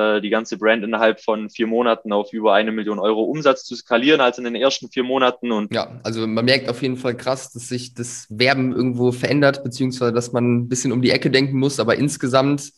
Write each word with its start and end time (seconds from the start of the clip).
äh, 0.00 0.20
die 0.20 0.30
ganze 0.30 0.56
Brand 0.56 0.82
innerhalb 0.82 1.20
von 1.20 1.50
vier 1.50 1.66
Monaten 1.66 2.12
auf 2.12 2.32
über 2.32 2.54
eine 2.54 2.72
Million 2.72 2.98
Euro 2.98 3.22
Umsatz 3.22 3.64
zu 3.64 3.74
skalieren 3.76 4.20
als 4.20 4.38
in 4.38 4.44
den 4.44 4.54
ersten 4.54 4.88
vier 4.88 5.04
Monaten. 5.04 5.52
Und 5.52 5.74
ja, 5.74 6.00
also 6.02 6.26
man 6.26 6.44
merkt 6.44 6.68
auf 6.68 6.82
jeden 6.82 6.96
Fall 6.96 7.16
krass, 7.16 7.52
dass 7.52 7.68
sich 7.68 7.94
das 7.94 8.26
Werben 8.30 8.72
irgendwo 8.72 9.12
verändert, 9.12 9.62
beziehungsweise 9.62 10.12
dass 10.12 10.32
man 10.32 10.56
ein 10.56 10.68
bisschen 10.68 10.92
um 10.92 11.02
die 11.02 11.10
Ecke 11.10 11.30
denken 11.30 11.58
muss, 11.58 11.78
aber 11.80 11.96
insgesamt 11.96 12.72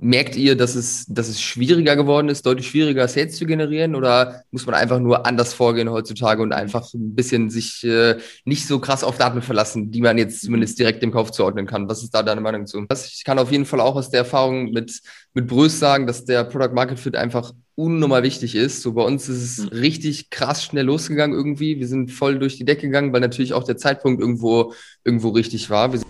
Merkt 0.00 0.36
ihr, 0.36 0.56
dass 0.56 0.76
es, 0.76 1.06
dass 1.08 1.28
es 1.28 1.40
schwieriger 1.40 1.96
geworden 1.96 2.28
ist, 2.28 2.46
deutlich 2.46 2.68
schwieriger 2.68 3.08
Sales 3.08 3.36
zu 3.36 3.46
generieren 3.46 3.96
oder 3.96 4.44
muss 4.52 4.64
man 4.64 4.76
einfach 4.76 5.00
nur 5.00 5.26
anders 5.26 5.54
vorgehen 5.54 5.90
heutzutage 5.90 6.40
und 6.40 6.52
einfach 6.52 6.94
ein 6.94 7.16
bisschen 7.16 7.50
sich 7.50 7.82
äh, 7.82 8.16
nicht 8.44 8.68
so 8.68 8.78
krass 8.78 9.02
auf 9.02 9.18
Daten 9.18 9.42
verlassen, 9.42 9.90
die 9.90 10.00
man 10.00 10.16
jetzt 10.16 10.42
zumindest 10.42 10.78
direkt 10.78 11.02
dem 11.02 11.10
Kauf 11.10 11.32
zuordnen 11.32 11.66
kann? 11.66 11.88
Was 11.88 12.04
ist 12.04 12.14
da 12.14 12.22
deine 12.22 12.40
Meinung 12.40 12.66
zu? 12.66 12.86
Ich 12.92 13.24
kann 13.24 13.40
auf 13.40 13.50
jeden 13.50 13.64
Fall 13.64 13.80
auch 13.80 13.96
aus 13.96 14.08
der 14.08 14.20
Erfahrung 14.20 14.70
mit, 14.70 15.00
mit 15.34 15.48
Brös 15.48 15.80
sagen, 15.80 16.06
dass 16.06 16.24
der 16.24 16.44
Product 16.44 16.74
Market 16.74 17.00
Fit 17.00 17.16
einfach 17.16 17.52
unnormal 17.74 18.22
wichtig 18.22 18.54
ist. 18.54 18.82
So 18.82 18.92
bei 18.92 19.02
uns 19.02 19.28
ist 19.28 19.42
es 19.42 19.58
mhm. 19.58 19.78
richtig 19.78 20.30
krass 20.30 20.64
schnell 20.64 20.84
losgegangen 20.84 21.36
irgendwie. 21.36 21.80
Wir 21.80 21.88
sind 21.88 22.12
voll 22.12 22.38
durch 22.38 22.56
die 22.56 22.64
Decke 22.64 22.82
gegangen, 22.82 23.12
weil 23.12 23.20
natürlich 23.20 23.52
auch 23.52 23.64
der 23.64 23.76
Zeitpunkt 23.76 24.20
irgendwo, 24.20 24.74
irgendwo 25.04 25.30
richtig 25.30 25.70
war. 25.70 25.92
Wir 25.92 26.00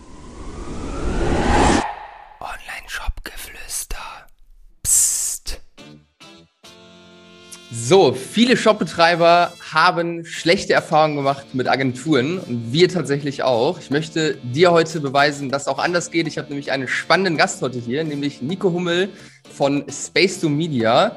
So, 7.80 8.12
viele 8.12 8.56
Shopbetreiber 8.56 9.52
haben 9.73 10.24
schlechte 10.24 10.73
Erfahrungen 10.73 11.16
gemacht 11.16 11.55
mit 11.55 11.69
Agenturen 11.69 12.38
und 12.38 12.73
wir 12.73 12.88
tatsächlich 12.88 13.45
auch. 13.45 13.78
Ich 13.78 13.91
möchte 13.91 14.36
dir 14.42 14.73
heute 14.73 15.00
beweisen, 15.00 15.48
dass 15.48 15.69
auch 15.69 15.78
anders 15.78 16.10
geht. 16.10 16.27
Ich 16.27 16.38
habe 16.38 16.48
nämlich 16.48 16.72
einen 16.72 16.88
spannenden 16.88 17.36
Gast 17.36 17.62
heute 17.62 17.78
hier, 17.78 18.02
nämlich 18.02 18.42
Nico 18.42 18.72
Hummel 18.72 19.09
von 19.55 19.84
Space 19.88 20.41
to 20.41 20.48
Media, 20.48 21.16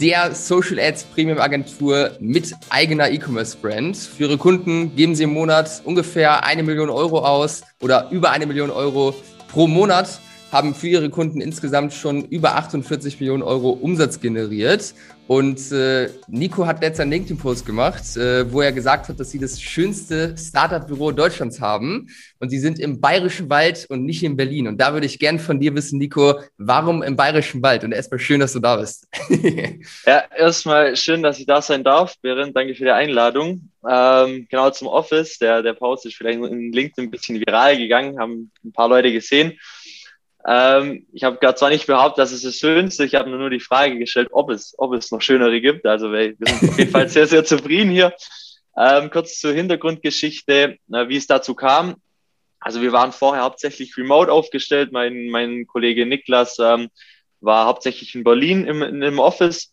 der 0.00 0.34
Social 0.34 0.80
Ads 0.80 1.04
Premium 1.04 1.38
Agentur 1.38 2.10
mit 2.18 2.54
eigener 2.70 3.08
E-Commerce 3.08 3.56
Brand. 3.56 3.96
Für 3.96 4.24
ihre 4.24 4.36
Kunden 4.36 4.94
geben 4.96 5.14
sie 5.14 5.22
im 5.22 5.32
Monat 5.32 5.80
ungefähr 5.84 6.44
eine 6.44 6.64
Million 6.64 6.90
Euro 6.90 7.20
aus 7.20 7.62
oder 7.80 8.08
über 8.10 8.30
eine 8.32 8.46
Million 8.46 8.70
Euro 8.70 9.14
pro 9.48 9.68
Monat 9.68 10.20
haben 10.52 10.74
für 10.74 10.88
ihre 10.88 11.10
Kunden 11.10 11.40
insgesamt 11.40 11.92
schon 11.92 12.24
über 12.24 12.56
48 12.56 13.20
Millionen 13.20 13.42
Euro 13.42 13.70
Umsatz 13.70 14.20
generiert. 14.20 14.94
Und 15.30 15.70
äh, 15.70 16.10
Nico 16.26 16.66
hat 16.66 16.80
letzter 16.82 17.02
einen 17.02 17.12
LinkedIn-Post 17.12 17.64
gemacht, 17.64 18.16
äh, 18.16 18.52
wo 18.52 18.62
er 18.62 18.72
gesagt 18.72 19.08
hat, 19.08 19.20
dass 19.20 19.30
sie 19.30 19.38
das 19.38 19.62
schönste 19.62 20.34
Startup-Büro 20.36 21.12
Deutschlands 21.12 21.60
haben. 21.60 22.08
Und 22.40 22.50
sie 22.50 22.58
sind 22.58 22.80
im 22.80 23.00
Bayerischen 23.00 23.48
Wald 23.48 23.86
und 23.90 24.04
nicht 24.04 24.24
in 24.24 24.36
Berlin. 24.36 24.66
Und 24.66 24.80
da 24.80 24.92
würde 24.92 25.06
ich 25.06 25.20
gern 25.20 25.38
von 25.38 25.60
dir 25.60 25.72
wissen, 25.76 26.00
Nico, 26.00 26.40
warum 26.58 27.04
im 27.04 27.14
Bayerischen 27.14 27.62
Wald? 27.62 27.84
Und 27.84 27.92
erstmal 27.92 28.18
schön, 28.18 28.40
dass 28.40 28.54
du 28.54 28.58
da 28.58 28.74
bist. 28.74 29.06
ja, 30.04 30.24
erstmal 30.36 30.96
schön, 30.96 31.22
dass 31.22 31.38
ich 31.38 31.46
da 31.46 31.62
sein 31.62 31.84
darf. 31.84 32.16
Berend, 32.20 32.56
danke 32.56 32.74
für 32.74 32.84
die 32.84 32.90
Einladung. 32.90 33.70
Ähm, 33.88 34.48
genau 34.50 34.70
zum 34.70 34.88
Office. 34.88 35.38
Der, 35.38 35.62
der 35.62 35.74
Post 35.74 36.06
ist 36.06 36.16
vielleicht 36.16 36.40
in 36.40 36.72
LinkedIn 36.72 37.04
ein 37.04 37.10
bisschen 37.12 37.38
viral 37.38 37.78
gegangen, 37.78 38.18
haben 38.18 38.50
ein 38.64 38.72
paar 38.72 38.88
Leute 38.88 39.12
gesehen. 39.12 39.52
Ähm, 40.46 41.06
ich 41.12 41.24
habe 41.24 41.36
gerade 41.38 41.56
zwar 41.56 41.70
nicht 41.70 41.86
behauptet, 41.86 42.18
dass 42.18 42.32
es 42.32 42.42
das 42.42 42.56
Schönste, 42.56 43.04
ich 43.04 43.14
habe 43.14 43.28
nur 43.30 43.50
die 43.50 43.60
Frage 43.60 43.98
gestellt, 43.98 44.28
ob 44.32 44.50
es, 44.50 44.74
ob 44.78 44.94
es 44.94 45.10
noch 45.10 45.20
schönere 45.20 45.60
gibt. 45.60 45.86
Also 45.86 46.12
wir 46.12 46.34
sind 46.38 46.70
auf 46.70 46.78
jeden 46.78 46.90
Fall 46.90 47.08
sehr, 47.08 47.26
sehr 47.26 47.44
zufrieden 47.44 47.90
hier. 47.90 48.14
Ähm, 48.76 49.10
kurz 49.10 49.38
zur 49.38 49.52
Hintergrundgeschichte, 49.52 50.78
äh, 50.92 51.08
wie 51.08 51.16
es 51.16 51.26
dazu 51.26 51.54
kam. 51.54 51.96
Also 52.60 52.80
wir 52.80 52.92
waren 52.92 53.12
vorher 53.12 53.42
hauptsächlich 53.42 53.96
remote 53.96 54.32
aufgestellt. 54.32 54.92
Mein, 54.92 55.28
mein 55.28 55.66
Kollege 55.66 56.06
Niklas 56.06 56.58
ähm, 56.58 56.88
war 57.40 57.66
hauptsächlich 57.66 58.14
in 58.14 58.24
Berlin 58.24 58.66
im, 58.66 58.82
im 58.82 59.18
Office. 59.18 59.72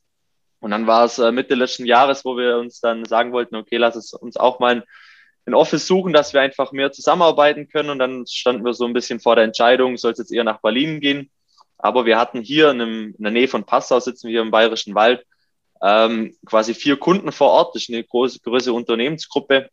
Und 0.59 0.71
dann 0.71 0.87
war 0.87 1.05
es 1.05 1.19
äh, 1.19 1.31
Mitte 1.31 1.55
letzten 1.55 1.85
Jahres, 1.85 2.25
wo 2.25 2.35
wir 2.37 2.57
uns 2.57 2.79
dann 2.79 3.05
sagen 3.05 3.31
wollten, 3.31 3.55
okay, 3.55 3.77
lass 3.77 3.95
es 3.95 4.13
uns 4.13 4.37
auch 4.37 4.59
mal 4.59 4.77
ein 4.77 4.83
Office 5.53 5.87
suchen, 5.87 6.13
dass 6.13 6.33
wir 6.33 6.41
einfach 6.41 6.71
mehr 6.71 6.91
zusammenarbeiten 6.91 7.69
können. 7.69 7.89
Und 7.89 7.99
dann 7.99 8.25
standen 8.27 8.65
wir 8.65 8.73
so 8.73 8.85
ein 8.85 8.93
bisschen 8.93 9.19
vor 9.19 9.35
der 9.35 9.45
Entscheidung, 9.45 9.97
soll 9.97 10.11
es 10.11 10.19
jetzt 10.19 10.31
eher 10.31 10.43
nach 10.43 10.61
Berlin 10.61 10.99
gehen. 10.99 11.29
Aber 11.77 12.05
wir 12.05 12.17
hatten 12.17 12.41
hier 12.41 12.71
in, 12.71 12.81
einem, 12.81 13.15
in 13.17 13.23
der 13.23 13.31
Nähe 13.31 13.47
von 13.47 13.63
Passau, 13.63 13.99
sitzen 13.99 14.27
wir 14.27 14.33
hier 14.33 14.41
im 14.41 14.51
Bayerischen 14.51 14.95
Wald, 14.95 15.25
ähm, 15.81 16.35
quasi 16.45 16.73
vier 16.73 16.97
Kunden 16.97 17.31
vor 17.31 17.51
Ort. 17.51 17.75
Das 17.75 17.83
ist 17.83 17.89
eine 17.89 18.03
große, 18.03 18.39
größere 18.39 18.73
Unternehmensgruppe. 18.73 19.69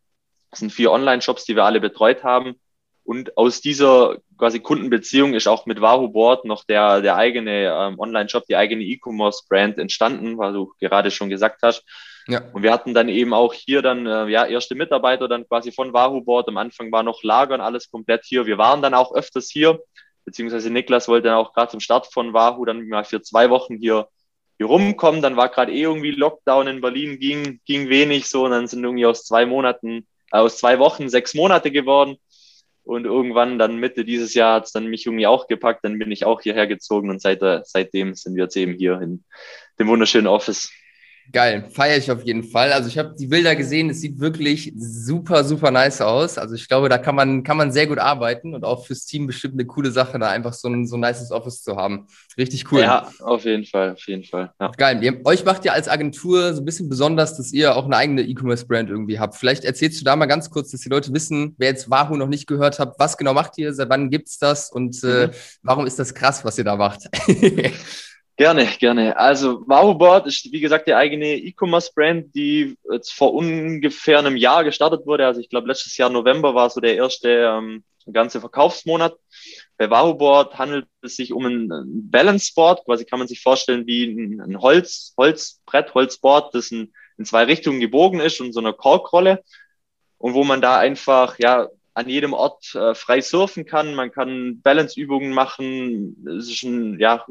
Das 0.51 0.59
sind 0.59 0.71
vier 0.71 0.91
Online-Shops, 0.91 1.45
die 1.45 1.55
wir 1.55 1.65
alle 1.65 1.81
betreut 1.81 2.23
haben. 2.23 2.55
Und 3.03 3.37
aus 3.37 3.61
dieser 3.61 4.17
quasi 4.37 4.59
Kundenbeziehung 4.59 5.35
ist 5.35 5.47
auch 5.47 5.65
mit 5.65 5.79
Wahoo 5.81 6.07
Board 6.09 6.45
noch 6.45 6.63
der, 6.63 7.01
der 7.01 7.15
eigene 7.15 7.65
ähm, 7.71 7.99
Online-Shop, 7.99 8.45
die 8.47 8.55
eigene 8.55 8.83
E-Commerce-Brand 8.83 9.77
entstanden, 9.77 10.37
was 10.37 10.53
du 10.53 10.73
gerade 10.79 11.11
schon 11.11 11.29
gesagt 11.29 11.61
hast. 11.61 11.83
Ja. 12.27 12.41
Und 12.53 12.63
wir 12.63 12.71
hatten 12.71 12.93
dann 12.93 13.09
eben 13.09 13.33
auch 13.33 13.53
hier 13.53 13.81
dann 13.81 14.07
äh, 14.07 14.27
ja 14.27 14.45
erste 14.45 14.75
Mitarbeiter 14.75 15.27
dann 15.27 15.47
quasi 15.47 15.71
von 15.71 15.93
Wahoo 15.93 16.21
Board. 16.21 16.47
Am 16.47 16.57
Anfang 16.57 16.91
war 16.91 17.03
noch 17.03 17.23
Lagern 17.23 17.61
alles 17.61 17.91
komplett 17.91 18.25
hier. 18.25 18.45
Wir 18.45 18.57
waren 18.57 18.81
dann 18.81 18.93
auch 18.93 19.13
öfters 19.13 19.49
hier, 19.49 19.79
beziehungsweise 20.25 20.71
Niklas 20.71 21.07
wollte 21.07 21.27
dann 21.27 21.37
auch 21.37 21.53
gerade 21.53 21.71
zum 21.71 21.79
Start 21.79 22.11
von 22.11 22.33
Wahoo 22.33 22.65
dann 22.65 22.87
mal 22.87 23.03
für 23.03 23.21
zwei 23.21 23.49
Wochen 23.49 23.77
hier 23.77 24.07
hier 24.57 24.67
rumkommen. 24.67 25.21
Dann 25.21 25.37
war 25.37 25.49
gerade 25.49 25.71
eh 25.71 25.81
irgendwie 25.81 26.11
Lockdown 26.11 26.67
in 26.67 26.81
Berlin, 26.81 27.19
ging, 27.19 27.59
ging 27.65 27.89
wenig 27.89 28.27
so. 28.27 28.45
Und 28.45 28.51
dann 28.51 28.67
sind 28.67 28.83
irgendwie 28.83 29.05
aus 29.05 29.23
zwei 29.23 29.45
Monaten, 29.45 30.07
äh, 30.31 30.37
aus 30.37 30.57
zwei 30.57 30.79
Wochen 30.79 31.09
sechs 31.09 31.33
Monate 31.33 31.71
geworden. 31.71 32.17
Und 32.83 33.05
irgendwann 33.05 33.57
dann 33.57 33.77
Mitte 33.77 34.05
dieses 34.05 34.35
Jahr 34.35 34.55
hat 34.55 34.65
es 34.65 34.71
dann 34.71 34.85
mich 34.85 35.05
irgendwie 35.05 35.25
auch 35.25 35.47
gepackt. 35.47 35.83
Dann 35.83 35.97
bin 35.97 36.11
ich 36.11 36.25
auch 36.25 36.41
hierher 36.41 36.67
gezogen 36.67 37.09
und 37.09 37.19
seit, 37.19 37.41
seitdem 37.65 38.13
sind 38.13 38.35
wir 38.35 38.43
jetzt 38.43 38.55
eben 38.57 38.73
hier 38.73 39.01
in 39.01 39.23
dem 39.79 39.87
wunderschönen 39.87 40.27
Office. 40.27 40.71
Geil, 41.31 41.65
feiere 41.69 41.97
ich 41.97 42.11
auf 42.11 42.23
jeden 42.23 42.43
Fall. 42.43 42.71
Also 42.71 42.87
ich 42.87 42.97
habe 42.97 43.15
die 43.17 43.27
Bilder 43.27 43.55
gesehen, 43.55 43.89
es 43.89 44.01
sieht 44.01 44.19
wirklich 44.19 44.73
super, 44.77 45.43
super 45.43 45.71
nice 45.71 46.01
aus. 46.01 46.37
Also 46.37 46.55
ich 46.55 46.67
glaube, 46.67 46.87
da 46.87 46.97
kann 46.97 47.15
man, 47.15 47.43
kann 47.43 47.57
man 47.57 47.71
sehr 47.71 47.87
gut 47.87 47.97
arbeiten 47.97 48.53
und 48.53 48.63
auch 48.63 48.85
fürs 48.85 49.05
Team 49.05 49.27
bestimmt 49.27 49.55
eine 49.55 49.65
coole 49.65 49.91
Sache, 49.91 50.19
da 50.19 50.29
einfach 50.29 50.53
so 50.53 50.67
ein 50.67 50.87
so 50.87 50.95
ein 50.95 51.01
nices 51.01 51.31
Office 51.31 51.63
zu 51.63 51.75
haben. 51.75 52.07
Richtig 52.37 52.71
cool. 52.71 52.81
Ja, 52.81 53.09
auf 53.19 53.45
jeden 53.45 53.65
Fall, 53.65 53.93
auf 53.93 54.07
jeden 54.07 54.23
Fall. 54.23 54.51
Ja. 54.59 54.71
Geil. 54.77 55.03
Ihr, 55.03 55.25
euch 55.25 55.43
macht 55.45 55.65
ja 55.65 55.73
als 55.73 55.87
Agentur 55.87 56.53
so 56.53 56.61
ein 56.61 56.65
bisschen 56.65 56.89
besonders, 56.89 57.37
dass 57.37 57.51
ihr 57.51 57.75
auch 57.75 57.85
eine 57.85 57.97
eigene 57.97 58.21
E-Commerce-Brand 58.21 58.89
irgendwie 58.89 59.19
habt. 59.19 59.35
Vielleicht 59.35 59.65
erzählst 59.65 59.99
du 59.99 60.05
da 60.05 60.15
mal 60.15 60.27
ganz 60.27 60.49
kurz, 60.49 60.71
dass 60.71 60.81
die 60.81 60.89
Leute 60.89 61.13
wissen, 61.13 61.55
wer 61.57 61.69
jetzt 61.69 61.89
Wahoo 61.89 62.15
noch 62.15 62.27
nicht 62.27 62.47
gehört 62.47 62.79
hat, 62.79 62.95
was 62.99 63.17
genau 63.17 63.33
macht 63.33 63.57
ihr, 63.57 63.73
seit 63.73 63.89
wann 63.89 64.09
gibt's 64.09 64.37
das 64.37 64.71
und 64.71 65.03
äh, 65.03 65.27
mhm. 65.27 65.31
warum 65.63 65.85
ist 65.85 65.99
das 65.99 66.13
krass, 66.13 66.45
was 66.45 66.57
ihr 66.57 66.63
da 66.63 66.75
macht? 66.75 67.09
Gerne, 68.37 68.65
gerne. 68.79 69.15
Also 69.15 69.61
Wowboard 69.65 70.27
ist, 70.27 70.51
wie 70.51 70.59
gesagt, 70.59 70.87
die 70.87 70.93
eigene 70.93 71.35
E-Commerce-Brand, 71.37 72.35
die 72.35 72.75
jetzt 72.91 73.13
vor 73.13 73.33
ungefähr 73.33 74.19
einem 74.19 74.35
Jahr 74.35 74.65
gestartet 74.65 75.05
wurde. 75.05 75.25
Also 75.25 75.39
ich 75.39 75.49
glaube, 75.49 75.69
letztes 75.69 75.95
Jahr 75.95 76.09
November 76.09 76.53
war 76.53 76.69
so 76.69 76.81
der 76.81 76.95
erste 76.95 77.29
ähm, 77.29 77.85
ganze 78.11 78.41
Verkaufsmonat. 78.41 79.15
Bei 79.77 79.89
Wowboard 79.89 80.57
handelt 80.57 80.87
es 81.01 81.15
sich 81.15 81.31
um 81.31 81.45
ein 81.45 81.69
Balance-Board. 82.11 82.83
Quasi 82.83 83.05
kann 83.05 83.19
man 83.19 83.29
sich 83.29 83.41
vorstellen 83.41 83.87
wie 83.87 84.03
ein 84.05 84.59
Holz, 84.59 85.13
Holzbrett, 85.17 85.93
Holzboard, 85.93 86.53
das 86.53 86.71
in, 86.71 86.91
in 87.17 87.23
zwei 87.23 87.45
Richtungen 87.45 87.79
gebogen 87.79 88.19
ist 88.19 88.41
und 88.41 88.51
so 88.51 88.59
eine 88.59 88.73
Korkrolle. 88.73 89.43
Und 90.17 90.33
wo 90.33 90.43
man 90.43 90.61
da 90.61 90.77
einfach, 90.77 91.39
ja, 91.39 91.69
an 91.93 92.09
jedem 92.09 92.33
Ort 92.33 92.75
äh, 92.75 92.93
frei 92.93 93.21
surfen 93.21 93.65
kann. 93.65 93.95
Man 93.95 94.11
kann 94.11 94.61
Balance-Übungen 94.61 95.31
machen. 95.31 96.17
Es 96.27 96.49
ist 96.49 96.63
ein, 96.63 96.99
ja, 96.99 97.25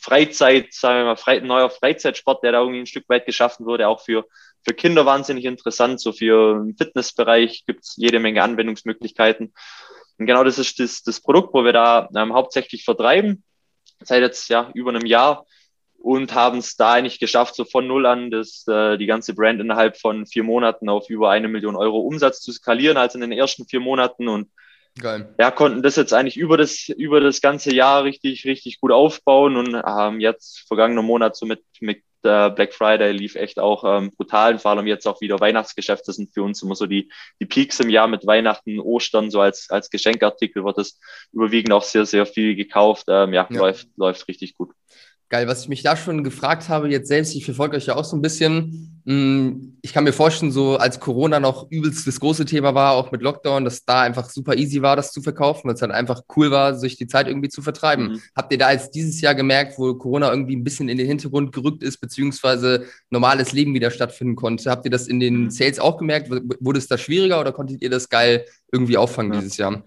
Freizeit, 0.00 0.72
sagen 0.72 1.00
wir 1.00 1.04
mal, 1.04 1.16
frei, 1.16 1.40
neuer 1.40 1.70
Freizeitsport, 1.70 2.42
der 2.42 2.52
da 2.52 2.60
irgendwie 2.60 2.80
ein 2.80 2.86
Stück 2.86 3.08
weit 3.08 3.26
geschaffen 3.26 3.66
wurde, 3.66 3.88
auch 3.88 4.00
für, 4.00 4.26
für 4.62 4.74
Kinder 4.74 5.06
wahnsinnig 5.06 5.44
interessant. 5.44 6.00
So 6.00 6.12
für 6.12 6.62
den 6.64 6.76
Fitnessbereich 6.76 7.64
gibt's 7.66 7.94
jede 7.96 8.20
Menge 8.20 8.42
Anwendungsmöglichkeiten. 8.42 9.52
Und 10.18 10.26
genau 10.26 10.44
das 10.44 10.58
ist 10.58 10.78
das, 10.78 11.02
das 11.02 11.20
Produkt, 11.20 11.54
wo 11.54 11.64
wir 11.64 11.72
da 11.72 12.08
ähm, 12.16 12.32
hauptsächlich 12.32 12.84
vertreiben, 12.84 13.42
seit 14.00 14.22
jetzt 14.22 14.48
ja 14.48 14.70
über 14.74 14.90
einem 14.90 15.06
Jahr 15.06 15.46
und 16.04 16.34
haben 16.34 16.58
es 16.58 16.76
da 16.76 16.92
eigentlich 16.92 17.18
geschafft, 17.18 17.54
so 17.54 17.64
von 17.64 17.86
null 17.86 18.04
an 18.04 18.30
das, 18.30 18.66
äh, 18.68 18.98
die 18.98 19.06
ganze 19.06 19.34
Brand 19.34 19.60
innerhalb 19.60 19.96
von 19.96 20.26
vier 20.26 20.44
Monaten 20.44 20.88
auf 20.90 21.08
über 21.08 21.30
eine 21.30 21.48
Million 21.48 21.76
Euro 21.76 22.00
Umsatz 22.00 22.40
zu 22.40 22.52
skalieren, 22.52 22.98
als 22.98 23.14
in 23.14 23.22
den 23.22 23.32
ersten 23.32 23.66
vier 23.66 23.80
Monaten 23.80 24.28
und 24.28 24.50
Geil. 25.00 25.34
Ja, 25.38 25.50
konnten 25.50 25.82
das 25.82 25.96
jetzt 25.96 26.12
eigentlich 26.12 26.36
über 26.36 26.56
das, 26.56 26.88
über 26.88 27.20
das 27.20 27.40
ganze 27.40 27.74
Jahr 27.74 28.04
richtig, 28.04 28.44
richtig 28.44 28.80
gut 28.80 28.92
aufbauen 28.92 29.56
und 29.56 29.82
ähm, 29.86 30.20
jetzt 30.20 30.66
vergangener 30.68 31.02
Monat 31.02 31.36
so 31.36 31.46
mit, 31.46 31.64
mit 31.80 32.02
äh, 32.22 32.50
Black 32.50 32.72
Friday 32.72 33.12
lief 33.12 33.34
echt 33.34 33.58
auch 33.58 33.84
ähm, 33.84 34.12
brutal, 34.16 34.58
vor 34.58 34.70
allem 34.70 34.86
jetzt 34.86 35.06
auch 35.06 35.20
wieder 35.20 35.40
Weihnachtsgeschäfte 35.40 36.12
sind 36.12 36.32
für 36.32 36.42
uns 36.42 36.62
immer 36.62 36.76
so 36.76 36.86
die, 36.86 37.10
die 37.40 37.46
Peaks 37.46 37.80
im 37.80 37.90
Jahr 37.90 38.06
mit 38.06 38.26
Weihnachten, 38.26 38.78
Ostern, 38.78 39.30
so 39.30 39.40
als, 39.40 39.68
als 39.68 39.90
Geschenkartikel 39.90 40.64
wird 40.64 40.78
es 40.78 40.98
überwiegend 41.32 41.72
auch 41.72 41.82
sehr, 41.82 42.06
sehr 42.06 42.24
viel 42.24 42.54
gekauft. 42.54 43.06
Ähm, 43.08 43.32
ja, 43.34 43.46
ja, 43.50 43.58
läuft, 43.58 43.88
läuft 43.96 44.28
richtig 44.28 44.54
gut. 44.54 44.70
Geil, 45.30 45.48
was 45.48 45.62
ich 45.62 45.68
mich 45.68 45.82
da 45.82 45.96
schon 45.96 46.22
gefragt 46.22 46.68
habe, 46.68 46.88
jetzt 46.88 47.08
selbst, 47.08 47.34
ich 47.34 47.44
verfolge 47.44 47.76
euch 47.76 47.86
ja 47.86 47.96
auch 47.96 48.04
so 48.04 48.14
ein 48.14 48.22
bisschen. 48.22 49.02
Hm, 49.06 49.78
ich 49.82 49.92
kann 49.92 50.04
mir 50.04 50.12
vorstellen, 50.12 50.52
so 50.52 50.76
als 50.76 51.00
Corona 51.00 51.40
noch 51.40 51.70
übelst 51.70 52.06
das 52.06 52.20
große 52.20 52.44
Thema 52.44 52.74
war, 52.74 52.92
auch 52.92 53.10
mit 53.10 53.22
Lockdown, 53.22 53.64
dass 53.64 53.84
da 53.84 54.02
einfach 54.02 54.30
super 54.30 54.56
easy 54.56 54.80
war, 54.82 54.96
das 54.96 55.12
zu 55.12 55.22
verkaufen, 55.22 55.68
weil 55.68 55.74
es 55.74 55.82
halt 55.82 55.92
einfach 55.92 56.22
cool 56.36 56.50
war, 56.50 56.74
sich 56.74 56.96
die 56.96 57.06
Zeit 57.06 57.26
irgendwie 57.26 57.48
zu 57.48 57.62
vertreiben. 57.62 58.12
Mhm. 58.12 58.20
Habt 58.36 58.52
ihr 58.52 58.58
da 58.58 58.72
jetzt 58.72 58.94
dieses 58.94 59.20
Jahr 59.20 59.34
gemerkt, 59.34 59.78
wo 59.78 59.94
Corona 59.94 60.30
irgendwie 60.30 60.56
ein 60.56 60.64
bisschen 60.64 60.88
in 60.88 60.98
den 60.98 61.06
Hintergrund 61.06 61.52
gerückt 61.52 61.82
ist, 61.82 62.00
beziehungsweise 62.00 62.84
normales 63.10 63.52
Leben 63.52 63.74
wieder 63.74 63.90
stattfinden 63.90 64.36
konnte? 64.36 64.70
Habt 64.70 64.84
ihr 64.84 64.90
das 64.90 65.06
in 65.06 65.20
den 65.20 65.44
mhm. 65.44 65.50
Sales 65.50 65.78
auch 65.78 65.98
gemerkt? 65.98 66.30
Wurde 66.30 66.78
es 66.78 66.86
da 66.86 66.96
schwieriger 66.96 67.40
oder 67.40 67.52
konntet 67.52 67.82
ihr 67.82 67.90
das 67.90 68.08
geil 68.08 68.44
irgendwie 68.72 68.96
auffangen 68.96 69.32
ja. 69.32 69.40
dieses 69.40 69.56
Jahr? 69.56 69.84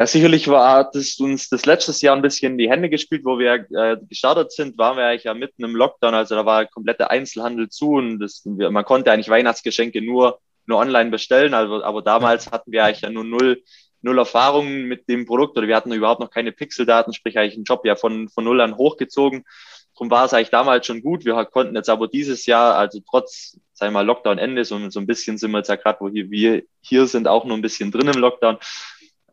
Ja, 0.00 0.06
sicherlich 0.06 0.48
war 0.48 0.90
das 0.90 1.20
uns 1.20 1.50
das 1.50 1.66
letztes 1.66 2.00
Jahr 2.00 2.16
ein 2.16 2.22
bisschen 2.22 2.52
in 2.52 2.58
die 2.58 2.70
Hände 2.70 2.88
gespielt, 2.88 3.20
wo 3.22 3.38
wir 3.38 3.66
äh, 3.70 3.98
gestartet 4.08 4.50
sind, 4.50 4.78
waren 4.78 4.96
wir 4.96 5.04
eigentlich 5.04 5.24
ja 5.24 5.34
mitten 5.34 5.62
im 5.62 5.76
Lockdown, 5.76 6.14
also 6.14 6.36
da 6.36 6.46
war 6.46 6.64
komplette 6.64 7.10
Einzelhandel 7.10 7.68
zu 7.68 7.90
und 7.90 8.18
das, 8.18 8.40
man 8.46 8.86
konnte 8.86 9.12
eigentlich 9.12 9.28
Weihnachtsgeschenke 9.28 10.00
nur, 10.00 10.40
nur 10.64 10.78
online 10.78 11.10
bestellen, 11.10 11.52
also, 11.52 11.84
aber 11.84 12.00
damals 12.00 12.50
hatten 12.50 12.72
wir 12.72 12.82
eigentlich 12.82 13.02
ja 13.02 13.10
nur 13.10 13.24
null, 13.24 13.62
null 14.00 14.16
Erfahrungen 14.16 14.84
mit 14.84 15.06
dem 15.06 15.26
Produkt 15.26 15.58
oder 15.58 15.68
wir 15.68 15.76
hatten 15.76 15.92
überhaupt 15.92 16.22
noch 16.22 16.30
keine 16.30 16.52
Pixeldaten, 16.52 17.12
sprich 17.12 17.36
eigentlich 17.36 17.56
einen 17.56 17.64
Job 17.64 17.84
ja 17.84 17.94
von, 17.94 18.30
von 18.30 18.44
null 18.44 18.62
an 18.62 18.78
hochgezogen. 18.78 19.44
Darum 19.92 20.10
war 20.10 20.24
es 20.24 20.32
eigentlich 20.32 20.48
damals 20.48 20.86
schon 20.86 21.02
gut. 21.02 21.26
Wir 21.26 21.44
konnten 21.44 21.76
jetzt 21.76 21.90
aber 21.90 22.08
dieses 22.08 22.46
Jahr, 22.46 22.74
also 22.74 23.00
trotz, 23.06 23.58
sagen 23.74 23.92
wir 23.92 23.98
mal, 23.98 24.06
Lockdown-Ende, 24.06 24.64
so, 24.64 24.88
so 24.88 24.98
ein 24.98 25.06
bisschen 25.06 25.36
sind 25.36 25.50
wir 25.50 25.58
jetzt 25.58 25.68
ja 25.68 25.76
gerade, 25.76 26.00
wo 26.00 26.08
hier, 26.08 26.30
wir 26.30 26.62
hier 26.80 27.06
sind, 27.06 27.28
auch 27.28 27.44
nur 27.44 27.58
ein 27.58 27.60
bisschen 27.60 27.92
drin 27.92 28.08
im 28.08 28.18
Lockdown, 28.18 28.56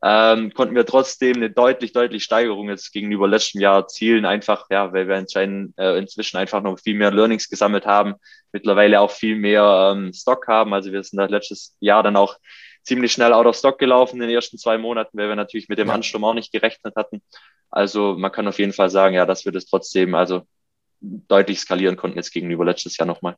ähm, 0.03 0.53
konnten 0.53 0.75
wir 0.75 0.85
trotzdem 0.85 1.37
eine 1.37 1.49
deutlich, 1.49 1.91
deutlich 1.91 2.23
Steigerung 2.23 2.69
jetzt 2.69 2.91
gegenüber 2.91 3.27
letztem 3.27 3.61
Jahr 3.61 3.77
erzielen, 3.77 4.25
einfach, 4.25 4.67
ja, 4.69 4.93
weil 4.93 5.07
wir 5.07 5.15
anscheinend 5.15 5.77
äh, 5.77 5.97
inzwischen 5.97 6.37
einfach 6.37 6.61
noch 6.61 6.79
viel 6.79 6.95
mehr 6.95 7.11
Learnings 7.11 7.49
gesammelt 7.49 7.85
haben, 7.85 8.15
mittlerweile 8.51 9.01
auch 9.01 9.11
viel 9.11 9.35
mehr 9.35 9.93
ähm, 9.95 10.13
Stock 10.13 10.47
haben. 10.47 10.73
Also 10.73 10.91
wir 10.91 11.03
sind 11.03 11.17
da 11.17 11.25
letztes 11.25 11.75
Jahr 11.79 12.03
dann 12.03 12.15
auch 12.15 12.37
ziemlich 12.83 13.11
schnell 13.11 13.33
out 13.33 13.45
of 13.45 13.55
stock 13.55 13.79
gelaufen 13.79 14.15
in 14.21 14.27
den 14.27 14.35
ersten 14.35 14.57
zwei 14.57 14.77
Monaten, 14.77 15.17
weil 15.17 15.27
wir 15.27 15.35
natürlich 15.35 15.67
mit 15.67 15.77
dem 15.77 15.89
ja. 15.89 15.93
Ansturm 15.95 16.23
auch 16.23 16.33
nicht 16.33 16.51
gerechnet 16.51 16.95
hatten. 16.95 17.21
Also 17.69 18.15
man 18.17 18.31
kann 18.31 18.47
auf 18.47 18.59
jeden 18.59 18.73
Fall 18.73 18.89
sagen, 18.89 19.15
ja, 19.15 19.25
dass 19.25 19.45
wir 19.45 19.51
das 19.51 19.65
trotzdem 19.65 20.15
also 20.15 20.43
deutlich 21.01 21.59
skalieren 21.59 21.97
konnten 21.97 22.17
jetzt 22.17 22.31
gegenüber 22.31 22.65
letztes 22.65 22.97
Jahr 22.97 23.05
nochmal. 23.05 23.35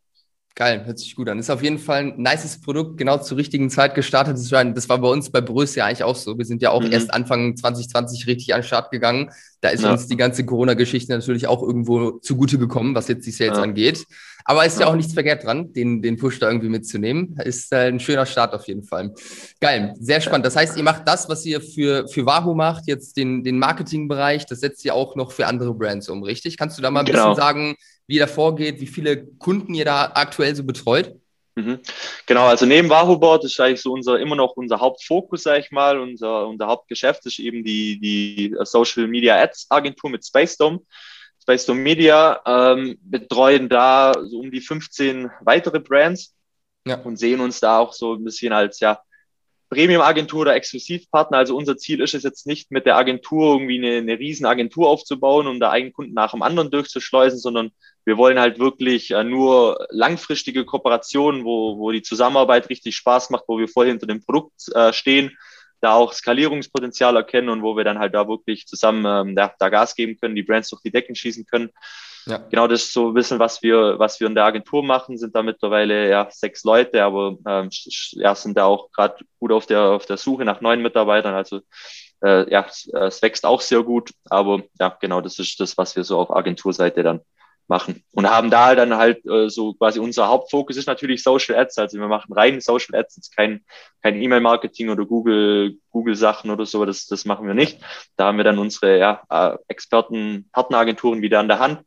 Geil, 0.55 0.85
hört 0.85 0.99
sich 0.99 1.15
gut 1.15 1.29
an. 1.29 1.39
Ist 1.39 1.49
auf 1.49 1.63
jeden 1.63 1.79
Fall 1.79 1.99
ein 1.99 2.21
nices 2.21 2.59
Produkt, 2.59 2.97
genau 2.97 3.17
zur 3.17 3.37
richtigen 3.37 3.69
Zeit 3.69 3.95
gestartet. 3.95 4.35
Das 4.35 4.89
war 4.89 4.97
bei 4.97 5.07
uns 5.07 5.29
bei 5.29 5.39
Brös 5.39 5.75
ja 5.75 5.85
eigentlich 5.85 6.03
auch 6.03 6.17
so. 6.17 6.37
Wir 6.37 6.45
sind 6.45 6.61
ja 6.61 6.71
auch 6.71 6.83
mhm. 6.83 6.91
erst 6.91 7.13
Anfang 7.13 7.55
2020 7.55 8.27
richtig 8.27 8.53
an 8.53 8.59
den 8.59 8.67
Start 8.67 8.91
gegangen. 8.91 9.29
Da 9.61 9.69
ist 9.69 9.83
ja. 9.83 9.91
uns 9.91 10.07
die 10.07 10.17
ganze 10.17 10.45
Corona-Geschichte 10.45 11.13
natürlich 11.13 11.47
auch 11.47 11.61
irgendwo 11.61 12.19
zugute 12.19 12.57
gekommen, 12.57 12.93
was 12.93 13.07
jetzt 13.07 13.25
die 13.25 13.31
Sales 13.31 13.57
ja. 13.57 13.63
angeht. 13.63 14.05
Aber 14.45 14.65
ist 14.65 14.79
ja. 14.79 14.85
ja 14.85 14.91
auch 14.91 14.95
nichts 14.95 15.13
verkehrt 15.13 15.43
dran, 15.43 15.73
den, 15.73 16.01
den 16.01 16.17
Push 16.17 16.39
da 16.39 16.47
irgendwie 16.47 16.69
mitzunehmen. 16.69 17.37
Ist 17.43 17.71
äh, 17.71 17.87
ein 17.87 17.99
schöner 17.99 18.25
Start 18.25 18.53
auf 18.53 18.67
jeden 18.67 18.83
Fall. 18.83 19.13
Geil, 19.61 19.93
sehr 19.99 20.21
spannend. 20.21 20.45
Das 20.45 20.55
heißt, 20.55 20.75
ihr 20.75 20.83
macht 20.83 21.07
das, 21.07 21.29
was 21.29 21.45
ihr 21.45 21.61
für, 21.61 22.07
für 22.07 22.25
Wahoo 22.25 22.53
macht, 22.53 22.87
jetzt 22.87 23.15
den, 23.15 23.43
den 23.43 23.59
Marketingbereich, 23.59 24.45
das 24.45 24.61
setzt 24.61 24.83
ihr 24.85 24.93
auch 24.93 25.15
noch 25.15 25.31
für 25.31 25.45
andere 25.47 25.73
Brands 25.73 26.09
um, 26.09 26.23
richtig? 26.23 26.57
Kannst 26.57 26.77
du 26.77 26.81
da 26.81 26.89
mal 26.89 27.01
ein 27.01 27.05
genau. 27.05 27.29
bisschen 27.29 27.41
sagen, 27.41 27.75
wie 28.09 28.15
ihr 28.15 28.21
da 28.21 28.27
vorgeht, 28.27 28.81
wie 28.81 28.87
viele 28.87 29.23
Kunden 29.37 29.75
ihr 29.75 29.85
da 29.85 30.11
aktuell 30.15 30.55
so 30.55 30.63
betreut? 30.63 31.13
Mhm. 31.53 31.79
Genau, 32.25 32.47
also 32.47 32.65
neben 32.65 32.89
Wahoo 32.89 33.19
Board 33.19 33.45
ist 33.45 33.59
eigentlich 33.59 33.83
so 33.83 33.91
unser 33.93 34.19
immer 34.19 34.35
noch 34.35 34.53
unser 34.57 34.79
Hauptfokus, 34.79 35.43
sage 35.43 35.59
ich 35.59 35.69
mal. 35.69 35.99
Unser, 35.99 36.47
unser 36.47 36.65
Hauptgeschäft 36.65 37.23
ist 37.27 37.37
eben 37.37 37.63
die, 37.63 37.99
die 37.99 38.55
Social 38.63 39.07
Media 39.07 39.39
Ads 39.39 39.67
Agentur 39.69 40.09
mit 40.09 40.25
Spacedome. 40.25 40.79
Spacedome 41.39 41.81
Media 41.81 42.41
ähm, 42.47 42.97
betreuen 42.99 43.69
da 43.69 44.13
so 44.23 44.39
um 44.39 44.49
die 44.49 44.61
15 44.61 45.29
weitere 45.41 45.79
Brands 45.79 46.35
ja. 46.87 46.95
und 47.01 47.17
sehen 47.17 47.39
uns 47.41 47.59
da 47.59 47.77
auch 47.77 47.93
so 47.93 48.15
ein 48.15 48.23
bisschen 48.23 48.53
als 48.53 48.79
ja 48.79 48.99
Premium-Agentur 49.69 50.41
oder 50.41 50.55
Exklusivpartner. 50.55 51.37
Also 51.37 51.55
unser 51.55 51.77
Ziel 51.77 52.01
ist 52.01 52.15
es 52.15 52.23
jetzt 52.23 52.47
nicht 52.47 52.71
mit 52.71 52.85
der 52.85 52.97
Agentur 52.97 53.53
irgendwie 53.53 53.77
eine, 53.77 53.97
eine 53.97 54.19
riesen 54.19 54.45
Agentur 54.45 54.89
aufzubauen, 54.89 55.47
um 55.47 55.59
da 55.59 55.69
einen 55.69 55.93
Kunden 55.93 56.13
nach 56.13 56.31
dem 56.31 56.41
anderen 56.41 56.71
durchzuschleusen, 56.71 57.39
sondern 57.39 57.71
wir 58.05 58.17
wollen 58.17 58.39
halt 58.39 58.57
wirklich 58.59 59.11
äh, 59.11 59.23
nur 59.23 59.87
langfristige 59.91 60.65
Kooperationen, 60.65 61.45
wo, 61.45 61.77
wo 61.77 61.91
die 61.91 62.01
Zusammenarbeit 62.01 62.69
richtig 62.69 62.95
Spaß 62.95 63.29
macht, 63.29 63.43
wo 63.47 63.59
wir 63.59 63.67
voll 63.67 63.87
hinter 63.87 64.07
dem 64.07 64.23
Produkt 64.23 64.67
äh, 64.73 64.91
stehen, 64.91 65.37
da 65.81 65.93
auch 65.93 66.13
Skalierungspotenzial 66.13 67.15
erkennen 67.15 67.49
und 67.49 67.61
wo 67.61 67.77
wir 67.77 67.83
dann 67.83 67.99
halt 67.99 68.15
da 68.15 68.27
wirklich 68.27 68.65
zusammen 68.65 69.05
ähm, 69.05 69.35
da, 69.35 69.53
da 69.59 69.69
Gas 69.69 69.95
geben 69.95 70.17
können, 70.19 70.35
die 70.35 70.43
Brands 70.43 70.69
durch 70.69 70.81
die 70.81 70.91
Decken 70.91 71.15
schießen 71.15 71.45
können. 71.45 71.69
Ja. 72.29 72.37
Genau, 72.49 72.67
das 72.67 72.83
ist 72.83 72.93
so 72.93 73.07
ein 73.07 73.13
bisschen, 73.15 73.39
was 73.39 73.63
wir, 73.63 73.97
was 73.97 74.19
wir 74.19 74.27
in 74.27 74.35
der 74.35 74.45
Agentur 74.45 74.83
machen, 74.83 75.17
sind 75.17 75.35
da 75.35 75.41
mittlerweile 75.41 76.07
ja 76.09 76.27
sechs 76.29 76.63
Leute, 76.63 77.03
aber 77.03 77.37
ähm, 77.47 77.69
ja, 78.11 78.35
sind 78.35 78.55
da 78.55 78.65
auch 78.65 78.91
gerade 78.91 79.25
gut 79.39 79.51
auf 79.51 79.65
der, 79.65 79.81
auf 79.81 80.05
der 80.05 80.17
Suche 80.17 80.45
nach 80.45 80.61
neuen 80.61 80.83
Mitarbeitern. 80.83 81.33
Also 81.33 81.61
äh, 82.23 82.49
ja, 82.51 82.67
es 82.67 83.21
wächst 83.21 83.45
auch 83.45 83.61
sehr 83.61 83.81
gut, 83.81 84.11
aber 84.29 84.61
ja, 84.79 84.95
genau, 85.01 85.21
das 85.21 85.39
ist 85.39 85.59
das, 85.59 85.77
was 85.77 85.95
wir 85.95 86.03
so 86.03 86.19
auf 86.19 86.35
Agenturseite 86.35 87.01
dann 87.01 87.21
machen. 87.67 88.03
Und 88.11 88.29
haben 88.29 88.49
da 88.49 88.75
dann 88.75 88.95
halt 88.95 89.25
äh, 89.25 89.49
so 89.49 89.73
quasi 89.73 89.99
unser 89.99 90.27
Hauptfokus 90.27 90.75
ist 90.75 90.87
natürlich 90.87 91.23
Social 91.23 91.55
Ads. 91.55 91.77
Also 91.77 91.99
wir 91.99 92.07
machen 92.07 92.33
rein 92.33 92.61
Social 92.61 92.99
Ads, 92.99 93.15
jetzt 93.15 93.35
kein, 93.35 93.63
kein 94.01 94.21
E-Mail-Marketing 94.21 94.89
oder 94.89 95.05
Google, 95.05 95.77
Google-Sachen 95.91 96.51
oder 96.51 96.65
so, 96.65 96.83
das, 96.85 97.05
das 97.05 97.25
machen 97.25 97.47
wir 97.47 97.53
nicht. 97.53 97.79
Da 98.17 98.25
haben 98.25 98.37
wir 98.37 98.43
dann 98.43 98.59
unsere 98.59 98.97
ja, 98.97 99.23
äh, 99.29 99.57
Experten, 99.67 100.49
Partneragenturen 100.51 101.21
wieder 101.21 101.39
an 101.39 101.47
der 101.47 101.59
Hand. 101.59 101.83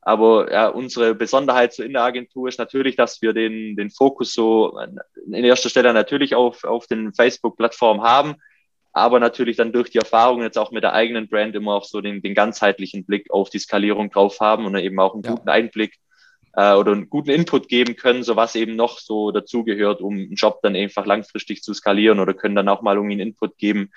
Aber 0.00 0.50
ja, 0.52 0.68
unsere 0.68 1.14
Besonderheit 1.14 1.74
so 1.74 1.82
in 1.82 1.92
der 1.92 2.02
Agentur 2.02 2.48
ist 2.48 2.58
natürlich, 2.58 2.96
dass 2.96 3.20
wir 3.20 3.32
den, 3.32 3.76
den 3.76 3.90
Fokus 3.90 4.32
so 4.32 4.78
in 5.26 5.44
erster 5.44 5.68
Stelle 5.68 5.92
natürlich 5.92 6.34
auf, 6.34 6.64
auf 6.64 6.86
den 6.86 7.12
Facebook-Plattformen 7.12 8.02
haben, 8.02 8.36
aber 8.92 9.20
natürlich 9.20 9.56
dann 9.56 9.72
durch 9.72 9.90
die 9.90 9.98
Erfahrung 9.98 10.42
jetzt 10.42 10.58
auch 10.58 10.70
mit 10.70 10.82
der 10.82 10.92
eigenen 10.92 11.28
Brand 11.28 11.54
immer 11.54 11.74
auch 11.74 11.84
so 11.84 12.00
den, 12.00 12.22
den 12.22 12.34
ganzheitlichen 12.34 13.04
Blick 13.04 13.30
auf 13.30 13.50
die 13.50 13.58
Skalierung 13.58 14.10
drauf 14.10 14.40
haben 14.40 14.66
und 14.66 14.76
eben 14.76 14.98
auch 14.98 15.14
einen 15.14 15.24
ja. 15.24 15.32
guten 15.32 15.48
Einblick 15.48 15.98
äh, 16.54 16.74
oder 16.74 16.92
einen 16.92 17.08
guten 17.08 17.30
Input 17.30 17.68
geben 17.68 17.96
können, 17.96 18.22
so 18.22 18.36
was 18.36 18.54
eben 18.54 18.76
noch 18.76 18.98
so 18.98 19.30
dazugehört, 19.30 20.00
um 20.00 20.14
einen 20.14 20.34
Job 20.34 20.60
dann 20.62 20.76
einfach 20.76 21.06
langfristig 21.06 21.62
zu 21.62 21.74
skalieren 21.74 22.20
oder 22.20 22.34
können 22.34 22.56
dann 22.56 22.68
auch 22.68 22.82
mal 22.82 22.96
irgendwie 22.96 23.14
einen 23.14 23.28
Input 23.28 23.58
geben, 23.58 23.92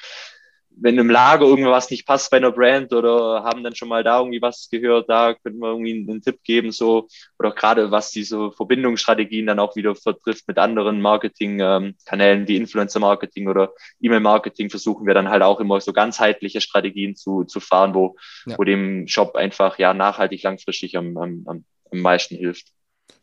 wenn 0.81 0.97
im 0.97 1.09
Lager 1.09 1.45
irgendwas 1.45 1.89
nicht 1.91 2.07
passt 2.07 2.31
bei 2.31 2.37
einer 2.37 2.51
Brand 2.51 2.91
oder 2.91 3.43
haben 3.43 3.63
dann 3.63 3.75
schon 3.75 3.87
mal 3.87 4.03
da 4.03 4.19
irgendwie 4.19 4.41
was 4.41 4.67
gehört, 4.69 5.09
da 5.09 5.35
könnten 5.35 5.59
wir 5.59 5.69
irgendwie 5.69 6.05
einen, 6.09 6.21
Tipp 6.21 6.39
geben, 6.43 6.71
so, 6.71 7.07
oder 7.37 7.51
gerade 7.51 7.91
was 7.91 8.11
diese 8.11 8.51
Verbindungsstrategien 8.51 9.45
dann 9.45 9.59
auch 9.59 9.75
wieder 9.75 9.95
vertrifft 9.95 10.47
mit 10.47 10.57
anderen 10.57 10.99
Marketingkanälen 10.99 12.41
ähm, 12.41 12.47
wie 12.47 12.57
Influencer-Marketing 12.57 13.47
oder 13.47 13.73
E-Mail-Marketing, 14.01 14.69
versuchen 14.69 15.05
wir 15.05 15.13
dann 15.13 15.29
halt 15.29 15.43
auch 15.43 15.59
immer 15.59 15.79
so 15.81 15.93
ganzheitliche 15.93 16.61
Strategien 16.61 17.15
zu, 17.15 17.43
zu 17.43 17.59
fahren, 17.59 17.93
wo, 17.93 18.15
ja. 18.45 18.57
wo 18.57 18.63
dem 18.63 19.07
Shop 19.07 19.35
einfach 19.35 19.77
ja 19.77 19.93
nachhaltig 19.93 20.43
langfristig 20.43 20.97
am, 20.97 21.17
am, 21.17 21.45
am 21.45 21.63
meisten 21.99 22.35
hilft. 22.35 22.67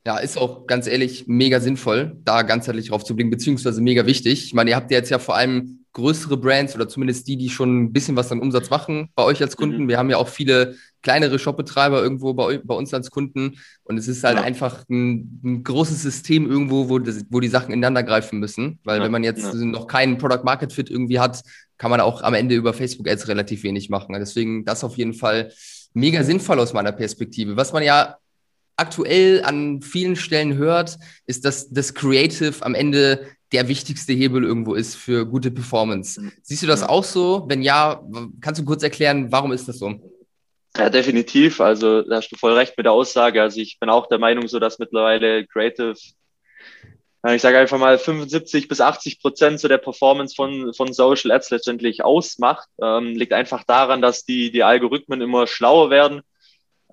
Ja, 0.06 0.18
ist 0.18 0.38
auch 0.38 0.66
ganz 0.66 0.86
ehrlich 0.86 1.26
mega 1.26 1.60
sinnvoll, 1.60 2.16
da 2.24 2.42
ganzheitlich 2.42 2.88
drauf 2.88 3.04
zu 3.04 3.16
blicken, 3.16 3.30
beziehungsweise 3.30 3.80
mega 3.80 4.06
wichtig. 4.06 4.44
Ich 4.44 4.54
meine, 4.54 4.70
ihr 4.70 4.76
habt 4.76 4.90
ja 4.90 4.98
jetzt 4.98 5.10
ja 5.10 5.18
vor 5.18 5.36
allem 5.36 5.77
größere 5.98 6.36
Brands 6.36 6.74
oder 6.74 6.88
zumindest 6.88 7.26
die, 7.26 7.36
die 7.36 7.50
schon 7.50 7.82
ein 7.82 7.92
bisschen 7.92 8.14
was 8.16 8.30
an 8.30 8.40
Umsatz 8.40 8.70
machen 8.70 9.10
bei 9.16 9.24
euch 9.24 9.42
als 9.42 9.56
Kunden. 9.56 9.84
Mhm. 9.84 9.88
Wir 9.88 9.98
haben 9.98 10.10
ja 10.10 10.16
auch 10.16 10.28
viele 10.28 10.76
kleinere 11.02 11.38
Shopbetreiber 11.38 12.00
irgendwo 12.00 12.34
bei, 12.34 12.58
bei 12.58 12.74
uns 12.74 12.94
als 12.94 13.10
Kunden 13.10 13.58
und 13.82 13.98
es 13.98 14.06
ist 14.06 14.22
halt 14.22 14.38
ja. 14.38 14.44
einfach 14.44 14.84
ein, 14.88 15.40
ein, 15.44 15.62
großes 15.64 16.02
System 16.02 16.48
irgendwo, 16.48 16.88
wo, 16.88 16.98
das, 16.98 17.24
wo 17.30 17.40
die 17.40 17.48
Sachen 17.48 17.72
ineinander 17.72 18.04
greifen 18.04 18.38
müssen, 18.38 18.78
weil 18.84 18.98
ja. 18.98 19.04
wenn 19.04 19.12
man 19.12 19.24
jetzt 19.24 19.42
ja. 19.42 19.54
noch 19.54 19.86
keinen 19.88 20.18
Product 20.18 20.44
Market 20.44 20.72
Fit 20.72 20.88
irgendwie 20.88 21.18
hat, 21.18 21.42
kann 21.76 21.90
man 21.90 22.00
auch 22.00 22.22
am 22.22 22.34
Ende 22.34 22.54
über 22.54 22.72
Facebook 22.72 23.08
Ads 23.08 23.28
relativ 23.28 23.62
wenig 23.64 23.90
machen. 23.90 24.14
Deswegen 24.18 24.64
das 24.64 24.84
auf 24.84 24.96
jeden 24.96 25.14
Fall 25.14 25.52
mega 25.94 26.22
sinnvoll 26.22 26.60
aus 26.60 26.72
meiner 26.72 26.92
Perspektive. 26.92 27.56
Was 27.56 27.72
man 27.72 27.82
ja 27.82 28.16
aktuell 28.76 29.42
an 29.44 29.82
vielen 29.82 30.16
Stellen 30.16 30.56
hört, 30.56 30.98
ist, 31.26 31.44
dass 31.44 31.70
das 31.70 31.94
Creative 31.94 32.64
am 32.64 32.74
Ende 32.74 33.26
der 33.52 33.68
wichtigste 33.68 34.12
Hebel 34.12 34.44
irgendwo 34.44 34.74
ist 34.74 34.96
für 34.96 35.26
gute 35.26 35.50
Performance. 35.50 36.20
Mhm. 36.20 36.32
Siehst 36.42 36.62
du 36.62 36.66
das 36.66 36.82
auch 36.82 37.04
so? 37.04 37.44
Wenn 37.48 37.62
ja, 37.62 38.02
kannst 38.40 38.60
du 38.60 38.64
kurz 38.64 38.82
erklären, 38.82 39.32
warum 39.32 39.52
ist 39.52 39.68
das 39.68 39.78
so? 39.78 39.94
Ja, 40.76 40.90
definitiv. 40.90 41.60
Also 41.60 42.02
da 42.02 42.16
hast 42.16 42.30
du 42.30 42.36
voll 42.36 42.52
recht 42.52 42.76
mit 42.76 42.86
der 42.86 42.92
Aussage. 42.92 43.42
Also 43.42 43.60
ich 43.60 43.78
bin 43.80 43.88
auch 43.88 44.06
der 44.06 44.18
Meinung, 44.18 44.46
so 44.48 44.58
dass 44.58 44.78
mittlerweile 44.78 45.46
Creative, 45.46 45.94
ich 47.26 47.42
sage 47.42 47.58
einfach 47.58 47.78
mal 47.78 47.98
75 47.98 48.68
bis 48.68 48.80
80 48.80 49.20
Prozent 49.20 49.60
so 49.60 49.66
der 49.66 49.78
Performance 49.78 50.34
von, 50.36 50.72
von 50.74 50.92
Social 50.92 51.32
Ads 51.32 51.50
letztendlich 51.50 52.04
ausmacht. 52.04 52.68
Ähm, 52.80 53.14
liegt 53.16 53.32
einfach 53.32 53.64
daran, 53.64 54.02
dass 54.02 54.24
die, 54.24 54.52
die 54.52 54.62
Algorithmen 54.62 55.20
immer 55.20 55.46
schlauer 55.46 55.90
werden. 55.90 56.20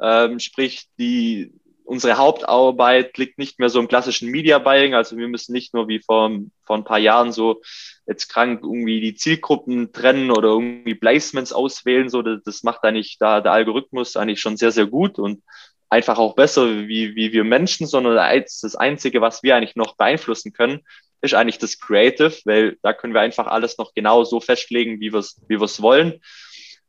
Ähm, 0.01 0.39
sprich, 0.39 0.88
die 0.97 1.51
unsere 1.86 2.18
Hauptarbeit 2.18 3.18
liegt 3.18 3.38
nicht 3.38 3.60
mehr 3.60 3.70
so 3.70 3.80
im 3.80 3.88
klassischen 3.88 4.30
Media 4.30 4.60
Buying. 4.60 4.94
Also 4.94 5.18
wir 5.18 5.27
müssen 5.27 5.54
nicht 5.54 5.74
nur 5.74 5.88
wie 5.88 6.00
vor, 6.00 6.32
vor 6.65 6.75
ein 6.75 6.84
paar 6.84 7.00
Jahren 7.00 7.32
so 7.32 7.62
jetzt 8.08 8.27
krank 8.27 8.62
irgendwie 8.63 9.00
die 9.00 9.15
Zielgruppen 9.15 9.94
trennen 9.94 10.32
oder 10.32 10.50
irgendwie 10.50 10.96
Placements 10.96 11.54
auswählen. 11.54 12.10
So, 12.10 12.22
das, 12.22 12.42
das 12.44 12.63
macht 12.63 12.84
eigentlich 12.84 13.18
da 13.20 13.42
der 13.42 13.54
Algorithmus 13.54 14.18
eigentlich 14.18 14.42
schon 14.42 14.58
sehr, 14.58 14.72
sehr 14.72 14.88
gut 14.88 15.20
und 15.20 15.44
einfach 15.89 16.18
auch 16.18 16.36
besser 16.36 16.88
wie, 16.88 17.15
wie 17.15 17.32
wir 17.32 17.44
Menschen, 17.44 17.88
sondern 17.88 18.15
das 18.15 18.75
Einzige, 18.75 19.22
was 19.22 19.44
wir 19.44 19.56
eigentlich 19.56 19.75
noch 19.75 19.96
beeinflussen 19.96 20.51
können, 20.51 20.82
ist 21.22 21.34
eigentlich 21.34 21.60
das 21.60 21.80
Creative, 21.80 22.34
weil 22.46 22.77
da 22.82 22.94
können 22.94 23.13
wir 23.13 23.22
einfach 23.22 23.48
alles 23.48 23.77
noch 23.77 23.94
genau 23.94 24.24
so 24.24 24.39
festlegen, 24.39 25.00
wie 25.00 25.13
wir 25.13 25.20
es 25.20 25.42
wie 25.48 25.60
wollen. 25.60 26.22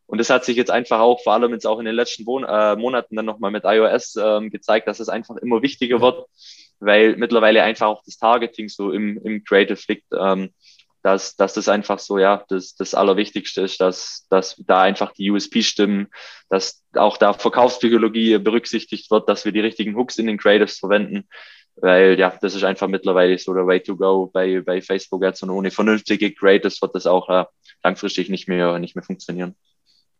Und 0.06 0.18
das 0.18 0.30
hat 0.30 0.44
sich 0.44 0.56
jetzt 0.56 0.70
einfach 0.70 1.00
auch, 1.00 1.20
vor 1.22 1.32
allem 1.32 1.52
jetzt 1.52 1.66
auch 1.66 1.78
in 1.78 1.84
den 1.84 1.94
letzten 1.94 2.24
Mon 2.24 2.44
äh, 2.44 2.76
Monaten 2.76 3.16
dann 3.16 3.26
nochmal 3.26 3.50
mit 3.50 3.64
iOS 3.64 4.16
ähm, 4.16 4.50
gezeigt, 4.50 4.86
dass 4.86 5.00
es 5.00 5.08
einfach 5.08 5.36
immer 5.36 5.62
wichtiger 5.62 6.00
wird, 6.00 6.26
weil 6.78 7.16
mittlerweile 7.16 7.62
einfach 7.62 7.88
auch 7.88 8.02
das 8.04 8.16
Targeting 8.16 8.68
so 8.68 8.92
im, 8.92 9.20
im 9.24 9.42
Creative 9.44 9.80
liegt, 9.88 10.06
ähm, 10.16 10.50
dass, 11.02 11.36
dass 11.36 11.54
das 11.54 11.68
einfach 11.68 12.00
so, 12.00 12.18
ja, 12.18 12.44
das, 12.48 12.74
das 12.74 12.94
Allerwichtigste 12.94 13.62
ist, 13.62 13.80
dass, 13.80 14.26
dass 14.28 14.56
da 14.66 14.82
einfach 14.82 15.12
die 15.12 15.30
USP 15.30 15.62
stimmen, 15.62 16.08
dass 16.48 16.84
auch 16.94 17.16
da 17.16 17.32
Verkaufspsychologie 17.32 18.38
berücksichtigt 18.38 19.10
wird, 19.10 19.28
dass 19.28 19.44
wir 19.44 19.52
die 19.52 19.60
richtigen 19.60 19.96
Hooks 19.96 20.18
in 20.18 20.26
den 20.26 20.38
Creatives 20.38 20.78
verwenden, 20.78 21.28
weil 21.76 22.18
ja, 22.18 22.36
das 22.40 22.54
ist 22.54 22.64
einfach 22.64 22.88
mittlerweile 22.88 23.38
so 23.38 23.54
der 23.54 23.66
Way 23.66 23.82
to 23.82 23.96
go 23.96 24.26
bei, 24.32 24.60
bei 24.62 24.80
Facebook 24.80 25.22
jetzt 25.22 25.42
und 25.42 25.50
ohne 25.50 25.70
vernünftige 25.70 26.32
Creatives 26.32 26.82
wird 26.82 26.94
das 26.94 27.06
auch 27.06 27.28
äh, 27.28 27.44
langfristig 27.84 28.28
nicht 28.28 28.48
mehr, 28.48 28.78
nicht 28.78 28.96
mehr 28.96 29.04
funktionieren. 29.04 29.54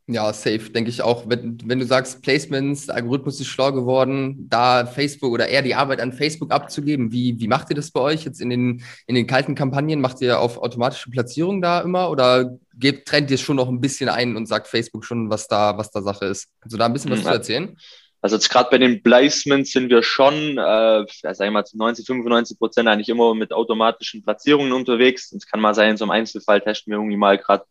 Ja, 0.08 0.32
safe, 0.32 0.70
denke 0.70 0.88
ich 0.88 1.02
auch. 1.02 1.28
Wenn, 1.28 1.58
wenn 1.64 1.80
du 1.80 1.84
sagst, 1.84 2.22
Placements, 2.22 2.86
der 2.86 2.94
Algorithmus 2.94 3.40
ist 3.40 3.48
schlau 3.48 3.72
geworden, 3.72 4.46
da 4.48 4.86
Facebook 4.86 5.32
oder 5.32 5.48
eher 5.48 5.62
die 5.62 5.75
Arbeit 5.75 6.00
an 6.00 6.12
Facebook 6.12 6.52
abzugeben, 6.52 7.10
wie, 7.10 7.40
wie 7.40 7.48
macht 7.48 7.70
ihr 7.70 7.76
das 7.76 7.90
bei 7.90 8.00
euch 8.00 8.25
jetzt 8.25 8.40
in 8.40 8.48
den, 8.48 8.84
in 9.08 9.16
den 9.16 9.26
kalten 9.26 9.56
Kampagnen? 9.56 10.00
Macht 10.00 10.20
ihr 10.20 10.38
auf 10.38 10.58
automatische 10.58 11.10
Platzierung 11.10 11.60
da 11.60 11.80
immer 11.80 12.08
oder 12.08 12.56
gebt, 12.75 13.08
trennt 13.08 13.32
ihr 13.32 13.38
schon 13.38 13.56
noch 13.56 13.68
ein 13.68 13.80
bisschen 13.80 14.08
ein 14.08 14.36
und 14.36 14.46
sagt 14.46 14.68
Facebook 14.68 15.04
schon, 15.04 15.28
was 15.28 15.48
da, 15.48 15.76
was 15.76 15.90
da 15.90 16.00
Sache 16.02 16.26
ist? 16.26 16.50
Kannst 16.60 16.75
du 16.75 16.78
da 16.78 16.86
ein 16.86 16.92
bisschen 16.92 17.10
was 17.10 17.20
mhm. 17.20 17.25
zu 17.25 17.30
erzählen? 17.30 17.76
Also 18.20 18.36
jetzt 18.36 18.48
gerade 18.48 18.70
bei 18.70 18.78
den 18.78 19.02
Placements 19.02 19.72
sind 19.72 19.90
wir 19.90 20.02
schon, 20.02 20.34
äh, 20.58 21.04
sagen 21.22 21.38
wir 21.38 21.50
mal 21.50 21.64
zu 21.64 21.76
90, 21.76 22.06
95 22.06 22.58
Prozent 22.58 22.88
eigentlich 22.88 23.08
immer 23.08 23.34
mit 23.34 23.52
automatischen 23.52 24.22
Platzierungen 24.22 24.72
unterwegs. 24.72 25.32
Es 25.32 25.46
kann 25.46 25.60
mal 25.60 25.75
sein, 25.75 25.90
in 25.90 25.96
so 25.96 26.04
einem 26.04 26.12
Einzelfall 26.12 26.60
testen 26.60 26.92
wir 26.92 26.98
irgendwie 26.98 27.16
mal 27.16 27.38
gerade 27.38 27.64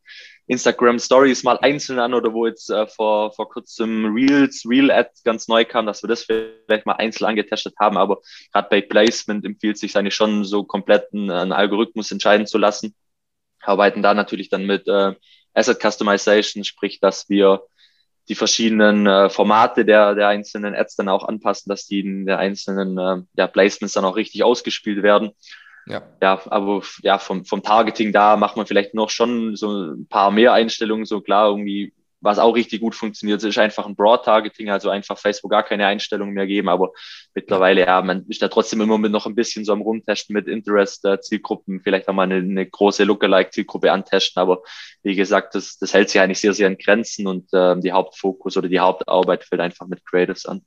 Instagram 0.48 1.00
Stories 1.00 1.44
mal 1.44 1.58
einzeln 1.60 2.00
an 2.00 2.14
oder 2.14 2.34
wo 2.34 2.46
jetzt 2.46 2.70
äh, 2.70 2.86
vor, 2.88 3.32
vor 3.34 3.50
kurzem 3.50 4.14
Reels, 4.14 4.64
Real 4.68 4.92
Ads 4.92 5.24
ganz 5.24 5.48
neu 5.48 5.66
kam, 5.66 5.86
dass 5.86 6.04
wir 6.04 6.08
das 6.08 6.24
vielleicht 6.24 6.86
mal 6.86 6.94
einzeln 6.94 7.26
angetestet 7.26 7.74
haben. 7.80 7.98
Aber 7.98 8.22
gerade 8.54 8.68
bei 8.70 8.82
Placement 8.82 9.44
empfiehlt 9.44 9.78
sich 9.78 9.98
eigentlich 9.98 10.16
schon 10.16 10.44
so 10.46 10.64
komplett 10.64 11.08
einen, 11.14 11.52
Algorithmus 11.52 12.12
entscheiden 12.12 12.46
zu 12.46 12.58
lassen. 12.58 12.96
Arbeiten 13.62 14.04
da 14.04 14.14
natürlich 14.14 14.50
dann 14.50 14.66
mit 14.66 14.88
äh, 14.88 15.14
Asset 15.56 15.82
Customization, 15.82 16.64
sprich, 16.64 17.00
dass 17.00 17.28
wir 17.30 17.64
die 18.28 18.36
verschiedenen 18.36 19.08
äh, 19.08 19.30
Formate 19.30 19.86
der, 19.86 20.14
der 20.16 20.28
einzelnen 20.28 20.76
Ads 20.76 20.96
dann 20.96 21.10
auch 21.10 21.28
anpassen, 21.28 21.70
dass 21.70 21.86
die 21.86 22.02
in 22.02 22.26
der 22.26 22.38
einzelnen 22.38 22.98
äh, 22.98 23.24
ja, 23.36 23.48
Placements 23.48 23.94
dann 23.94 24.06
auch 24.06 24.16
richtig 24.16 24.44
ausgespielt 24.44 25.02
werden. 25.02 25.32
Ja. 25.88 26.02
ja, 26.22 26.42
aber 26.48 26.82
ja, 27.04 27.20
vom, 27.20 27.46
vom 27.46 27.62
Targeting 27.62 28.12
da 28.12 28.38
macht 28.38 28.58
man 28.58 28.66
vielleicht 28.66 28.94
noch 28.94 29.10
schon 29.10 29.56
so 29.56 29.70
ein 29.70 30.08
paar 30.08 30.32
mehr 30.32 30.54
Einstellungen, 30.54 31.06
so 31.06 31.22
klar, 31.22 31.50
irgendwie, 31.50 31.94
was 32.22 32.40
auch 32.40 32.56
richtig 32.56 32.82
gut 32.82 32.96
funktioniert, 32.96 33.44
ist 33.44 33.58
einfach 33.60 33.86
ein 33.86 33.96
Broad-Targeting, 33.96 34.72
also 34.72 34.90
einfach 34.90 35.20
Facebook 35.20 35.52
gar 35.52 35.62
keine 35.62 35.86
Einstellungen 35.86 36.34
mehr 36.34 36.48
geben, 36.48 36.70
aber 36.70 36.92
mittlerweile, 37.36 37.82
ja, 37.82 38.02
man 38.02 38.26
ist 38.28 38.42
da 38.42 38.48
trotzdem 38.48 38.82
immer 38.82 38.98
mit 38.98 39.12
noch 39.12 39.28
ein 39.28 39.36
bisschen 39.36 39.64
so 39.64 39.74
am 39.74 39.82
Rumtesten 39.82 40.34
mit 40.34 40.48
Interest-Zielgruppen, 40.48 41.82
vielleicht 41.82 42.08
auch 42.08 42.14
mal 42.14 42.24
eine, 42.24 42.38
eine 42.38 42.66
große 42.66 43.04
Lookalike-Zielgruppe 43.04 43.92
antesten, 43.92 44.40
aber 44.40 44.64
wie 45.04 45.16
gesagt, 45.16 45.54
das, 45.54 45.78
das 45.78 45.94
hält 45.94 46.10
sich 46.10 46.20
eigentlich 46.20 46.40
sehr, 46.40 46.56
sehr 46.56 46.68
an 46.68 46.78
Grenzen 46.78 47.28
und 47.28 47.54
äh, 47.54 47.80
die 47.80 47.92
Hauptfokus 47.92 48.58
oder 48.58 48.70
die 48.70 48.80
Hauptarbeit 48.80 49.44
fällt 49.44 49.62
einfach 49.62 49.86
mit 49.86 50.04
Creatives 50.04 50.48
an. 50.48 50.66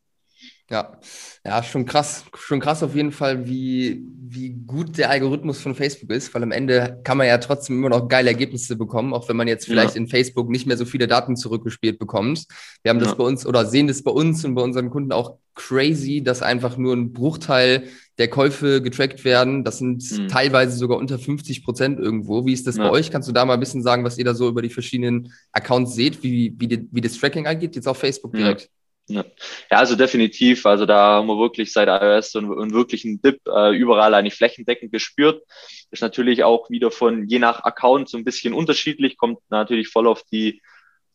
Ja, 0.71 0.99
ja, 1.47 1.63
schon 1.63 1.87
krass, 1.87 2.27
schon 2.37 2.61
krass 2.61 2.83
auf 2.83 2.95
jeden 2.95 3.11
Fall, 3.11 3.47
wie, 3.47 4.05
wie 4.21 4.51
gut 4.51 4.99
der 4.99 5.09
Algorithmus 5.09 5.63
von 5.63 5.75
Facebook 5.75 6.11
ist, 6.11 6.35
weil 6.35 6.43
am 6.43 6.53
Ende 6.53 7.01
kann 7.05 7.17
man 7.17 7.27
ja 7.27 7.39
trotzdem 7.39 7.79
immer 7.79 7.89
noch 7.89 8.07
geile 8.07 8.29
Ergebnisse 8.29 8.77
bekommen, 8.77 9.15
auch 9.15 9.31
wenn 9.31 9.37
man 9.37 9.49
jetzt 9.49 9.65
vielleicht 9.65 9.95
ja. 9.95 10.03
in 10.03 10.09
Facebook 10.09 10.51
nicht 10.51 10.67
mehr 10.67 10.77
so 10.77 10.85
viele 10.85 11.07
Daten 11.07 11.37
zurückgespielt 11.37 11.99
bekommt. 11.99 12.45
Wir 12.83 12.91
haben 12.91 12.99
ja. 12.99 13.07
das 13.07 13.17
bei 13.17 13.25
uns 13.25 13.47
oder 13.47 13.65
sehen 13.65 13.87
das 13.87 14.03
bei 14.03 14.11
uns 14.11 14.45
und 14.45 14.55
bei 14.55 14.61
unseren 14.61 14.91
Kunden 14.91 15.13
auch 15.13 15.39
crazy, 15.55 16.23
dass 16.23 16.43
einfach 16.43 16.77
nur 16.77 16.95
ein 16.95 17.15
Bruchteil 17.15 17.85
der 18.19 18.29
Käufe 18.29 18.83
getrackt 18.83 19.25
werden. 19.25 19.65
Das 19.65 19.79
sind 19.79 20.03
mhm. 20.11 20.29
teilweise 20.29 20.77
sogar 20.77 20.99
unter 20.99 21.19
50 21.19 21.65
Prozent 21.65 21.99
irgendwo. 21.99 22.45
Wie 22.45 22.53
ist 22.53 22.67
das 22.67 22.77
ja. 22.77 22.85
bei 22.85 22.91
euch? 22.91 23.11
Kannst 23.11 23.27
du 23.27 23.33
da 23.33 23.47
mal 23.47 23.55
ein 23.55 23.61
bisschen 23.61 23.83
sagen, 23.83 24.05
was 24.05 24.19
ihr 24.19 24.25
da 24.27 24.35
so 24.35 24.49
über 24.49 24.61
die 24.61 24.69
verschiedenen 24.69 25.33
Accounts 25.51 25.95
seht, 25.95 26.23
wie, 26.23 26.55
wie, 26.59 26.87
wie 26.91 27.01
das 27.01 27.17
Tracking 27.17 27.47
angeht, 27.47 27.75
jetzt 27.75 27.89
auf 27.89 27.97
Facebook 27.97 28.35
direkt? 28.35 28.69
Ja. 29.09 29.25
ja, 29.71 29.79
also 29.79 29.97
definitiv. 29.97 30.67
Also 30.67 30.85
da 30.85 31.17
haben 31.17 31.27
wir 31.27 31.39
wirklich 31.39 31.73
seit 31.73 31.89
iOS 31.89 32.33
so 32.33 32.39
einen, 32.41 32.53
einen 32.53 32.73
wirklichen 32.73 33.23
Dip 33.23 33.41
äh, 33.49 33.75
überall 33.75 34.15
eigentlich 34.15 34.35
flächendeckend 34.35 34.93
gespürt. 34.93 35.43
Ist 35.91 36.03
natürlich 36.03 36.45
auch 36.45 36.69
wieder 36.69 36.91
von 36.91 37.27
je 37.27 37.39
nach 37.39 37.65
Account 37.65 38.11
so 38.11 38.19
ein 38.19 38.25
bisschen 38.25 38.53
unterschiedlich, 38.53 39.17
kommt 39.17 39.39
natürlich 39.49 39.89
voll 39.89 40.07
auf 40.07 40.23
die, 40.31 40.61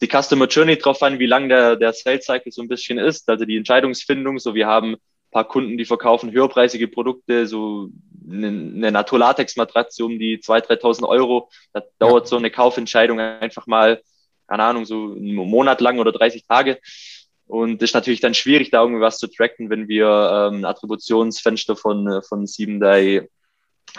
die 0.02 0.08
Customer 0.08 0.48
Journey 0.48 0.78
drauf 0.78 1.04
an, 1.04 1.20
wie 1.20 1.28
lang 1.28 1.50
der, 1.50 1.76
der 1.76 1.94
Sales 1.94 2.26
Cycle 2.26 2.52
so 2.52 2.64
ein 2.64 2.68
bisschen 2.68 2.98
ist, 2.98 3.30
also 3.30 3.46
die 3.46 3.58
Entscheidungsfindung. 3.58 4.40
So, 4.40 4.56
wir 4.56 4.66
haben 4.66 4.98
paar 5.34 5.48
Kunden, 5.48 5.78
die 5.78 5.86
verkaufen 5.86 6.32
höherpreisige 6.32 6.88
Produkte, 6.88 7.46
so 7.48 7.90
eine, 8.30 8.48
eine 8.48 8.92
Naturlatex-Matratze 8.92 10.06
um 10.06 10.18
die 10.18 10.38
2.000, 10.38 10.80
3.000 10.80 11.08
Euro. 11.10 11.50
Da 11.74 11.84
dauert 12.00 12.28
so 12.28 12.38
eine 12.38 12.52
Kaufentscheidung 12.52 13.20
einfach 13.20 13.68
mal, 13.68 14.02
keine 14.48 14.64
Ahnung, 14.64 14.86
so 14.86 15.14
einen 15.14 15.34
Monat 15.36 15.82
lang 15.82 16.00
oder 16.00 16.14
30 16.14 16.46
Tage. 16.48 16.80
Und 17.54 17.84
ist 17.84 17.94
natürlich 17.94 18.20
dann 18.20 18.34
schwierig, 18.34 18.72
da 18.72 18.82
irgendwie 18.82 19.02
was 19.02 19.20
zu 19.20 19.28
tracken, 19.28 19.70
wenn 19.70 19.88
wir 19.88 20.08
ähm, 20.08 20.62
ein 20.62 20.66
Attributionsfenster 20.66 21.76
von, 21.76 22.08
äh, 22.08 22.22
von 22.24 22.48
7-Day 22.48 23.30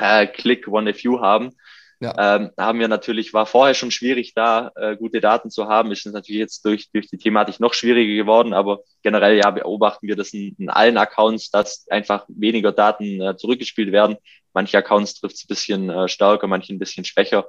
äh, 0.01 0.27
Click 0.27 0.67
One 0.67 0.93
View 0.93 1.21
haben. 1.21 1.53
Ja. 2.01 2.37
Ähm, 2.37 2.51
haben 2.59 2.81
wir 2.81 2.89
natürlich, 2.89 3.33
war 3.33 3.47
vorher 3.47 3.75
schon 3.75 3.93
schwierig, 3.93 4.35
da 4.35 4.73
äh, 4.75 4.97
gute 4.97 5.21
Daten 5.21 5.53
zu 5.53 5.69
haben. 5.69 5.93
Ist 5.93 6.05
natürlich 6.05 6.41
jetzt 6.41 6.65
durch, 6.65 6.91
durch 6.91 7.07
die 7.07 7.17
Thematik 7.17 7.61
noch 7.61 7.75
schwieriger 7.75 8.25
geworden, 8.25 8.55
aber 8.55 8.81
generell 9.05 9.37
ja 9.37 9.53
beobachten 9.53 10.09
wir 10.09 10.17
das 10.17 10.33
in, 10.33 10.57
in 10.59 10.69
allen 10.69 10.99
Accounts, 10.99 11.53
dass 11.53 11.87
einfach 11.91 12.25
weniger 12.27 12.73
Daten 12.73 13.21
äh, 13.21 13.37
zurückgespielt 13.37 13.93
werden. 13.93 14.17
Manche 14.53 14.79
Accounts 14.79 15.21
trifft 15.21 15.37
es 15.37 15.45
ein 15.45 15.49
bisschen 15.49 15.91
äh, 15.91 16.09
stärker, 16.09 16.49
manche 16.49 16.75
ein 16.75 16.81
bisschen 16.81 17.05
schwächer. 17.05 17.47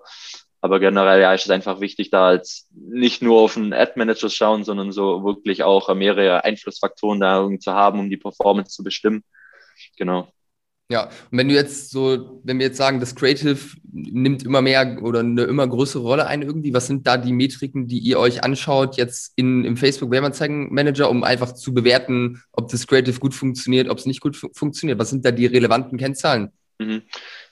Aber 0.66 0.80
generell 0.80 1.22
ja, 1.22 1.32
ist 1.32 1.46
es 1.46 1.52
einfach 1.52 1.80
wichtig, 1.80 2.10
da 2.10 2.34
jetzt 2.34 2.68
nicht 2.72 3.22
nur 3.22 3.40
auf 3.40 3.54
den 3.54 3.72
Ad-Manager 3.72 4.32
schauen, 4.32 4.64
sondern 4.64 4.92
so 4.92 5.24
wirklich 5.24 5.62
auch 5.62 5.94
mehrere 5.94 6.44
Einflussfaktoren 6.44 7.20
da 7.20 7.38
irgendwie 7.38 7.60
zu 7.60 7.74
haben, 7.74 8.00
um 8.00 8.10
die 8.10 8.18
Performance 8.18 8.72
zu 8.72 8.84
bestimmen. 8.84 9.24
Genau. 9.96 10.28
Ja, 10.90 11.04
und 11.30 11.38
wenn 11.38 11.50
du 11.50 11.54
jetzt 11.54 11.92
so, 11.92 12.42
wenn 12.44 12.58
wir 12.58 12.66
jetzt 12.66 12.78
sagen, 12.78 13.00
das 13.00 13.14
Creative 13.14 13.60
nimmt 13.92 14.42
immer 14.42 14.64
mehr 14.64 14.98
oder 15.04 15.20
eine 15.20 15.44
immer 15.44 15.68
größere 15.68 16.02
Rolle 16.02 16.26
ein 16.26 16.42
irgendwie, 16.42 16.74
was 16.74 16.88
sind 16.88 17.06
da 17.06 17.18
die 17.18 17.32
Metriken, 17.32 17.88
die 17.88 18.00
ihr 18.00 18.18
euch 18.18 18.44
anschaut 18.44 18.98
jetzt 18.98 19.34
in, 19.36 19.66
im 19.66 19.78
Facebook 19.78 20.10
Werbeanzeigen 20.10 20.74
Manager, 20.74 21.12
um 21.12 21.24
einfach 21.24 21.52
zu 21.54 21.76
bewerten, 21.76 22.42
ob 22.54 22.70
das 22.70 22.88
Creative 22.88 23.20
gut 23.20 23.36
funktioniert, 23.36 23.88
ob 23.88 24.00
es 24.00 24.08
nicht 24.08 24.20
gut 24.20 24.36
fu 24.36 24.50
funktioniert? 24.52 24.98
Was 24.98 25.12
sind 25.12 25.26
da 25.26 25.30
die 25.30 25.46
relevanten 25.46 26.00
Kennzahlen? 26.00 26.52
Mhm. 26.80 27.04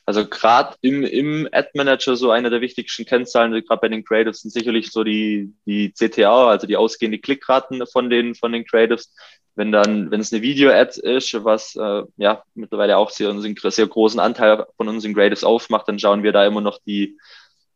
Also 0.05 0.27
gerade 0.27 0.75
im, 0.81 1.03
im 1.03 1.47
Ad 1.51 1.69
Manager 1.75 2.15
so 2.17 2.29
eine 2.31 2.49
der 2.49 2.59
wichtigsten 2.59 3.05
Kennzahlen, 3.05 3.53
gerade 3.53 3.81
bei 3.81 3.87
den 3.87 4.03
Creatives, 4.03 4.41
sind 4.41 4.51
sicherlich 4.51 4.91
so 4.91 5.03
die, 5.03 5.53
die 5.65 5.93
CTA, 5.93 6.49
also 6.49 6.67
die 6.67 6.75
ausgehende 6.75 7.19
Klickraten 7.19 7.85
von 7.87 8.09
den, 8.09 8.35
von 8.35 8.51
den 8.51 8.65
Creatives. 8.65 9.15
Wenn 9.55 9.71
dann, 9.71 10.11
wenn 10.11 10.19
es 10.19 10.33
eine 10.33 10.41
Video-Ad 10.41 10.99
ist, 10.99 11.33
was 11.45 11.75
äh, 11.75 12.03
ja 12.17 12.43
mittlerweile 12.55 12.97
auch 12.97 13.11
sehr, 13.11 13.33
sehr 13.39 13.87
großen 13.87 14.19
Anteil 14.19 14.65
von 14.75 14.89
unseren 14.89 15.13
Creatives 15.13 15.43
aufmacht, 15.43 15.87
dann 15.87 15.99
schauen 15.99 16.23
wir 16.23 16.31
da 16.31 16.45
immer 16.45 16.61
noch 16.61 16.79
die, 16.85 17.17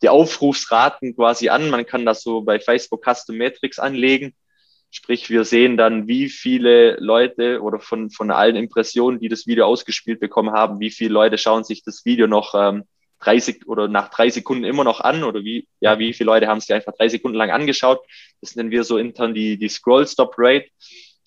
die 0.02 0.10
Aufrufsraten 0.10 1.16
quasi 1.16 1.50
an. 1.50 1.70
Man 1.70 1.86
kann 1.86 2.06
das 2.06 2.24
so 2.24 2.42
bei 2.42 2.60
Facebook 2.60 3.06
Custom 3.06 3.38
Metrics 3.38 3.80
anlegen 3.80 4.36
Sprich, 4.90 5.30
wir 5.30 5.44
sehen 5.44 5.78
dann, 5.78 6.08
wie 6.08 6.30
viele 6.30 6.96
Leute 7.00 7.62
oder 7.62 7.80
von, 7.80 8.10
von 8.10 8.32
allen 8.32 8.56
Impressionen, 8.56 9.20
die 9.20 9.28
das 9.28 9.46
Video 9.46 9.66
ausgespielt 9.66 10.20
bekommen 10.20 10.52
haben, 10.52 10.80
wie 10.80 10.92
viele 10.92 11.14
Leute 11.14 11.38
schauen 11.38 11.64
sich 11.64 11.84
das 11.84 12.06
Video 12.06 12.28
noch 12.28 12.56
ähm, 12.56 12.84
30 13.20 13.68
oder 13.68 13.88
nach 13.88 14.10
drei 14.10 14.30
Sekunden 14.30 14.64
immer 14.64 14.84
noch 14.84 15.02
an 15.02 15.24
oder 15.24 15.44
wie, 15.44 15.68
ja, 15.80 16.00
wie 16.00 16.14
viele 16.14 16.28
Leute 16.28 16.48
haben 16.48 16.62
sich 16.62 16.74
einfach 16.74 16.94
drei 16.94 17.10
Sekunden 17.10 17.38
lang 17.38 17.52
angeschaut. 17.52 18.00
Das 18.42 18.56
nennen 18.56 18.72
wir 18.72 18.84
so 18.84 18.98
intern 18.98 19.34
die, 19.34 19.58
die 19.58 19.70
Scroll-Stop-Rate 19.70 20.68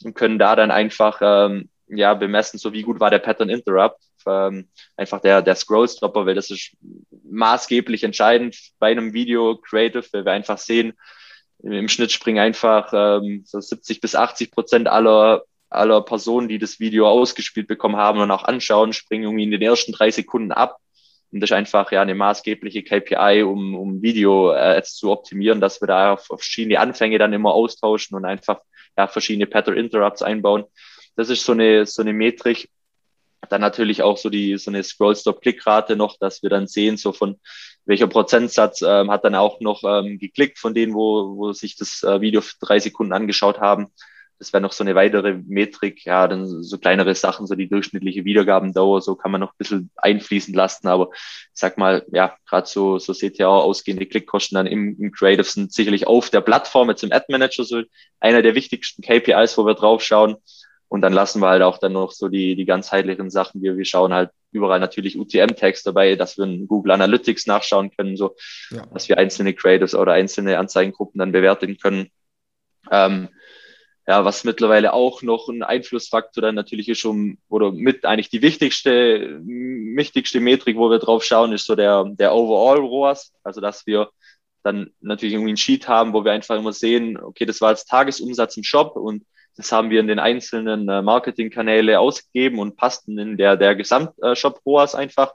und 0.04 0.14
können 0.14 0.38
da 0.38 0.56
dann 0.56 0.70
einfach 0.70 1.18
ähm, 1.22 1.68
ja, 1.88 2.14
bemessen, 2.14 2.58
so 2.58 2.72
wie 2.72 2.82
gut 2.82 3.00
war 3.00 3.10
der 3.10 3.18
Pattern 3.18 3.50
Interrupt. 3.50 4.00
Ähm, 4.26 4.68
einfach 4.96 5.20
der, 5.20 5.42
der 5.42 5.54
Scroll-Stopper, 5.54 6.26
weil 6.26 6.34
das 6.34 6.50
ist 6.50 6.76
maßgeblich 7.24 8.04
entscheidend 8.04 8.56
bei 8.78 8.90
einem 8.90 9.12
Video 9.12 9.56
Creative, 9.56 10.04
weil 10.12 10.24
wir 10.24 10.32
einfach 10.32 10.58
sehen, 10.58 10.92
im 11.62 11.88
Schnitt 11.88 12.12
springen 12.12 12.38
einfach 12.38 12.92
ähm, 12.92 13.42
so 13.46 13.60
70 13.60 14.00
bis 14.00 14.14
80 14.14 14.50
Prozent 14.50 14.88
aller 14.88 15.44
aller 15.70 16.02
Personen, 16.02 16.48
die 16.48 16.58
das 16.58 16.80
Video 16.80 17.08
ausgespielt 17.08 17.68
bekommen 17.68 17.96
haben 17.96 18.18
und 18.20 18.30
auch 18.30 18.44
anschauen, 18.44 18.92
springen 18.92 19.24
irgendwie 19.24 19.44
in 19.44 19.52
den 19.52 19.62
ersten 19.62 19.92
drei 19.92 20.10
Sekunden 20.10 20.52
ab. 20.52 20.78
Und 21.32 21.40
das 21.40 21.50
ist 21.50 21.56
einfach 21.56 21.92
ja 21.92 22.02
eine 22.02 22.16
maßgebliche 22.16 22.82
KPI, 22.82 23.44
um, 23.44 23.76
um 23.76 24.02
Video 24.02 24.52
äh, 24.52 24.82
zu 24.82 25.12
optimieren, 25.12 25.60
dass 25.60 25.80
wir 25.80 25.86
da 25.86 26.14
auf, 26.14 26.28
auf 26.30 26.40
verschiedene 26.40 26.80
Anfänge 26.80 27.18
dann 27.18 27.32
immer 27.32 27.52
austauschen 27.54 28.16
und 28.16 28.24
einfach 28.24 28.60
ja, 28.98 29.06
verschiedene 29.06 29.46
Pattern 29.46 29.76
Interrupts 29.76 30.22
einbauen. 30.22 30.64
Das 31.14 31.30
ist 31.30 31.44
so 31.44 31.52
eine, 31.52 31.86
so 31.86 32.02
eine 32.02 32.12
Metrik. 32.12 32.68
Dann 33.50 33.60
natürlich 33.60 34.02
auch 34.02 34.16
so 34.16 34.30
die, 34.30 34.56
so 34.56 34.70
eine 34.70 34.82
Scroll-Stop-Klick-Rate 34.82 35.96
noch, 35.96 36.16
dass 36.18 36.42
wir 36.42 36.50
dann 36.50 36.66
sehen, 36.66 36.96
so 36.96 37.12
von 37.12 37.38
welcher 37.84 38.06
Prozentsatz 38.06 38.82
ähm, 38.82 39.10
hat 39.10 39.24
dann 39.24 39.34
auch 39.34 39.60
noch 39.60 39.82
ähm, 39.84 40.18
geklickt 40.18 40.58
von 40.58 40.74
denen, 40.74 40.94
wo, 40.94 41.36
wo 41.36 41.52
sich 41.52 41.76
das 41.76 42.02
äh, 42.02 42.20
Video 42.20 42.40
für 42.40 42.56
drei 42.60 42.78
Sekunden 42.78 43.12
angeschaut 43.12 43.60
haben. 43.60 43.88
Das 44.38 44.54
wäre 44.54 44.62
noch 44.62 44.72
so 44.72 44.82
eine 44.82 44.94
weitere 44.94 45.34
Metrik. 45.34 46.06
Ja, 46.06 46.26
dann 46.26 46.46
so 46.46 46.78
kleinere 46.78 47.14
Sachen, 47.14 47.46
so 47.46 47.54
die 47.54 47.68
durchschnittliche 47.68 48.24
Wiedergabendauer, 48.24 49.02
so 49.02 49.14
kann 49.14 49.32
man 49.32 49.40
noch 49.42 49.50
ein 49.50 49.58
bisschen 49.58 49.90
einfließen 49.96 50.54
lassen. 50.54 50.88
Aber 50.88 51.10
ich 51.12 51.50
sag 51.52 51.76
mal, 51.76 52.06
ja, 52.10 52.34
gerade 52.48 52.66
so, 52.66 52.98
so 52.98 53.12
CTA 53.12 53.48
ausgehende 53.48 54.06
Klickkosten 54.06 54.56
dann 54.56 54.66
im, 54.66 54.96
im 54.98 55.12
Creative 55.12 55.44
sind 55.44 55.74
sicherlich 55.74 56.06
auf 56.06 56.30
der 56.30 56.40
Plattform 56.40 56.88
jetzt 56.88 57.04
im 57.04 57.12
Ad 57.12 57.26
Manager 57.28 57.64
so 57.64 57.82
einer 58.18 58.40
der 58.40 58.54
wichtigsten 58.54 59.02
KPIs, 59.02 59.58
wo 59.58 59.66
wir 59.66 59.74
drauf 59.74 60.02
schauen. 60.02 60.36
Und 60.90 61.02
dann 61.02 61.12
lassen 61.12 61.40
wir 61.40 61.48
halt 61.48 61.62
auch 61.62 61.78
dann 61.78 61.92
noch 61.92 62.10
so 62.10 62.28
die, 62.28 62.56
die 62.56 62.64
ganzheitlichen 62.64 63.30
Sachen. 63.30 63.62
Wir, 63.62 63.76
wir 63.76 63.84
schauen 63.84 64.12
halt 64.12 64.30
überall 64.50 64.80
natürlich 64.80 65.16
UTM-Tags 65.16 65.84
dabei, 65.84 66.16
dass 66.16 66.36
wir 66.36 66.44
in 66.44 66.66
Google 66.66 66.90
Analytics 66.90 67.46
nachschauen 67.46 67.92
können, 67.96 68.16
so, 68.16 68.34
ja. 68.70 68.84
dass 68.86 69.08
wir 69.08 69.16
einzelne 69.16 69.54
Creatives 69.54 69.94
oder 69.94 70.14
einzelne 70.14 70.58
Anzeigengruppen 70.58 71.20
dann 71.20 71.30
bewerten 71.30 71.78
können. 71.78 72.10
Ähm, 72.90 73.28
ja, 74.08 74.24
was 74.24 74.42
mittlerweile 74.42 74.92
auch 74.92 75.22
noch 75.22 75.48
ein 75.48 75.62
Einflussfaktor 75.62 76.42
dann 76.42 76.56
natürlich 76.56 76.88
ist, 76.88 77.04
um, 77.04 77.38
oder 77.48 77.70
mit 77.70 78.04
eigentlich 78.04 78.30
die 78.30 78.42
wichtigste, 78.42 79.40
wichtigste 79.44 80.40
Metrik, 80.40 80.76
wo 80.76 80.90
wir 80.90 80.98
drauf 80.98 81.22
schauen, 81.22 81.52
ist 81.52 81.66
so 81.66 81.76
der, 81.76 82.04
der 82.18 82.34
Overall 82.34 82.80
ROAS. 82.80 83.32
Also, 83.44 83.60
dass 83.60 83.86
wir 83.86 84.10
dann 84.64 84.90
natürlich 85.00 85.34
irgendwie 85.34 85.52
ein 85.52 85.56
Sheet 85.56 85.86
haben, 85.86 86.12
wo 86.14 86.24
wir 86.24 86.32
einfach 86.32 86.56
immer 86.56 86.72
sehen, 86.72 87.16
okay, 87.16 87.46
das 87.46 87.60
war 87.60 87.70
jetzt 87.70 87.88
Tagesumsatz 87.88 88.56
im 88.56 88.64
Shop 88.64 88.96
und 88.96 89.22
das 89.60 89.72
haben 89.72 89.90
wir 89.90 90.00
in 90.00 90.06
den 90.06 90.18
einzelnen 90.18 90.88
äh, 90.88 91.02
Marketingkanäle 91.02 92.00
ausgegeben 92.00 92.58
und 92.58 92.76
passten 92.76 93.18
in 93.18 93.36
der, 93.36 93.58
der 93.58 93.76
Gesamtshop 93.76 94.62
ROAS 94.64 94.94
einfach. 94.94 95.34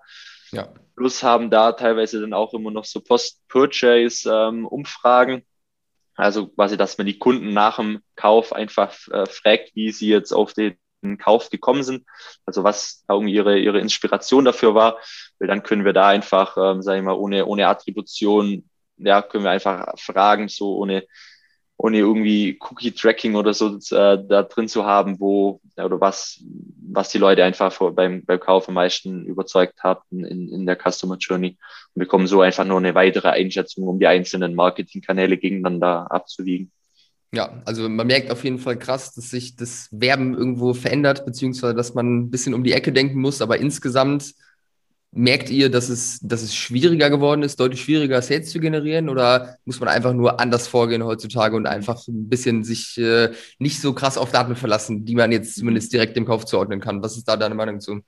Ja. 0.52 0.68
Plus 0.96 1.22
haben 1.22 1.52
da 1.52 1.74
teilweise 1.74 2.22
dann 2.22 2.34
auch 2.34 2.56
immer 2.56 2.72
noch 2.72 2.86
so 2.86 3.02
Post-Purchase-Umfragen. 3.02 5.36
Ähm, 5.36 5.44
also 6.16 6.48
quasi, 6.48 6.78
dass 6.78 6.98
man 6.98 7.06
die 7.06 7.20
Kunden 7.20 7.54
nach 7.54 7.76
dem 7.76 8.02
Kauf 8.16 8.52
einfach 8.54 8.96
äh, 9.10 9.28
fragt, 9.28 9.76
wie 9.76 9.92
sie 9.92 10.08
jetzt 10.08 10.32
auf 10.32 10.54
den 10.54 10.78
Kauf 11.20 11.52
gekommen 11.52 11.84
sind, 11.84 12.08
also 12.48 12.64
was 12.64 13.04
irgendwie 13.08 13.36
ihre, 13.36 13.60
ihre 13.60 13.80
Inspiration 13.80 14.46
dafür 14.46 14.74
war, 14.74 14.98
weil 15.38 15.48
dann 15.48 15.62
können 15.62 15.86
wir 15.86 15.94
da 15.94 16.08
einfach, 16.08 16.58
ähm, 16.58 16.82
sage 16.82 16.98
ich 16.98 17.06
mal, 17.06 17.14
ohne, 17.14 17.46
ohne 17.46 17.68
Attribution, 17.68 18.68
ja, 18.98 19.22
können 19.22 19.44
wir 19.44 19.52
einfach 19.52 20.00
fragen, 20.00 20.48
so 20.48 20.78
ohne, 20.78 21.06
ohne 21.78 21.98
irgendwie 21.98 22.58
Cookie-Tracking 22.60 23.36
oder 23.36 23.54
so 23.54 23.76
äh, 23.76 24.18
da 24.28 24.44
drin 24.44 24.68
zu 24.68 24.86
haben, 24.86 25.20
wo 25.20 25.60
oder 25.76 26.00
was, 26.00 26.42
was 26.90 27.10
die 27.10 27.18
Leute 27.18 27.44
einfach 27.44 27.72
vor, 27.72 27.94
beim, 27.94 28.24
beim 28.24 28.40
Kauf 28.40 28.70
am 28.70 28.76
meisten 28.76 29.26
überzeugt 29.26 29.84
hatten 29.84 30.24
in, 30.24 30.48
in 30.50 30.66
der 30.66 30.78
Customer 30.78 31.18
Journey 31.18 31.58
und 31.94 32.00
bekommen 32.00 32.28
so 32.28 32.42
einfach 32.42 32.66
nur 32.66 32.78
eine 32.78 32.96
weitere 32.96 33.30
Einschätzung, 33.30 33.88
um 33.88 34.00
die 34.00 34.08
einzelnen 34.08 34.56
Marketingkanäle 34.56 35.38
gegeneinander 35.38 36.10
abzuwiegen. 36.12 36.72
Ja, 37.34 37.62
also 37.66 37.90
man 37.90 38.08
merkt 38.08 38.32
auf 38.32 38.46
jeden 38.46 38.60
Fall 38.60 38.80
krass, 38.80 39.14
dass 39.14 39.30
sich 39.30 39.58
das 39.58 39.90
Werben 39.92 40.34
irgendwo 40.34 40.74
verändert, 40.74 41.26
beziehungsweise 41.26 41.76
dass 41.76 41.94
man 41.94 42.20
ein 42.20 42.32
bisschen 42.32 42.54
um 42.54 42.64
die 42.64 42.72
Ecke 42.72 42.94
denken 42.94 43.20
muss, 43.20 43.42
aber 43.42 43.58
insgesamt 43.58 44.34
Merkt 45.18 45.50
ihr, 45.50 45.72
dass 45.72 45.88
es, 45.88 46.20
dass 46.22 46.42
es 46.42 46.54
schwieriger 46.54 47.10
geworden 47.10 47.42
ist, 47.42 47.58
deutlich 47.58 47.82
schwieriger 47.82 48.22
Sales 48.22 48.52
zu 48.52 48.60
generieren 48.60 49.08
oder 49.08 49.58
muss 49.64 49.80
man 49.80 49.88
einfach 49.88 50.12
nur 50.12 50.42
anders 50.42 50.68
vorgehen 50.68 51.06
heutzutage 51.06 51.56
und 51.56 51.68
einfach 51.68 52.06
ein 52.10 52.28
bisschen 52.28 52.66
sich 52.66 52.98
äh, 52.98 53.32
nicht 53.58 53.80
so 53.80 53.94
krass 53.94 54.18
auf 54.18 54.32
Daten 54.32 54.58
verlassen, 54.58 55.06
die 55.06 55.16
man 55.16 55.32
jetzt 55.32 55.56
zumindest 55.56 55.94
direkt 55.94 56.18
dem 56.18 56.26
Kauf 56.26 56.46
zuordnen 56.46 56.82
kann? 56.82 57.02
Was 57.02 57.16
ist 57.16 57.30
da 57.30 57.38
deine 57.38 57.56
Meinung 57.56 57.80
zu? 57.80 58.02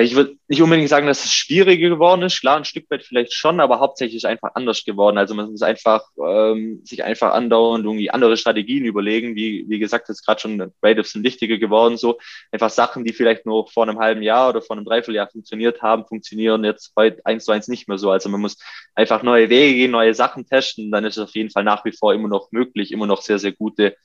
Ich 0.00 0.14
würde 0.14 0.36
nicht 0.46 0.62
unbedingt 0.62 0.88
sagen, 0.88 1.08
dass 1.08 1.24
es 1.24 1.32
schwieriger 1.32 1.88
geworden 1.88 2.22
ist. 2.22 2.40
Klar, 2.40 2.56
ein 2.56 2.64
Stück 2.64 2.88
weit 2.88 3.02
vielleicht 3.02 3.32
schon, 3.32 3.58
aber 3.58 3.80
hauptsächlich 3.80 4.18
ist 4.18 4.26
einfach 4.26 4.50
anders 4.54 4.84
geworden. 4.84 5.18
Also 5.18 5.34
man 5.34 5.50
muss 5.50 5.62
einfach 5.62 6.04
ähm, 6.24 6.82
sich 6.84 7.02
einfach 7.02 7.32
andauernd 7.32 7.84
irgendwie 7.84 8.08
andere 8.08 8.36
Strategien 8.36 8.84
überlegen. 8.84 9.34
Wie, 9.34 9.64
wie 9.68 9.80
gesagt, 9.80 10.08
jetzt 10.08 10.24
gerade 10.24 10.40
schon 10.40 10.72
Creatives 10.80 11.10
sind 11.10 11.24
wichtiger 11.24 11.58
geworden. 11.58 11.96
So 11.96 12.20
einfach 12.52 12.70
Sachen, 12.70 13.04
die 13.04 13.12
vielleicht 13.12 13.44
nur 13.44 13.66
vor 13.66 13.88
einem 13.88 13.98
halben 13.98 14.22
Jahr 14.22 14.50
oder 14.50 14.62
vor 14.62 14.76
einem 14.76 14.84
Dreivierteljahr 14.84 15.30
funktioniert 15.30 15.82
haben, 15.82 16.06
funktionieren 16.06 16.62
jetzt 16.62 16.92
heute 16.96 17.20
eins 17.26 17.44
zu 17.44 17.50
eins 17.50 17.66
nicht 17.66 17.88
mehr 17.88 17.98
so. 17.98 18.12
Also 18.12 18.28
man 18.28 18.40
muss 18.40 18.56
einfach 18.94 19.24
neue 19.24 19.50
Wege 19.50 19.74
gehen, 19.74 19.90
neue 19.90 20.14
Sachen 20.14 20.46
testen. 20.46 20.92
Dann 20.92 21.04
ist 21.06 21.16
es 21.16 21.24
auf 21.24 21.34
jeden 21.34 21.50
Fall 21.50 21.64
nach 21.64 21.84
wie 21.84 21.92
vor 21.92 22.14
immer 22.14 22.28
noch 22.28 22.52
möglich, 22.52 22.92
immer 22.92 23.08
noch 23.08 23.20
sehr, 23.20 23.40
sehr 23.40 23.52
gute 23.52 23.96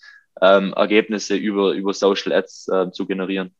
ähm, 0.41 0.73
Ergebnisse 0.73 1.35
über, 1.35 1.73
über 1.73 1.93
Social 1.93 2.33
Ads 2.33 2.67
äh, 2.69 2.91
zu 2.91 3.05
generieren. 3.05 3.53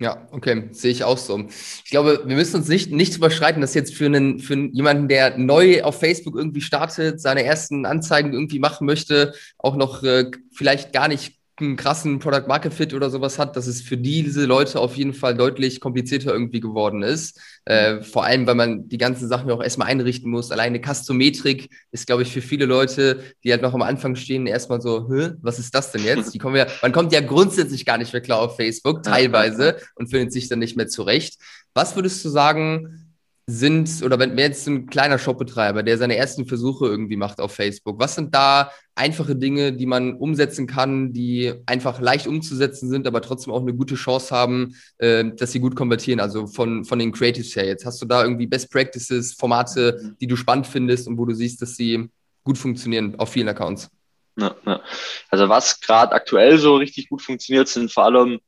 Ja, 0.00 0.26
okay, 0.32 0.70
sehe 0.72 0.90
ich 0.92 1.04
auch 1.04 1.18
so. 1.18 1.44
Ich 1.84 1.90
glaube, 1.90 2.22
wir 2.24 2.34
müssen 2.34 2.56
uns 2.56 2.68
nicht, 2.68 2.90
nicht 2.90 3.16
überschreiten, 3.16 3.60
dass 3.60 3.74
jetzt 3.74 3.94
für 3.94 4.06
einen, 4.06 4.38
für 4.38 4.54
jemanden, 4.72 5.08
der 5.08 5.36
neu 5.36 5.82
auf 5.82 6.00
Facebook 6.00 6.36
irgendwie 6.36 6.62
startet, 6.62 7.20
seine 7.20 7.44
ersten 7.44 7.84
Anzeigen 7.84 8.32
irgendwie 8.32 8.60
machen 8.60 8.86
möchte, 8.86 9.34
auch 9.58 9.76
noch 9.76 10.02
äh, 10.02 10.30
vielleicht 10.52 10.94
gar 10.94 11.06
nicht 11.06 11.39
einen 11.60 11.76
krassen 11.76 12.18
Product 12.18 12.46
Market 12.48 12.74
Fit 12.74 12.94
oder 12.94 13.10
sowas 13.10 13.38
hat, 13.38 13.56
dass 13.56 13.66
es 13.66 13.82
für 13.82 13.96
diese 13.96 14.46
Leute 14.46 14.80
auf 14.80 14.96
jeden 14.96 15.14
Fall 15.14 15.34
deutlich 15.34 15.80
komplizierter 15.80 16.32
irgendwie 16.32 16.60
geworden 16.60 17.02
ist. 17.02 17.40
Äh, 17.64 18.02
vor 18.02 18.24
allem, 18.24 18.46
weil 18.46 18.54
man 18.54 18.88
die 18.88 18.98
ganzen 18.98 19.28
Sachen 19.28 19.50
auch 19.50 19.62
erstmal 19.62 19.88
einrichten 19.88 20.30
muss. 20.30 20.50
Alleine 20.50 20.80
Custometrik 20.80 21.70
ist, 21.92 22.06
glaube 22.06 22.22
ich, 22.22 22.32
für 22.32 22.42
viele 22.42 22.66
Leute, 22.66 23.22
die 23.44 23.52
halt 23.52 23.62
noch 23.62 23.74
am 23.74 23.82
Anfang 23.82 24.16
stehen, 24.16 24.46
erstmal 24.46 24.80
so, 24.80 25.08
Hä, 25.10 25.32
was 25.42 25.58
ist 25.58 25.74
das 25.74 25.92
denn 25.92 26.04
jetzt? 26.04 26.34
Die 26.34 26.38
kommen 26.38 26.56
ja, 26.56 26.66
man 26.82 26.92
kommt 26.92 27.12
ja 27.12 27.20
grundsätzlich 27.20 27.84
gar 27.84 27.98
nicht 27.98 28.12
mehr 28.12 28.22
klar 28.22 28.40
auf 28.40 28.56
Facebook, 28.56 29.02
teilweise, 29.02 29.76
und 29.94 30.08
findet 30.08 30.32
sich 30.32 30.48
dann 30.48 30.58
nicht 30.58 30.76
mehr 30.76 30.88
zurecht. 30.88 31.38
Was 31.74 31.96
würdest 31.96 32.24
du 32.24 32.28
sagen, 32.28 33.09
sind, 33.46 34.02
oder 34.04 34.18
wenn 34.18 34.38
jetzt 34.38 34.66
ein 34.68 34.86
kleiner 34.86 35.18
Shopbetreiber, 35.18 35.82
der 35.82 35.98
seine 35.98 36.16
ersten 36.16 36.46
Versuche 36.46 36.86
irgendwie 36.86 37.16
macht 37.16 37.40
auf 37.40 37.52
Facebook, 37.52 37.98
was 37.98 38.14
sind 38.14 38.34
da 38.34 38.70
einfache 38.94 39.34
Dinge, 39.34 39.72
die 39.72 39.86
man 39.86 40.14
umsetzen 40.14 40.66
kann, 40.66 41.12
die 41.12 41.52
einfach 41.66 42.00
leicht 42.00 42.26
umzusetzen 42.26 42.88
sind, 42.88 43.06
aber 43.06 43.22
trotzdem 43.22 43.52
auch 43.52 43.62
eine 43.62 43.74
gute 43.74 43.94
Chance 43.94 44.34
haben, 44.34 44.76
äh, 44.98 45.24
dass 45.36 45.52
sie 45.52 45.60
gut 45.60 45.74
konvertieren, 45.74 46.20
also 46.20 46.46
von, 46.46 46.84
von 46.84 46.98
den 46.98 47.12
Creatives 47.12 47.56
her 47.56 47.66
jetzt. 47.66 47.84
Hast 47.84 48.00
du 48.02 48.06
da 48.06 48.22
irgendwie 48.22 48.46
Best 48.46 48.70
Practices, 48.70 49.34
Formate, 49.34 50.14
die 50.20 50.26
du 50.26 50.36
spannend 50.36 50.66
findest 50.66 51.08
und 51.08 51.18
wo 51.18 51.24
du 51.24 51.34
siehst, 51.34 51.60
dass 51.62 51.76
sie 51.76 52.08
gut 52.44 52.58
funktionieren 52.58 53.14
auf 53.18 53.30
vielen 53.30 53.48
Accounts? 53.48 53.90
Ja, 54.36 54.54
ja. 54.66 54.80
Also 55.28 55.48
was 55.48 55.80
gerade 55.80 56.12
aktuell 56.12 56.58
so 56.58 56.76
richtig 56.76 57.08
gut 57.08 57.22
funktioniert, 57.22 57.68
sind 57.68 57.92
vor 57.92 58.04
allem 58.04 58.40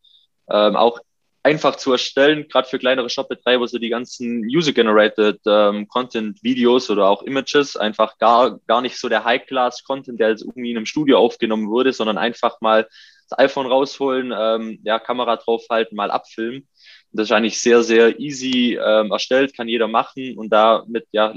ähm, 0.51 0.77
auch 0.77 1.01
einfach 1.43 1.77
zu 1.77 1.93
erstellen, 1.93 2.47
gerade 2.49 2.69
für 2.69 2.79
kleinere 2.79 3.11
Shop-Betreiber, 3.11 3.67
so 3.67 3.79
die 3.79 3.89
ganzen 3.89 4.45
User-Generated 4.45 5.41
ähm, 5.47 5.89
Content-Videos 5.89 6.89
oder 6.91 7.09
auch 7.09 7.23
Images, 7.23 7.77
einfach 7.77 8.19
gar, 8.19 8.61
gar 8.67 8.81
nicht 8.81 8.97
so 8.99 9.09
der 9.09 9.25
High-Class-Content, 9.25 10.21
der 10.21 10.31
jetzt 10.31 10.43
irgendwie 10.43 10.71
in 10.71 10.77
einem 10.77 10.87
Studio 10.87 11.19
aufgenommen 11.19 11.69
wurde, 11.69 11.93
sondern 11.93 12.19
einfach 12.19 12.61
mal 12.61 12.87
das 13.29 13.39
iPhone 13.39 13.67
rausholen, 13.67 14.33
ähm, 14.37 14.79
ja, 14.85 14.99
Kamera 14.99 15.37
draufhalten, 15.37 15.97
mal 15.97 16.11
abfilmen. 16.11 16.69
Das 17.11 17.29
ist 17.29 17.33
eigentlich 17.33 17.61
sehr, 17.61 17.83
sehr 17.83 18.21
easy 18.21 18.79
ähm, 18.83 19.11
erstellt, 19.11 19.55
kann 19.55 19.69
jeder 19.69 19.89
machen 19.89 20.39
und 20.39 20.51
damit, 20.51 21.07
ja, 21.11 21.35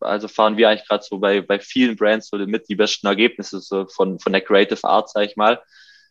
also 0.00 0.28
fahren 0.28 0.56
wir 0.56 0.68
eigentlich 0.68 0.88
gerade 0.88 1.04
so 1.04 1.18
bei, 1.18 1.40
bei 1.40 1.58
vielen 1.58 1.96
Brands 1.96 2.28
so 2.28 2.36
mit 2.36 2.68
die 2.68 2.74
besten 2.74 3.06
Ergebnisse 3.06 3.60
so 3.60 3.86
von, 3.86 4.18
von 4.18 4.32
der 4.32 4.42
Creative 4.42 4.84
Art, 4.84 5.08
sag 5.08 5.24
ich 5.24 5.36
mal. 5.36 5.62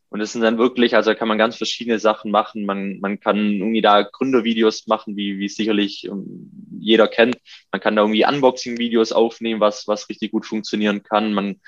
Und 0.09 0.21
es 0.21 0.31
sind 0.31 0.41
dann 0.41 0.57
wirklich, 0.57 0.95
also 0.95 1.13
kann 1.15 1.27
man 1.27 1.37
ganz 1.37 1.57
verschiedene 1.57 1.99
Sachen 1.99 2.31
machen. 2.31 2.65
Man, 2.65 2.99
man 2.99 3.19
kann 3.19 3.37
irgendwie 3.37 3.81
da 3.81 4.03
Gründervideos 4.03 4.87
machen, 4.87 5.17
wie, 5.17 5.39
wie 5.39 5.49
sicherlich 5.49 6.05
ähm, 6.05 6.51
jeder 6.79 7.07
kennt. 7.07 7.37
Man 7.71 7.81
kann 7.81 7.95
da 7.95 8.03
irgendwie 8.03 8.25
Unboxing-Videos 8.25 9.11
aufnehmen, 9.11 9.59
was, 9.59 9.87
was 9.87 10.07
richtig 10.07 10.31
gut 10.31 10.45
funktionieren 10.45 11.03
kann. 11.03 11.33
Man, 11.33 11.59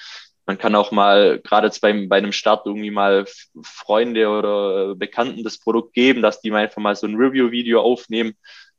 man 0.46 0.58
kann 0.58 0.76
auch 0.76 0.92
mal, 0.92 1.42
gerade 1.44 1.68
jetzt 1.68 1.82
beim, 1.82 2.08
bei 2.08 2.18
einem 2.18 2.32
Start 2.32 2.66
irgendwie 2.66 2.92
mal 2.92 3.26
Freunde 3.64 4.30
oder 4.30 4.96
Bekannten 4.96 5.44
das 5.44 5.58
Produkt 5.58 5.94
geben, 5.94 6.22
dass 6.22 6.40
die 6.40 6.52
mal 6.52 6.64
einfach 6.64 6.82
mal 6.82 6.96
so 6.96 7.06
ein 7.06 7.16
Review-Video 7.16 7.82
aufnehmen, 7.82 8.34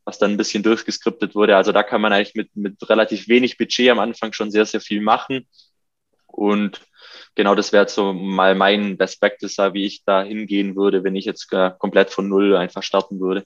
was 0.04 0.18
dann 0.18 0.30
ein 0.30 0.38
bisschen 0.38 0.62
durchgeskriptet 0.62 1.34
wurde. 1.34 1.56
Also 1.56 1.72
da 1.72 1.82
kann 1.82 2.00
man 2.00 2.14
eigentlich 2.14 2.34
mit, 2.34 2.56
mit 2.56 2.88
relativ 2.88 3.28
wenig 3.28 3.58
Budget 3.58 3.90
am 3.90 3.98
Anfang 3.98 4.32
schon 4.32 4.50
sehr, 4.50 4.64
sehr 4.64 4.80
viel 4.80 5.02
machen. 5.02 5.46
Und 6.26 6.80
genau 7.34 7.54
das 7.54 7.72
wäre 7.72 7.88
so 7.88 8.12
mal 8.12 8.54
mein 8.54 8.96
Best 8.96 9.20
Practice, 9.20 9.58
wie 9.72 9.86
ich 9.86 10.04
da 10.04 10.22
hingehen 10.22 10.76
würde, 10.76 11.04
wenn 11.04 11.16
ich 11.16 11.24
jetzt 11.24 11.52
äh, 11.52 11.70
komplett 11.78 12.10
von 12.10 12.28
Null 12.28 12.56
einfach 12.56 12.82
starten 12.82 13.20
würde. 13.20 13.44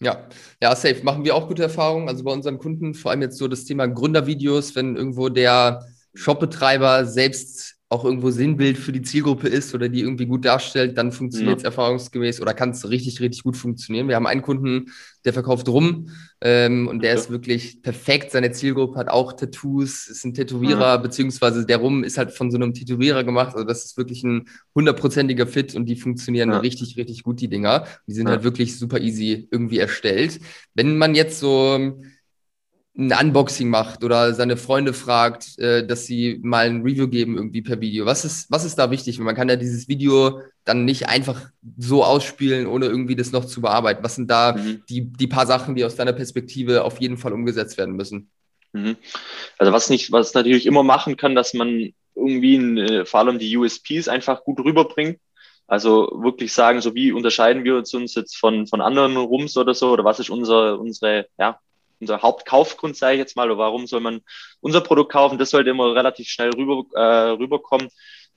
Ja, 0.00 0.28
ja, 0.62 0.76
safe. 0.76 1.02
Machen 1.02 1.24
wir 1.24 1.34
auch 1.34 1.48
gute 1.48 1.64
Erfahrungen. 1.64 2.08
Also 2.08 2.22
bei 2.22 2.32
unseren 2.32 2.58
Kunden, 2.58 2.94
vor 2.94 3.10
allem 3.10 3.22
jetzt 3.22 3.36
so 3.36 3.48
das 3.48 3.64
Thema 3.64 3.86
Gründervideos, 3.86 4.76
wenn 4.76 4.96
irgendwo 4.96 5.28
der 5.28 5.84
Shopbetreiber 6.14 7.04
selbst 7.04 7.77
auch 7.90 8.04
irgendwo 8.04 8.30
Sinnbild 8.30 8.76
für 8.76 8.92
die 8.92 9.00
Zielgruppe 9.00 9.48
ist 9.48 9.74
oder 9.74 9.88
die 9.88 10.00
irgendwie 10.00 10.26
gut 10.26 10.44
darstellt, 10.44 10.98
dann 10.98 11.10
funktioniert 11.10 11.56
es 11.56 11.62
ja. 11.62 11.68
erfahrungsgemäß 11.68 12.42
oder 12.42 12.52
kann 12.52 12.70
es 12.70 12.90
richtig, 12.90 13.20
richtig 13.20 13.42
gut 13.44 13.56
funktionieren. 13.56 14.08
Wir 14.08 14.16
haben 14.16 14.26
einen 14.26 14.42
Kunden, 14.42 14.92
der 15.24 15.32
verkauft 15.32 15.68
rum 15.70 16.10
ähm, 16.42 16.86
und 16.86 17.02
der 17.02 17.12
ja. 17.12 17.16
ist 17.16 17.30
wirklich 17.30 17.80
perfekt. 17.80 18.30
Seine 18.30 18.52
Zielgruppe 18.52 18.98
hat 18.98 19.08
auch 19.08 19.32
Tattoos, 19.32 20.06
ist 20.06 20.22
ein 20.24 20.34
Tätowierer, 20.34 20.80
ja. 20.80 20.96
beziehungsweise 20.98 21.64
der 21.64 21.78
Rum 21.78 22.04
ist 22.04 22.18
halt 22.18 22.32
von 22.32 22.50
so 22.50 22.58
einem 22.58 22.74
Tätowierer 22.74 23.24
gemacht. 23.24 23.54
Also 23.54 23.66
das 23.66 23.86
ist 23.86 23.96
wirklich 23.96 24.22
ein 24.22 24.48
hundertprozentiger 24.74 25.46
Fit 25.46 25.74
und 25.74 25.86
die 25.86 25.96
funktionieren 25.96 26.52
richtig, 26.52 26.98
richtig 26.98 27.22
gut, 27.22 27.40
die 27.40 27.48
Dinger. 27.48 27.86
Die 28.06 28.12
sind 28.12 28.28
halt 28.28 28.44
wirklich 28.44 28.78
super 28.78 29.00
easy 29.00 29.48
irgendwie 29.50 29.78
erstellt. 29.78 30.40
Wenn 30.74 30.98
man 30.98 31.14
jetzt 31.14 31.40
so 31.40 32.02
ein 32.98 33.12
Unboxing 33.12 33.68
macht 33.68 34.02
oder 34.02 34.34
seine 34.34 34.56
Freunde 34.56 34.92
fragt, 34.92 35.56
äh, 35.58 35.86
dass 35.86 36.06
sie 36.06 36.40
mal 36.42 36.66
ein 36.66 36.82
Review 36.82 37.06
geben 37.06 37.36
irgendwie 37.36 37.62
per 37.62 37.80
Video. 37.80 38.06
Was 38.06 38.24
ist, 38.24 38.50
was 38.50 38.64
ist 38.64 38.76
da 38.76 38.90
wichtig? 38.90 39.20
Man 39.20 39.36
kann 39.36 39.48
ja 39.48 39.54
dieses 39.54 39.86
Video 39.86 40.40
dann 40.64 40.84
nicht 40.84 41.08
einfach 41.08 41.40
so 41.78 42.04
ausspielen, 42.04 42.66
ohne 42.66 42.86
irgendwie 42.86 43.14
das 43.14 43.30
noch 43.30 43.44
zu 43.44 43.60
bearbeiten. 43.60 44.02
Was 44.02 44.16
sind 44.16 44.28
da 44.28 44.54
mhm. 44.54 44.82
die, 44.88 45.12
die 45.12 45.28
paar 45.28 45.46
Sachen, 45.46 45.76
die 45.76 45.84
aus 45.84 45.94
deiner 45.94 46.12
Perspektive 46.12 46.82
auf 46.82 47.00
jeden 47.00 47.18
Fall 47.18 47.32
umgesetzt 47.32 47.78
werden 47.78 47.94
müssen? 47.94 48.30
Mhm. 48.72 48.96
Also 49.58 49.72
was 49.72 49.90
nicht, 49.90 50.10
was 50.10 50.34
natürlich 50.34 50.66
immer 50.66 50.82
machen 50.82 51.16
kann, 51.16 51.36
dass 51.36 51.54
man 51.54 51.92
irgendwie 52.16 52.56
ein, 52.56 52.78
äh, 52.78 53.04
vor 53.04 53.20
allem 53.20 53.38
die 53.38 53.56
USPs 53.56 54.08
einfach 54.08 54.42
gut 54.42 54.58
rüberbringt. 54.58 55.20
Also 55.68 56.10
wirklich 56.20 56.52
sagen, 56.52 56.80
so 56.80 56.96
wie 56.96 57.12
unterscheiden 57.12 57.62
wir 57.62 57.76
uns, 57.76 57.94
uns 57.94 58.16
jetzt 58.16 58.36
von, 58.36 58.66
von 58.66 58.80
anderen 58.80 59.16
Rums 59.16 59.56
oder 59.56 59.74
so, 59.74 59.90
oder 59.92 60.02
was 60.02 60.18
ist 60.18 60.30
unser, 60.30 60.80
unsere, 60.80 61.26
ja, 61.38 61.60
unser 62.00 62.22
Hauptkaufgrund, 62.22 62.96
sage 62.96 63.14
ich 63.14 63.18
jetzt 63.18 63.36
mal, 63.36 63.56
warum 63.56 63.86
soll 63.86 64.00
man 64.00 64.20
unser 64.60 64.80
Produkt 64.80 65.12
kaufen? 65.12 65.38
Das 65.38 65.50
sollte 65.50 65.70
immer 65.70 65.94
relativ 65.94 66.28
schnell 66.28 66.50
rüber, 66.50 66.84
äh, 66.94 67.30
rüberkommen. 67.30 67.88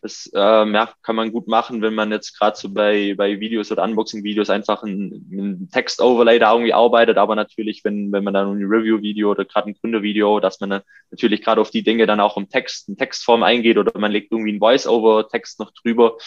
Das 0.04 0.32
ähm, 0.34 0.74
ja, 0.74 0.92
kann 1.04 1.16
man 1.16 1.32
gut 1.32 1.48
machen, 1.48 1.84
wenn 1.84 1.94
man 1.94 2.12
jetzt 2.12 2.38
gerade 2.38 2.58
so 2.58 2.70
bei, 2.70 3.14
bei 3.16 3.40
Videos 3.40 3.72
oder 3.72 3.84
Unboxing-Videos 3.84 4.50
einfach 4.50 4.82
ein, 4.82 5.28
ein 5.32 5.70
Text-Overlay 5.72 6.40
da 6.40 6.54
irgendwie 6.54 6.74
arbeitet, 6.74 7.18
aber 7.20 7.36
natürlich, 7.36 7.84
wenn, 7.84 8.12
wenn 8.12 8.24
man 8.24 8.34
dann 8.34 8.58
ein 8.58 8.66
Review-Video 8.66 9.30
oder 9.30 9.46
gerade 9.46 9.70
ein 9.70 9.76
Gründervideo, 9.76 10.40
dass 10.40 10.60
man 10.60 10.82
natürlich 11.12 11.44
gerade 11.44 11.62
auf 11.62 11.70
die 11.70 11.84
Dinge 11.84 12.08
dann 12.08 12.20
auch 12.20 12.36
im 12.36 12.50
Text, 12.50 12.90
in 12.90 12.98
Textform 12.98 13.44
eingeht 13.44 13.78
oder 13.78 13.92
man 14.00 14.12
legt 14.12 14.32
irgendwie 14.32 14.54
ein 14.54 14.60
Voice-Over-Text 14.60 15.60
noch 15.60 15.72
drüber. 15.72 16.18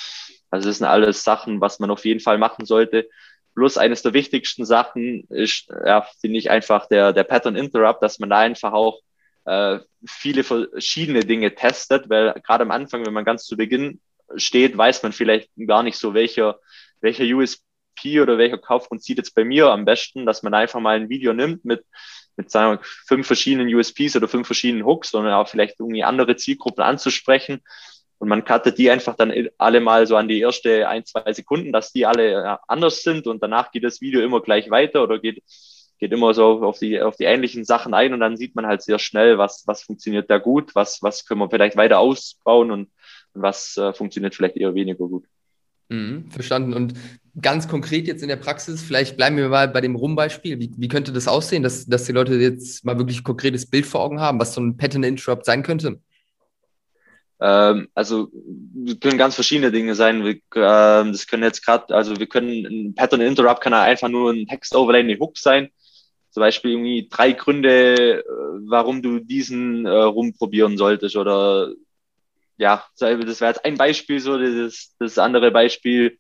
Also 0.51 0.69
das 0.69 0.79
sind 0.79 0.87
alles 0.87 1.25
Sachen, 1.25 1.61
was 1.61 1.81
man 1.81 1.91
auf 1.91 2.05
jeden 2.05 2.21
Fall 2.21 2.39
machen 2.39 2.67
sollte. 2.67 3.09
Plus 3.55 3.79
eines 3.79 4.03
der 4.03 4.13
wichtigsten 4.15 4.65
Sachen 4.65 5.27
ist, 5.29 5.69
ja, 5.85 6.07
finde 6.21 6.39
ich 6.39 6.51
einfach 6.51 6.87
der, 6.89 7.13
der 7.13 7.25
Pattern 7.25 7.57
Interrupt, 7.57 8.03
dass 8.03 8.19
man 8.19 8.31
da 8.31 8.39
einfach 8.39 8.73
auch 8.73 9.01
äh, 9.45 9.79
viele 10.07 10.43
verschiedene 10.45 11.21
Dinge 11.21 11.55
testet, 11.55 12.09
weil 12.09 12.33
gerade 12.45 12.63
am 12.63 12.71
Anfang, 12.71 13.07
wenn 13.07 13.13
man 13.13 13.25
ganz 13.25 13.45
zu 13.45 13.57
Beginn 13.57 14.01
steht, 14.37 14.77
weiß 14.77 15.03
man 15.03 15.13
vielleicht 15.13 15.51
gar 15.67 15.83
nicht 15.83 15.99
so, 15.99 16.15
welcher, 16.15 16.59
welcher 17.01 17.25
USP 17.25 18.21
oder 18.21 18.39
welcher 18.39 18.59
Kaufgrund 18.59 19.03
zieht 19.03 19.19
jetzt 19.19 19.35
bei 19.35 19.45
mir 19.45 19.71
am 19.71 19.85
besten, 19.85 20.27
dass 20.27 20.43
man 20.43 20.55
einfach 20.55 20.81
mal 20.81 20.97
ein 20.97 21.09
Video 21.09 21.33
nimmt 21.33 21.65
mit, 21.65 21.85
mit 22.37 22.51
sagen 22.51 22.79
wir, 22.79 22.85
fünf 23.07 23.27
verschiedenen 23.27 23.73
USPs 23.73 24.17
oder 24.17 24.27
fünf 24.27 24.47
verschiedenen 24.47 24.85
Hooks, 24.85 25.11
sondern 25.11 25.35
auch 25.35 25.49
vielleicht 25.49 25.79
irgendwie 25.79 26.03
andere 26.03 26.37
Zielgruppen 26.37 26.83
anzusprechen 26.83 27.63
und 28.25 28.31
man 28.31 28.43
cuttet 28.43 28.79
die 28.79 28.91
einfach 28.91 29.17
dann 29.17 29.31
alle 29.59 29.81
mal 29.81 30.07
so 30.07 30.17
an 30.17 30.29
die 30.29 30.41
erste 30.41 30.89
ein, 30.89 31.05
zwei 31.05 31.31
Sekunden, 31.35 31.73
dass 31.73 31.93
die 31.93 32.07
alle 32.07 32.59
anders 32.67 33.03
sind 33.03 33.27
und 33.27 33.43
danach 33.43 33.71
geht 33.71 33.85
das 33.85 34.01
Video 34.01 34.23
immer 34.23 34.41
gleich 34.41 34.71
weiter 34.71 35.03
oder 35.03 35.19
geht, 35.19 35.43
geht 35.99 36.11
immer 36.11 36.33
so 36.33 36.63
auf 36.63 36.79
die, 36.79 37.03
auf 37.03 37.17
die 37.17 37.25
ähnlichen 37.25 37.67
Sachen 37.67 37.93
ein 37.93 38.15
und 38.15 38.21
dann 38.21 38.39
sieht 38.39 38.55
man 38.55 38.67
halt 38.67 38.81
sehr 38.81 38.99
schnell, 38.99 39.37
was, 39.37 39.65
was 39.67 39.83
funktioniert 39.83 40.31
da 40.31 40.39
gut, 40.39 40.75
was, 40.75 41.03
was 41.03 41.27
können 41.27 41.39
wir 41.41 41.51
vielleicht 41.51 41.77
weiter 41.77 41.99
ausbauen 41.99 42.71
und, 42.71 42.89
und 43.35 43.43
was 43.43 43.77
äh, 43.77 43.93
funktioniert 43.93 44.35
vielleicht 44.35 44.57
eher 44.57 44.75
weniger 44.75 45.07
gut. 45.07 45.27
Mhm, 45.91 46.31
verstanden. 46.31 46.73
Und 46.73 46.95
ganz 47.43 47.69
konkret 47.69 48.07
jetzt 48.07 48.23
in 48.23 48.31
der 48.31 48.37
Praxis, 48.37 48.81
vielleicht 48.81 49.19
bleiben 49.19 49.37
wir 49.37 49.51
mal 49.51 49.69
bei 49.69 49.83
dem 49.83 49.97
Rum-Beispiel. 49.97 50.59
Wie, 50.59 50.73
wie 50.75 50.89
könnte 50.89 51.13
das 51.13 51.29
aussehen, 51.29 51.63
dass, 51.63 51.85
dass 51.85 52.05
die 52.05 52.13
Leute 52.13 52.37
jetzt 52.37 52.87
mal 52.87 52.97
wirklich 52.97 53.21
ein 53.21 53.25
konkretes 53.25 53.67
Bild 53.67 53.85
vor 53.85 54.01
Augen 54.01 54.19
haben, 54.19 54.41
was 54.41 54.55
so 54.55 54.63
ein 54.63 54.79
Pattern 54.79 55.03
Interrupt 55.03 55.45
sein 55.45 55.63
könnte? 55.63 56.01
Ähm, 57.41 57.89
also 57.95 58.29
können 59.01 59.19
ganz 59.19 59.35
verschiedene 59.35 59.73
Dinge 59.73 59.95
sein. 59.95 60.25
Wir, 60.25 60.35
äh, 60.35 61.11
das 61.11 61.27
können 61.27 61.43
jetzt 61.43 61.65
gerade, 61.65 61.95
also 61.95 62.19
wir 62.19 62.27
können 62.27 62.67
ein 62.67 62.95
Pattern 62.95 63.21
Interrupt 63.21 63.61
kann 63.61 63.75
einfach 63.75 64.09
nur 64.09 64.33
ein 64.33 64.47
Text 64.47 64.75
Overlay, 64.75 65.01
eine 65.01 65.19
Hook 65.19 65.37
sein. 65.39 65.71
Zum 66.31 66.41
Beispiel 66.41 66.73
irgendwie 66.73 67.09
drei 67.11 67.33
Gründe, 67.33 68.21
äh, 68.21 68.25
warum 68.67 69.03
du 69.03 69.19
diesen 69.21 69.87
äh, 69.87 69.91
rumprobieren 69.91 70.77
solltest 70.77 71.17
oder 71.17 71.73
ja, 72.57 72.85
das 72.99 73.41
wäre 73.41 73.51
jetzt 73.51 73.65
ein 73.65 73.77
Beispiel 73.77 74.21
so, 74.21 74.39
das, 74.39 74.95
das 74.99 75.19
andere 75.19 75.51
Beispiel 75.51 76.19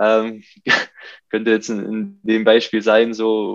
ähm, 0.00 0.42
könnte 1.30 1.50
jetzt 1.50 1.68
in, 1.68 1.84
in 1.84 2.20
dem 2.22 2.44
Beispiel 2.44 2.82
sein, 2.82 3.14
so, 3.14 3.54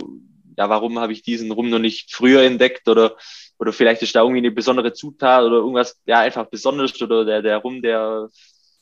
ja, 0.57 0.69
warum 0.69 0.99
habe 0.99 1.13
ich 1.13 1.23
diesen 1.23 1.51
Rum 1.51 1.69
noch 1.69 1.79
nicht 1.79 2.13
früher 2.13 2.43
entdeckt 2.43 2.87
oder 2.87 3.15
oder 3.61 3.73
vielleicht 3.73 4.01
ist 4.01 4.15
da 4.15 4.21
irgendwie 4.21 4.39
eine 4.39 4.49
besondere 4.49 4.91
Zutat 4.91 5.43
oder 5.43 5.57
irgendwas, 5.57 6.01
ja, 6.07 6.21
einfach 6.21 6.47
besonders 6.47 6.99
oder 6.99 7.25
der, 7.25 7.43
der 7.43 7.57
Rum, 7.57 7.83
der 7.83 8.27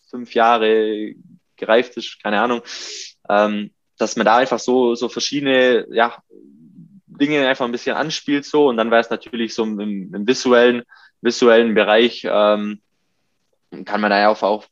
fünf 0.09 0.33
Jahre 0.33 1.15
gereift 1.57 1.97
ist, 1.97 2.23
keine 2.23 2.39
Ahnung, 2.39 2.61
ähm, 3.27 3.71
dass 3.97 4.15
man 4.15 4.25
da 4.25 4.37
einfach 4.37 4.59
so, 4.59 4.95
so 4.95 5.09
verschiedene, 5.09 5.85
ja, 5.91 6.23
Dinge 7.07 7.45
einfach 7.45 7.65
ein 7.65 7.73
bisschen 7.73 7.97
anspielt 7.97 8.45
so 8.45 8.69
und 8.69 8.77
dann 8.77 8.89
wäre 8.89 9.01
es 9.01 9.09
natürlich 9.09 9.53
so 9.53 9.63
im, 9.63 9.79
im 10.13 10.25
visuellen, 10.25 10.83
visuellen 11.19 11.73
Bereich, 11.73 12.25
ähm, 12.25 12.79
kann 13.85 14.01
man 14.01 14.09
da 14.09 14.19
ja 14.19 14.29
auch, 14.29 14.41
auch 14.41 14.65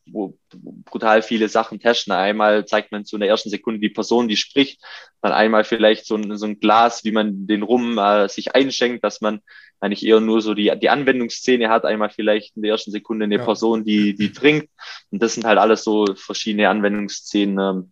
brutal 0.85 1.21
viele 1.21 1.49
Sachen 1.49 1.79
testen. 1.79 2.13
Einmal 2.13 2.65
zeigt 2.65 2.91
man 2.91 3.05
zu 3.05 3.15
einer 3.15 3.27
ersten 3.27 3.49
Sekunde 3.49 3.79
die 3.79 3.89
Person, 3.89 4.27
die 4.27 4.37
spricht, 4.37 4.81
dann 5.21 5.31
einmal 5.31 5.63
vielleicht 5.63 6.05
so 6.05 6.15
ein, 6.15 6.35
so 6.37 6.45
ein 6.45 6.59
Glas, 6.59 7.03
wie 7.03 7.11
man 7.11 7.47
den 7.47 7.63
Rum 7.63 7.97
äh, 7.97 8.27
sich 8.27 8.55
einschenkt, 8.55 9.03
dass 9.03 9.21
man 9.21 9.41
eigentlich 9.79 10.05
eher 10.05 10.19
nur 10.19 10.41
so 10.41 10.53
die, 10.55 10.71
die 10.79 10.89
Anwendungsszene 10.89 11.69
hat, 11.69 11.85
einmal 11.85 12.09
vielleicht 12.09 12.55
in 12.55 12.63
der 12.63 12.71
ersten 12.71 12.91
Sekunde 12.91 13.25
eine 13.25 13.37
ja. 13.37 13.43
Person, 13.43 13.83
die, 13.83 14.15
die 14.15 14.31
trinkt. 14.31 14.69
Und 15.11 15.21
das 15.21 15.35
sind 15.35 15.45
halt 15.45 15.59
alles 15.59 15.83
so 15.83 16.07
verschiedene 16.15 16.69
Anwendungsszenen, 16.69 17.59
ähm, 17.59 17.91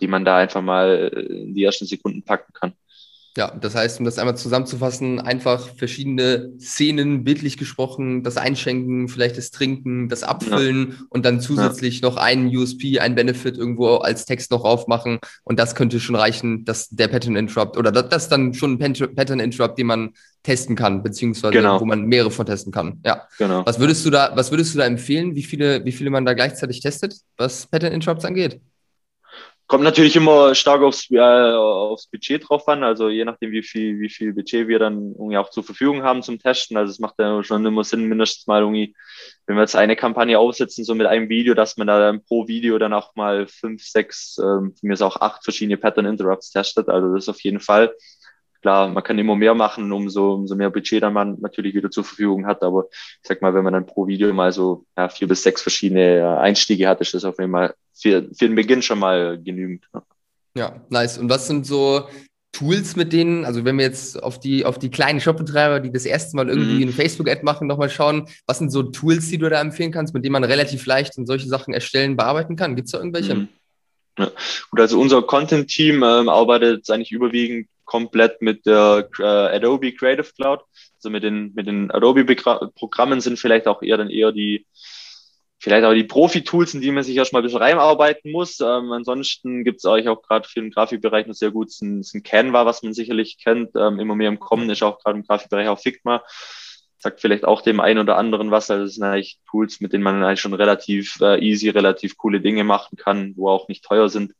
die 0.00 0.08
man 0.08 0.26
da 0.26 0.36
einfach 0.36 0.60
mal 0.60 1.08
in 1.30 1.54
die 1.54 1.64
ersten 1.64 1.86
Sekunden 1.86 2.22
packen 2.22 2.52
kann. 2.52 2.74
Ja, 3.38 3.52
das 3.52 3.76
heißt, 3.76 4.00
um 4.00 4.04
das 4.04 4.18
einmal 4.18 4.36
zusammenzufassen, 4.36 5.20
einfach 5.20 5.68
verschiedene 5.76 6.50
Szenen, 6.58 7.22
bildlich 7.22 7.56
gesprochen, 7.56 8.24
das 8.24 8.36
Einschenken, 8.36 9.06
vielleicht 9.06 9.38
das 9.38 9.52
Trinken, 9.52 10.08
das 10.08 10.24
Abfüllen 10.24 10.88
ja. 10.90 10.96
und 11.08 11.24
dann 11.24 11.40
zusätzlich 11.40 12.00
ja. 12.00 12.08
noch 12.08 12.16
einen 12.16 12.48
USP, 12.48 12.98
ein 12.98 13.14
Benefit 13.14 13.56
irgendwo 13.56 13.94
als 13.98 14.24
Text 14.24 14.50
noch 14.50 14.64
aufmachen. 14.64 15.20
Und 15.44 15.60
das 15.60 15.76
könnte 15.76 16.00
schon 16.00 16.16
reichen, 16.16 16.64
dass 16.64 16.88
der 16.88 17.06
Pattern 17.06 17.36
Interrupt 17.36 17.76
oder 17.76 17.92
das, 17.92 18.08
das 18.08 18.28
dann 18.28 18.54
schon 18.54 18.72
ein 18.82 18.94
Pattern 19.14 19.38
Interrupt, 19.38 19.78
den 19.78 19.86
man 19.86 20.14
testen 20.42 20.74
kann, 20.74 21.04
beziehungsweise 21.04 21.52
genau. 21.52 21.80
wo 21.80 21.84
man 21.84 22.06
mehrere 22.06 22.32
von 22.32 22.44
testen 22.44 22.72
kann. 22.72 23.00
Ja. 23.06 23.28
Genau. 23.38 23.64
Was 23.64 23.78
würdest 23.78 24.04
du 24.04 24.10
da, 24.10 24.32
was 24.34 24.50
würdest 24.50 24.74
du 24.74 24.78
da 24.78 24.84
empfehlen, 24.84 25.36
wie 25.36 25.44
viele, 25.44 25.84
wie 25.84 25.92
viele 25.92 26.10
man 26.10 26.24
da 26.24 26.34
gleichzeitig 26.34 26.80
testet, 26.80 27.14
was 27.36 27.68
Pattern 27.68 27.92
Interrupts 27.92 28.24
angeht? 28.24 28.60
Kommt 29.68 29.84
natürlich 29.84 30.16
immer 30.16 30.54
stark 30.54 30.80
aufs, 30.80 31.10
äh, 31.10 31.18
aufs 31.20 32.06
Budget 32.06 32.48
drauf 32.48 32.66
an, 32.68 32.82
also 32.82 33.10
je 33.10 33.26
nachdem, 33.26 33.50
wie 33.50 33.62
viel, 33.62 34.00
wie 34.00 34.08
viel 34.08 34.32
Budget 34.32 34.66
wir 34.66 34.78
dann 34.78 35.12
irgendwie 35.12 35.36
auch 35.36 35.50
zur 35.50 35.62
Verfügung 35.62 36.02
haben 36.02 36.22
zum 36.22 36.38
Testen. 36.38 36.78
Also 36.78 36.90
es 36.90 36.98
macht 36.98 37.16
ja 37.18 37.44
schon 37.44 37.66
immer 37.66 37.84
Sinn, 37.84 38.06
mindestens 38.06 38.46
mal 38.46 38.62
irgendwie, 38.62 38.96
wenn 39.46 39.56
wir 39.56 39.60
jetzt 39.60 39.76
eine 39.76 39.94
Kampagne 39.94 40.38
aufsetzen, 40.38 40.84
so 40.84 40.94
mit 40.94 41.06
einem 41.06 41.28
Video, 41.28 41.52
dass 41.52 41.76
man 41.76 41.86
da 41.86 41.98
dann 42.00 42.24
pro 42.24 42.48
Video 42.48 42.78
dann 42.78 42.94
auch 42.94 43.14
mal 43.14 43.46
fünf, 43.46 43.84
sechs, 43.84 44.38
ähm, 44.42 44.74
mir 44.80 44.94
ist 44.94 45.02
auch 45.02 45.20
acht 45.20 45.44
verschiedene 45.44 45.76
Pattern 45.76 46.06
Interrupts 46.06 46.50
testet. 46.50 46.88
Also 46.88 47.14
das 47.14 47.24
ist 47.24 47.28
auf 47.28 47.42
jeden 47.42 47.60
Fall 47.60 47.92
klar, 48.60 48.88
man 48.88 49.02
kann 49.02 49.18
immer 49.18 49.36
mehr 49.36 49.54
machen, 49.54 49.90
umso, 49.92 50.34
umso 50.34 50.54
mehr 50.54 50.70
Budget 50.70 51.02
dann 51.02 51.12
man 51.12 51.38
natürlich 51.40 51.74
wieder 51.74 51.90
zur 51.90 52.04
Verfügung 52.04 52.46
hat. 52.46 52.62
Aber 52.62 52.86
ich 52.90 53.28
sag 53.28 53.42
mal, 53.42 53.54
wenn 53.54 53.64
man 53.64 53.72
dann 53.72 53.86
pro 53.86 54.06
Video 54.06 54.32
mal 54.32 54.52
so 54.52 54.84
ja, 54.96 55.08
vier 55.08 55.28
bis 55.28 55.42
sechs 55.42 55.62
verschiedene 55.62 56.18
äh, 56.18 56.22
Einstiege 56.22 56.88
hat, 56.88 57.00
ist 57.00 57.14
das 57.14 57.24
auf 57.24 57.38
jeden 57.38 57.52
Fall 57.52 57.74
für, 57.94 58.22
für 58.22 58.46
den 58.46 58.54
Beginn 58.54 58.82
schon 58.82 58.98
mal 58.98 59.40
genügend. 59.42 59.84
Ja, 60.54 60.80
nice. 60.88 61.18
Und 61.18 61.30
was 61.30 61.46
sind 61.46 61.66
so 61.66 62.08
Tools, 62.52 62.96
mit 62.96 63.12
denen, 63.12 63.44
also 63.44 63.64
wenn 63.64 63.76
wir 63.76 63.84
jetzt 63.84 64.20
auf 64.20 64.40
die, 64.40 64.64
auf 64.64 64.78
die 64.78 64.90
kleinen 64.90 65.20
Shopbetreiber, 65.20 65.80
die 65.80 65.92
das 65.92 66.06
erste 66.06 66.34
Mal 66.36 66.48
irgendwie 66.48 66.76
mhm. 66.76 66.82
eine 66.82 66.92
Facebook-Ad 66.92 67.42
machen, 67.44 67.68
nochmal 67.68 67.90
schauen, 67.90 68.26
was 68.46 68.58
sind 68.58 68.70
so 68.70 68.82
Tools, 68.82 69.28
die 69.28 69.38
du 69.38 69.48
da 69.48 69.60
empfehlen 69.60 69.92
kannst, 69.92 70.14
mit 70.14 70.24
denen 70.24 70.32
man 70.32 70.44
relativ 70.44 70.84
leicht 70.86 71.16
und 71.18 71.26
solche 71.26 71.46
Sachen 71.46 71.74
erstellen, 71.74 72.16
bearbeiten 72.16 72.56
kann? 72.56 72.74
Gibt 72.74 72.86
es 72.86 72.92
da 72.92 72.98
irgendwelche? 72.98 73.34
Mhm. 73.34 73.48
Ja. 74.18 74.32
Gut, 74.70 74.80
also 74.80 74.98
unser 74.98 75.22
Content-Team 75.22 76.02
ähm, 76.02 76.28
arbeitet 76.28 76.90
eigentlich 76.90 77.12
überwiegend 77.12 77.68
komplett 77.88 78.42
mit 78.42 78.66
der 78.66 79.08
äh, 79.18 79.24
Adobe 79.24 79.92
Creative 79.92 80.30
Cloud. 80.36 80.60
Also 80.96 81.10
mit 81.10 81.24
den, 81.24 81.52
mit 81.54 81.66
den 81.66 81.90
Adobe-Programmen 81.90 83.20
sind 83.20 83.38
vielleicht 83.38 83.66
auch 83.66 83.82
eher 83.82 83.96
dann 83.96 84.10
eher 84.10 84.30
die, 84.30 84.66
vielleicht 85.58 85.84
auch 85.84 85.94
die 85.94 86.04
Profi-Tools, 86.04 86.74
in 86.74 86.82
die 86.82 86.92
man 86.92 87.02
sich 87.02 87.16
erstmal 87.16 87.40
ein 87.40 87.44
bisschen 87.44 87.62
reinarbeiten 87.62 88.30
muss. 88.30 88.60
Ähm, 88.60 88.92
ansonsten 88.92 89.64
gibt 89.64 89.78
es 89.78 89.86
euch 89.86 90.06
auch 90.06 90.22
gerade 90.22 90.46
für 90.46 90.60
den 90.60 90.70
Grafikbereich 90.70 91.26
noch 91.26 91.34
sehr 91.34 91.50
gut 91.50 91.70
ein, 91.80 92.04
ein 92.14 92.22
Canva, 92.22 92.66
was 92.66 92.82
man 92.82 92.92
sicherlich 92.92 93.38
kennt. 93.42 93.70
Ähm, 93.74 93.98
immer 93.98 94.14
mehr 94.14 94.28
im 94.28 94.38
Kommen 94.38 94.68
ist 94.68 94.82
auch 94.82 94.98
gerade 95.02 95.18
im 95.18 95.24
Grafikbereich 95.24 95.68
auch 95.68 95.80
Figma. 95.80 96.22
sagt 96.98 97.22
vielleicht 97.22 97.46
auch 97.46 97.62
dem 97.62 97.80
einen 97.80 98.00
oder 98.00 98.18
anderen 98.18 98.50
was. 98.50 98.70
Also 98.70 98.84
das 98.84 98.94
sind 98.96 99.04
eigentlich 99.04 99.40
Tools, 99.48 99.80
mit 99.80 99.94
denen 99.94 100.04
man 100.04 100.22
eigentlich 100.22 100.40
schon 100.40 100.52
relativ 100.52 101.18
äh, 101.22 101.40
easy, 101.40 101.70
relativ 101.70 102.18
coole 102.18 102.42
Dinge 102.42 102.64
machen 102.64 102.98
kann, 102.98 103.32
wo 103.36 103.48
auch 103.48 103.66
nicht 103.68 103.82
teuer 103.82 104.10
sind. 104.10 104.34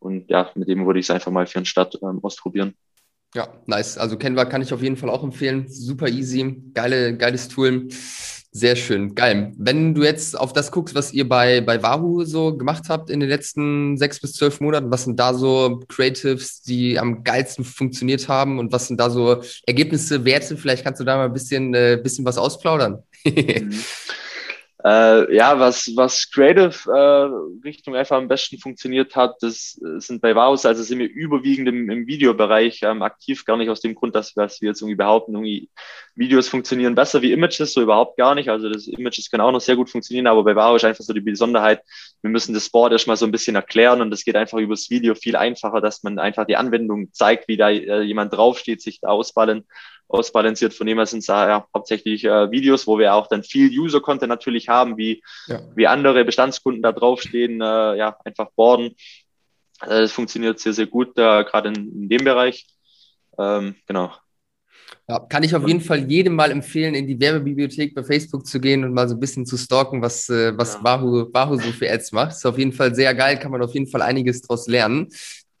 Und 0.00 0.28
ja, 0.30 0.50
mit 0.54 0.68
dem 0.68 0.86
würde 0.86 1.00
ich 1.00 1.06
es 1.06 1.10
einfach 1.10 1.30
mal 1.30 1.46
für 1.46 1.58
eine 1.58 1.66
Stadt 1.66 1.98
ähm, 2.02 2.20
ausprobieren. 2.22 2.74
Ja, 3.34 3.48
nice. 3.66 3.98
Also 3.98 4.16
Canva 4.16 4.46
kann 4.46 4.62
ich 4.62 4.72
auf 4.72 4.82
jeden 4.82 4.96
Fall 4.96 5.10
auch 5.10 5.22
empfehlen. 5.22 5.66
Super 5.68 6.08
easy, 6.08 6.62
geile, 6.72 7.16
geiles 7.16 7.48
Tool. 7.48 7.88
Sehr 8.50 8.76
schön, 8.76 9.14
geil. 9.14 9.52
Wenn 9.58 9.94
du 9.94 10.02
jetzt 10.02 10.38
auf 10.38 10.54
das 10.54 10.72
guckst, 10.72 10.94
was 10.94 11.12
ihr 11.12 11.28
bei, 11.28 11.60
bei 11.60 11.82
Wahoo 11.82 12.24
so 12.24 12.56
gemacht 12.56 12.84
habt 12.88 13.10
in 13.10 13.20
den 13.20 13.28
letzten 13.28 13.98
sechs 13.98 14.18
bis 14.20 14.32
zwölf 14.32 14.60
Monaten, 14.60 14.90
was 14.90 15.04
sind 15.04 15.20
da 15.20 15.34
so 15.34 15.80
Creatives, 15.88 16.62
die 16.62 16.98
am 16.98 17.22
geilsten 17.24 17.64
funktioniert 17.64 18.26
haben 18.28 18.58
und 18.58 18.72
was 18.72 18.88
sind 18.88 18.98
da 18.98 19.10
so 19.10 19.42
Ergebnisse, 19.66 20.24
Werte? 20.24 20.56
Vielleicht 20.56 20.82
kannst 20.82 20.98
du 20.98 21.04
da 21.04 21.18
mal 21.18 21.26
ein 21.26 21.32
bisschen, 21.34 21.74
äh, 21.74 22.00
bisschen 22.02 22.24
was 22.24 22.38
ausplaudern. 22.38 23.02
Mhm. 23.24 23.70
Äh, 24.84 25.34
ja, 25.34 25.58
was, 25.58 25.90
was 25.96 26.30
Creative 26.30 26.88
äh, 26.88 27.66
Richtung 27.66 27.96
einfach 27.96 28.16
am 28.16 28.28
besten 28.28 28.58
funktioniert 28.58 29.16
hat, 29.16 29.34
das 29.40 29.72
sind 29.98 30.22
bei 30.22 30.36
Vaus, 30.36 30.64
also 30.66 30.84
sind 30.84 31.00
wir 31.00 31.10
überwiegend 31.10 31.68
im, 31.68 31.90
im 31.90 32.06
Videobereich 32.06 32.82
ähm, 32.84 33.02
aktiv, 33.02 33.44
gar 33.44 33.56
nicht 33.56 33.70
aus 33.70 33.80
dem 33.80 33.96
Grund, 33.96 34.14
dass, 34.14 34.34
dass 34.34 34.60
wir 34.60 34.68
jetzt 34.68 34.80
irgendwie 34.80 34.94
behaupten, 34.94 35.34
irgendwie 35.34 35.68
Videos 36.14 36.48
funktionieren 36.48 36.94
besser 36.94 37.22
wie 37.22 37.32
Images, 37.32 37.72
so 37.72 37.82
überhaupt 37.82 38.16
gar 38.16 38.36
nicht. 38.36 38.50
Also 38.50 38.68
das 38.68 38.86
Images 38.86 39.30
können 39.30 39.40
auch 39.40 39.50
noch 39.50 39.60
sehr 39.60 39.74
gut 39.74 39.90
funktionieren, 39.90 40.28
aber 40.28 40.44
bei 40.44 40.54
Varo 40.54 40.76
ist 40.76 40.84
einfach 40.84 41.02
so 41.02 41.12
die 41.12 41.20
Besonderheit, 41.20 41.82
wir 42.22 42.30
müssen 42.30 42.54
das 42.54 42.70
Board 42.70 42.92
erstmal 42.92 43.16
so 43.16 43.24
ein 43.24 43.32
bisschen 43.32 43.56
erklären 43.56 44.00
und 44.00 44.12
es 44.12 44.24
geht 44.24 44.36
einfach 44.36 44.58
übers 44.58 44.90
Video 44.90 45.16
viel 45.16 45.34
einfacher, 45.34 45.80
dass 45.80 46.04
man 46.04 46.20
einfach 46.20 46.46
die 46.46 46.56
Anwendung 46.56 47.12
zeigt, 47.12 47.48
wie 47.48 47.56
da 47.56 47.68
äh, 47.70 48.02
jemand 48.02 48.32
draufsteht, 48.32 48.80
sich 48.80 49.00
da 49.00 49.08
ausballen 49.08 49.64
ausbalanciert. 50.08 50.74
Von 50.74 50.86
dem 50.86 50.98
her 50.98 51.06
sind 51.06 51.20
es 51.20 51.26
ja 51.26 51.66
hauptsächlich 51.74 52.24
äh, 52.24 52.50
Videos, 52.50 52.86
wo 52.86 52.98
wir 52.98 53.14
auch 53.14 53.26
dann 53.28 53.42
viel 53.42 53.70
User-Content 53.78 54.28
natürlich 54.28 54.68
haben, 54.68 54.96
wie, 54.96 55.22
ja. 55.46 55.60
wie 55.74 55.86
andere 55.86 56.24
Bestandskunden 56.24 56.82
da 56.82 56.92
draufstehen, 56.92 57.60
äh, 57.60 57.96
ja, 57.96 58.16
einfach 58.24 58.50
boarden. 58.56 58.94
Äh, 59.82 60.02
das 60.02 60.12
funktioniert 60.12 60.58
sehr, 60.58 60.72
sehr 60.72 60.86
gut, 60.86 61.10
äh, 61.18 61.44
gerade 61.44 61.68
in, 61.68 61.74
in, 62.02 62.08
dem 62.08 62.24
Bereich. 62.24 62.66
Ähm, 63.38 63.76
genau. 63.86 64.12
Ja, 65.06 65.20
kann 65.20 65.42
ich 65.42 65.54
auf 65.54 65.66
jeden 65.66 65.80
Fall 65.80 66.10
jedem 66.10 66.34
mal 66.34 66.50
empfehlen, 66.50 66.94
in 66.94 67.06
die 67.06 67.18
Werbebibliothek 67.18 67.94
bei 67.94 68.02
Facebook 68.02 68.46
zu 68.46 68.60
gehen 68.60 68.84
und 68.84 68.92
mal 68.92 69.08
so 69.08 69.14
ein 69.14 69.20
bisschen 69.20 69.46
zu 69.46 69.56
stalken, 69.56 70.02
was, 70.02 70.28
äh, 70.28 70.56
was 70.56 70.74
ja. 70.74 70.84
Wahoo, 70.84 71.28
Wahoo 71.32 71.56
so 71.56 71.72
für 71.72 71.90
Ads 71.90 72.12
macht. 72.12 72.32
Ist 72.32 72.46
auf 72.46 72.58
jeden 72.58 72.72
Fall 72.72 72.94
sehr 72.94 73.14
geil, 73.14 73.38
kann 73.38 73.50
man 73.50 73.62
auf 73.62 73.72
jeden 73.72 73.86
Fall 73.86 74.02
einiges 74.02 74.42
draus 74.42 74.66
lernen 74.68 75.08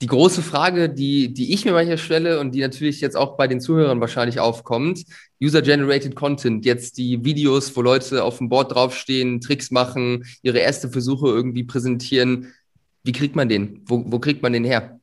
die 0.00 0.06
große 0.06 0.42
Frage, 0.42 0.88
die, 0.88 1.34
die 1.34 1.52
ich 1.52 1.64
mir 1.64 1.72
manchmal 1.72 1.98
stelle 1.98 2.38
und 2.38 2.52
die 2.52 2.60
natürlich 2.60 3.00
jetzt 3.00 3.16
auch 3.16 3.36
bei 3.36 3.48
den 3.48 3.60
Zuhörern 3.60 4.00
wahrscheinlich 4.00 4.38
aufkommt, 4.38 5.04
User-Generated 5.42 6.14
Content, 6.14 6.64
jetzt 6.64 6.98
die 6.98 7.24
Videos, 7.24 7.76
wo 7.76 7.82
Leute 7.82 8.22
auf 8.22 8.38
dem 8.38 8.48
Board 8.48 8.74
draufstehen, 8.74 9.40
Tricks 9.40 9.70
machen, 9.72 10.24
ihre 10.42 10.58
erste 10.58 10.88
Versuche 10.88 11.28
irgendwie 11.28 11.64
präsentieren. 11.64 12.54
Wie 13.02 13.12
kriegt 13.12 13.34
man 13.34 13.48
den? 13.48 13.82
Wo, 13.86 14.04
wo 14.06 14.20
kriegt 14.20 14.42
man 14.42 14.52
den 14.52 14.64
her? 14.64 15.00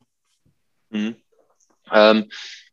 Mhm. 0.88 1.16
Ähm, 1.92 2.24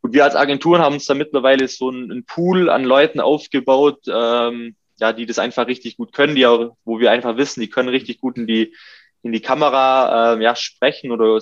gut, 0.01 0.13
wir 0.13 0.23
als 0.23 0.35
Agenturen 0.35 0.81
haben 0.81 0.93
uns 0.93 1.05
da 1.05 1.15
mittlerweile 1.15 1.67
so 1.67 1.89
einen 1.89 2.23
Pool 2.25 2.69
an 2.69 2.85
Leuten 2.85 3.19
aufgebaut, 3.19 3.99
ähm, 4.07 4.75
ja, 4.97 5.11
die 5.11 5.25
das 5.25 5.39
einfach 5.39 5.67
richtig 5.67 5.97
gut 5.97 6.13
können, 6.13 6.35
die 6.35 6.45
auch, 6.45 6.77
wo 6.85 6.99
wir 6.99 7.11
einfach 7.11 7.35
wissen, 7.35 7.59
die 7.59 7.69
können 7.69 7.89
richtig 7.89 8.21
gut 8.21 8.37
in 8.37 8.47
die 8.47 8.73
in 9.23 9.31
die 9.31 9.41
Kamera 9.41 10.33
äh, 10.33 10.43
ja, 10.43 10.53
sprechen 10.55 11.11
oder 11.11 11.39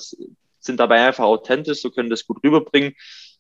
sind 0.62 0.80
dabei 0.80 1.06
einfach 1.06 1.26
authentisch, 1.26 1.82
so 1.82 1.92
können 1.92 2.10
das 2.10 2.26
gut 2.26 2.44
rüberbringen. 2.44 2.96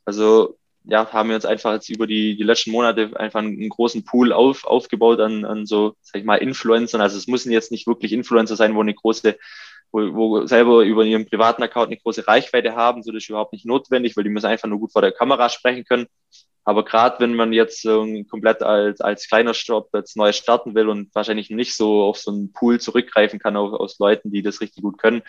Also 0.05 0.57
ja, 0.83 1.11
haben 1.11 1.29
wir 1.29 1.35
uns 1.35 1.45
einfach 1.45 1.73
jetzt 1.73 1.89
über 1.89 2.07
die, 2.07 2.35
die 2.35 2.43
letzten 2.43 2.71
Monate 2.71 3.11
einfach 3.15 3.39
einen, 3.39 3.69
großen 3.69 4.03
Pool 4.03 4.33
auf, 4.33 4.65
aufgebaut 4.65 5.19
an, 5.19 5.45
an 5.45 5.65
so, 5.65 5.95
sag 6.01 6.19
ich 6.19 6.25
mal, 6.25 6.37
Influencern. 6.37 7.01
Also 7.01 7.17
es 7.17 7.27
müssen 7.27 7.51
jetzt 7.51 7.71
nicht 7.71 7.87
wirklich 7.87 8.13
Influencer 8.13 8.55
sein, 8.55 8.75
wo 8.75 8.81
eine 8.81 8.93
große, 8.93 9.37
wo, 9.91 10.13
wo 10.13 10.45
selber 10.47 10.83
über 10.83 11.03
ihren 11.03 11.27
privaten 11.27 11.61
Account 11.61 11.87
eine 11.87 11.97
große 11.97 12.27
Reichweite 12.27 12.75
haben. 12.75 13.03
So 13.03 13.11
das 13.11 13.23
ist 13.23 13.29
überhaupt 13.29 13.53
nicht 13.53 13.65
notwendig, 13.65 14.17
weil 14.17 14.23
die 14.23 14.31
müssen 14.31 14.47
einfach 14.47 14.67
nur 14.67 14.79
gut 14.79 14.91
vor 14.91 15.03
der 15.03 15.11
Kamera 15.11 15.49
sprechen 15.49 15.85
können. 15.85 16.07
Aber 16.63 16.85
gerade 16.85 17.19
wenn 17.19 17.35
man 17.35 17.53
jetzt 17.53 17.85
äh, 17.85 18.23
komplett 18.23 18.61
als, 18.61 19.01
als 19.01 19.27
kleiner 19.27 19.53
Shop 19.53 19.89
jetzt 19.93 20.15
neu 20.15 20.31
starten 20.31 20.75
will 20.75 20.89
und 20.89 21.13
wahrscheinlich 21.13 21.49
nicht 21.49 21.75
so 21.75 22.03
auf 22.03 22.17
so 22.17 22.31
einen 22.31 22.53
Pool 22.53 22.79
zurückgreifen 22.79 23.39
kann 23.39 23.57
auf, 23.57 23.73
aus 23.73 23.97
Leuten, 23.97 24.31
die 24.31 24.43
das 24.43 24.61
richtig 24.61 24.83
gut 24.83 24.99
können, 24.99 25.23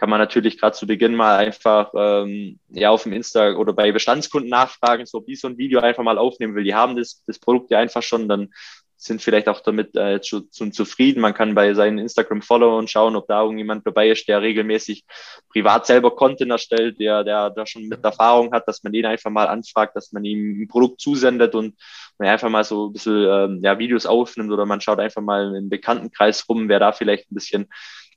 kann 0.00 0.08
man 0.08 0.18
natürlich 0.18 0.58
gerade 0.58 0.74
zu 0.74 0.86
Beginn 0.86 1.14
mal 1.14 1.36
einfach 1.36 1.92
ähm, 1.94 2.58
ja 2.70 2.88
auf 2.88 3.02
dem 3.02 3.12
Insta 3.12 3.52
oder 3.52 3.74
bei 3.74 3.92
Bestandskunden 3.92 4.48
nachfragen, 4.48 5.04
so 5.04 5.18
ob 5.18 5.26
die 5.26 5.36
so 5.36 5.46
ein 5.46 5.58
Video 5.58 5.80
einfach 5.80 6.02
mal 6.02 6.16
aufnehmen 6.16 6.54
will. 6.54 6.64
Die 6.64 6.74
haben 6.74 6.96
das, 6.96 7.22
das 7.26 7.38
Produkt 7.38 7.70
ja 7.70 7.80
einfach 7.80 8.02
schon, 8.02 8.26
dann 8.26 8.48
sind 8.96 9.20
vielleicht 9.20 9.46
auch 9.46 9.60
damit 9.60 9.94
äh, 9.96 10.22
zu, 10.22 10.48
zu, 10.48 10.70
zufrieden. 10.70 11.20
Man 11.20 11.34
kann 11.34 11.54
bei 11.54 11.74
seinen 11.74 11.98
Instagram-Followern 11.98 12.88
schauen, 12.88 13.14
ob 13.14 13.28
da 13.28 13.42
irgendjemand 13.42 13.86
dabei 13.86 14.08
ist, 14.08 14.26
der 14.26 14.40
regelmäßig 14.40 15.04
privat 15.50 15.84
selber 15.84 16.16
Content 16.16 16.50
erstellt, 16.50 16.98
der, 16.98 17.22
der 17.22 17.50
da 17.50 17.66
schon 17.66 17.86
mit 17.86 18.02
Erfahrung 18.02 18.52
hat, 18.52 18.66
dass 18.68 18.82
man 18.82 18.94
den 18.94 19.04
einfach 19.04 19.30
mal 19.30 19.48
anfragt, 19.48 19.96
dass 19.96 20.12
man 20.12 20.24
ihm 20.24 20.62
ein 20.62 20.68
Produkt 20.68 21.02
zusendet 21.02 21.54
und 21.54 21.74
man 22.16 22.28
einfach 22.28 22.48
mal 22.48 22.64
so 22.64 22.86
ein 22.86 22.94
bisschen 22.94 23.26
ähm, 23.28 23.60
ja, 23.62 23.78
Videos 23.78 24.06
aufnimmt 24.06 24.50
oder 24.50 24.64
man 24.64 24.80
schaut 24.80 24.98
einfach 24.98 25.20
mal 25.20 25.54
im 25.54 25.68
Bekanntenkreis 25.68 26.48
rum, 26.48 26.70
wer 26.70 26.78
da 26.78 26.92
vielleicht 26.92 27.30
ein 27.30 27.34
bisschen 27.34 27.68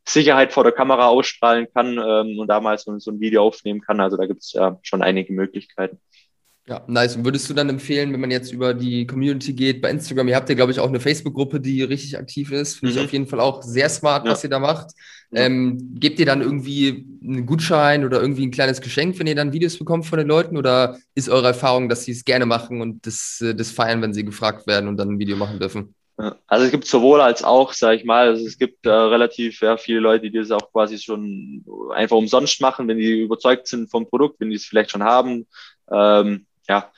Sicherheit 0.06 0.52
vor 0.52 0.64
der 0.64 0.74
Kamera 0.74 1.08
ausstrahlen 1.08 1.68
kann 1.74 1.98
ähm, 1.98 2.40
und 2.40 2.48
damals 2.48 2.84
so, 2.84 2.98
so 3.00 3.12
ein 3.12 3.20
Video 3.20 3.44
aufnehmen 3.44 3.82
kann. 3.82 4.00
Also 4.00 4.18
da 4.18 4.26
gibt 4.26 4.42
es 4.42 4.54
ja 4.54 4.78
schon 4.82 5.02
einige 5.02 5.34
Möglichkeiten. 5.34 6.00
Ja, 6.66 6.82
nice. 6.88 7.18
Und 7.18 7.26
würdest 7.26 7.50
du 7.50 7.54
dann 7.54 7.68
empfehlen, 7.68 8.14
wenn 8.14 8.22
man 8.22 8.32
jetzt 8.32 8.54
über 8.54 8.74
die 8.74 9.06
Community 9.06 9.52
geht, 9.52 9.82
bei 9.82 9.90
Instagram, 9.90 10.30
ihr 10.30 10.36
habt 10.38 10.48
ja, 10.48 10.56
glaube 10.56 10.72
ich, 10.72 10.80
auch 10.80 10.88
eine 10.88 11.02
Facebook-Gruppe, 11.02 11.60
die 11.60 11.84
richtig 11.84 12.18
aktiv 12.18 12.54
ist. 12.54 12.76
Finde 12.76 12.94
mhm. 12.94 13.00
ich 13.00 13.06
auf 13.06 13.12
jeden 13.12 13.28
Fall 13.28 13.42
auch 13.42 13.62
sehr 13.64 13.90
smart, 13.90 14.26
ja. 14.26 14.32
was 14.32 14.46
ihr 14.46 14.50
da 14.50 14.60
macht. 14.60 14.92
Ähm, 15.34 15.96
gebt 16.00 16.20
ihr 16.20 16.26
dann 16.26 16.42
irgendwie 16.42 17.06
einen 17.22 17.46
Gutschein 17.46 18.06
oder 18.06 18.22
irgendwie 18.22 18.46
ein 18.46 18.52
kleines 18.52 18.80
Geschenk, 18.80 19.20
wenn 19.20 19.28
ihr 19.28 19.36
dann 19.36 19.52
Videos 19.52 19.78
bekommt 19.78 20.06
von 20.06 20.20
den 20.20 20.28
Leuten? 20.28 20.56
Oder 20.56 20.98
ist 21.16 21.28
eure 21.28 21.48
Erfahrung, 21.48 21.90
dass 21.90 22.06
sie 22.06 22.14
es 22.14 22.24
gerne 22.24 22.46
machen 22.46 22.80
und 22.80 23.06
das, 23.06 23.42
äh, 23.42 23.54
das 23.54 23.72
feiern, 23.72 24.02
wenn 24.02 24.14
sie 24.14 24.24
gefragt 24.24 24.66
werden 24.66 24.88
und 24.88 24.96
dann 24.96 25.10
ein 25.10 25.20
Video 25.20 25.36
machen 25.36 25.60
dürfen? 25.60 25.96
Also 26.16 26.66
es 26.66 26.72
gibt 26.72 26.86
sowohl 26.86 27.22
als 27.22 27.44
auch, 27.44 27.74
sage 27.74 27.98
ich 27.98 28.06
mal, 28.06 28.28
also 28.28 28.46
es 28.46 28.60
gibt 28.60 28.86
äh, 28.86 28.92
relativ 28.92 29.62
ja, 29.62 29.78
viele 29.78 30.00
Leute, 30.00 30.30
die 30.30 30.38
das 30.38 30.52
auch 30.52 30.72
quasi 30.72 31.00
schon 31.00 31.66
einfach 31.94 32.18
umsonst 32.18 32.62
machen, 32.62 32.88
wenn 32.88 33.00
die 33.00 33.22
überzeugt 33.22 33.68
sind 33.68 33.90
vom 33.90 34.08
Produkt, 34.08 34.40
wenn 34.40 34.52
die 34.52 34.58
es 34.58 34.66
vielleicht 34.66 34.92
schon 34.92 35.04
haben. 35.04 35.48
Ähm, 35.92 36.46
ja, 36.70 36.92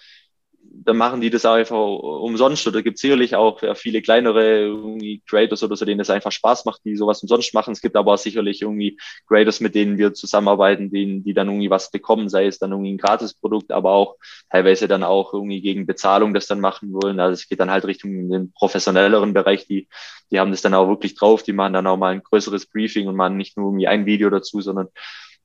dann 0.84 0.98
machen 0.98 1.22
die 1.22 1.30
das 1.30 1.46
einfach 1.46 1.78
umsonst. 1.78 2.68
Oder 2.68 2.82
gibt 2.82 2.98
sicherlich 2.98 3.36
auch 3.36 3.62
ja, 3.62 3.76
viele 3.76 4.02
kleinere 4.02 4.76
Creators 5.28 5.64
oder 5.64 5.76
so, 5.76 5.86
denen 5.86 6.00
es 6.00 6.10
einfach 6.10 6.32
Spaß 6.32 6.66
macht, 6.66 6.82
die 6.86 6.96
sowas 6.96 7.22
umsonst 7.22 7.54
machen. 7.54 7.72
Es 7.72 7.82
gibt 7.82 7.96
aber 7.96 8.14
auch 8.14 8.18
sicherlich 8.18 8.62
irgendwie 8.62 8.98
Creators, 9.28 9.60
mit 9.60 9.76
denen 9.76 9.98
wir 9.98 10.14
zusammenarbeiten, 10.14 10.92
denen, 10.92 11.24
die 11.24 11.34
dann 11.34 11.48
irgendwie 11.48 11.70
was 11.70 11.92
bekommen, 11.92 12.30
sei 12.30 12.48
es 12.48 12.60
dann 12.60 12.72
irgendwie 12.72 12.94
ein 12.94 12.98
Gratisprodukt, 12.98 13.72
aber 13.72 13.92
auch 13.92 14.16
teilweise 14.52 14.88
dann 14.88 15.04
auch 15.04 15.34
irgendwie 15.34 15.62
gegen 15.62 15.86
Bezahlung 15.86 16.34
das 16.34 16.48
dann 16.48 16.60
machen 16.60 16.94
wollen. 16.94 17.20
Also 17.20 17.34
es 17.34 17.48
geht 17.48 17.60
dann 17.60 17.72
halt 17.72 17.86
Richtung 17.86 18.30
den 18.30 18.52
professionelleren 18.52 19.34
Bereich, 19.34 19.68
die, 19.68 19.88
die 20.32 20.40
haben 20.40 20.52
das 20.52 20.62
dann 20.62 20.74
auch 20.74 20.88
wirklich 20.88 21.16
drauf, 21.16 21.44
die 21.44 21.54
machen 21.54 21.74
dann 21.74 21.88
auch 21.88 21.98
mal 21.98 22.14
ein 22.14 22.24
größeres 22.24 22.66
Briefing 22.68 23.08
und 23.08 23.16
machen 23.16 23.38
nicht 23.38 23.58
nur 23.58 23.68
irgendwie 23.68 23.88
ein 23.88 24.06
Video 24.06 24.30
dazu, 24.30 24.62
sondern 24.62 24.90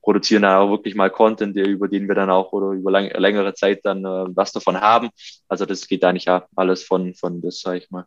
produzieren 0.01 0.43
dann 0.43 0.57
auch 0.57 0.69
wirklich 0.69 0.95
mal 0.95 1.09
Content, 1.09 1.55
über 1.55 1.87
den 1.87 2.07
wir 2.07 2.15
dann 2.15 2.29
auch 2.29 2.51
oder 2.51 2.71
über 2.71 2.91
lang, 2.91 3.09
längere 3.17 3.53
Zeit 3.53 3.81
dann 3.83 4.03
äh, 4.03 4.25
was 4.35 4.51
davon 4.51 4.79
haben. 4.79 5.09
Also 5.47 5.65
das 5.65 5.87
geht 5.87 6.03
eigentlich 6.03 6.25
ja 6.25 6.45
alles 6.55 6.83
von, 6.83 7.13
von 7.13 7.41
das, 7.41 7.59
sage 7.61 7.79
ich 7.79 7.91
mal. 7.91 8.05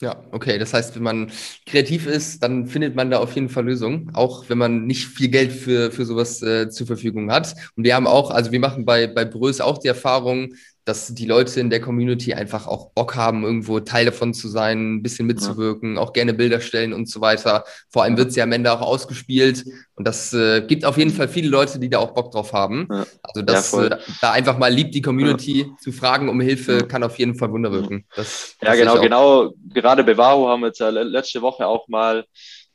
Ja, 0.00 0.22
okay. 0.32 0.58
Das 0.58 0.74
heißt, 0.74 0.96
wenn 0.96 1.02
man 1.02 1.30
kreativ 1.66 2.06
ist, 2.06 2.42
dann 2.42 2.66
findet 2.66 2.96
man 2.96 3.10
da 3.10 3.20
auf 3.20 3.34
jeden 3.34 3.48
Fall 3.48 3.64
Lösungen, 3.64 4.10
auch 4.12 4.48
wenn 4.48 4.58
man 4.58 4.86
nicht 4.86 5.06
viel 5.06 5.28
Geld 5.28 5.52
für, 5.52 5.92
für 5.92 6.04
sowas 6.04 6.42
äh, 6.42 6.68
zur 6.68 6.86
Verfügung 6.86 7.30
hat. 7.30 7.54
Und 7.76 7.84
wir 7.84 7.94
haben 7.94 8.06
auch, 8.06 8.30
also 8.30 8.50
wir 8.50 8.60
machen 8.60 8.84
bei, 8.84 9.06
bei 9.06 9.24
Brös 9.24 9.60
auch 9.60 9.78
die 9.78 9.88
Erfahrung, 9.88 10.54
dass 10.84 11.14
die 11.14 11.26
Leute 11.26 11.60
in 11.60 11.70
der 11.70 11.80
Community 11.80 12.34
einfach 12.34 12.66
auch 12.66 12.90
Bock 12.90 13.16
haben, 13.16 13.44
irgendwo 13.44 13.80
Teil 13.80 14.04
davon 14.04 14.34
zu 14.34 14.48
sein, 14.48 14.96
ein 14.96 15.02
bisschen 15.02 15.26
mitzuwirken, 15.26 15.96
ja. 15.96 16.00
auch 16.02 16.12
gerne 16.12 16.34
Bilder 16.34 16.60
stellen 16.60 16.92
und 16.92 17.08
so 17.08 17.20
weiter. 17.20 17.64
Vor 17.88 18.02
allem 18.02 18.16
wird 18.16 18.32
sie 18.32 18.42
am 18.42 18.52
Ende 18.52 18.70
auch 18.72 18.82
ausgespielt 18.82 19.64
und 19.94 20.06
das 20.06 20.32
äh, 20.34 20.62
gibt 20.62 20.84
auf 20.84 20.98
jeden 20.98 21.10
Fall 21.10 21.28
viele 21.28 21.48
Leute, 21.48 21.78
die 21.78 21.88
da 21.88 21.98
auch 21.98 22.12
Bock 22.12 22.32
drauf 22.32 22.52
haben. 22.52 22.86
Ja. 22.90 23.06
Also 23.22 23.42
das 23.42 23.72
ja, 23.72 23.84
äh, 23.84 23.98
da 24.20 24.32
einfach 24.32 24.58
mal 24.58 24.72
liebt 24.72 24.94
die 24.94 25.02
Community 25.02 25.66
zu 25.80 25.90
fragen 25.92 26.28
um 26.28 26.40
Hilfe, 26.40 26.86
kann 26.86 27.02
auf 27.02 27.18
jeden 27.18 27.34
Fall 27.34 27.50
Wunder 27.50 27.72
wirken. 27.72 28.04
Das, 28.14 28.56
ja, 28.62 28.74
genau, 28.74 29.00
genau. 29.00 29.54
Gerade 29.72 30.04
bei 30.04 30.16
Vaho 30.16 30.48
haben 30.48 30.60
wir 30.60 30.66
jetzt 30.68 30.80
ja 30.80 30.90
letzte 30.90 31.40
Woche 31.40 31.66
auch 31.66 31.88
mal 31.88 32.24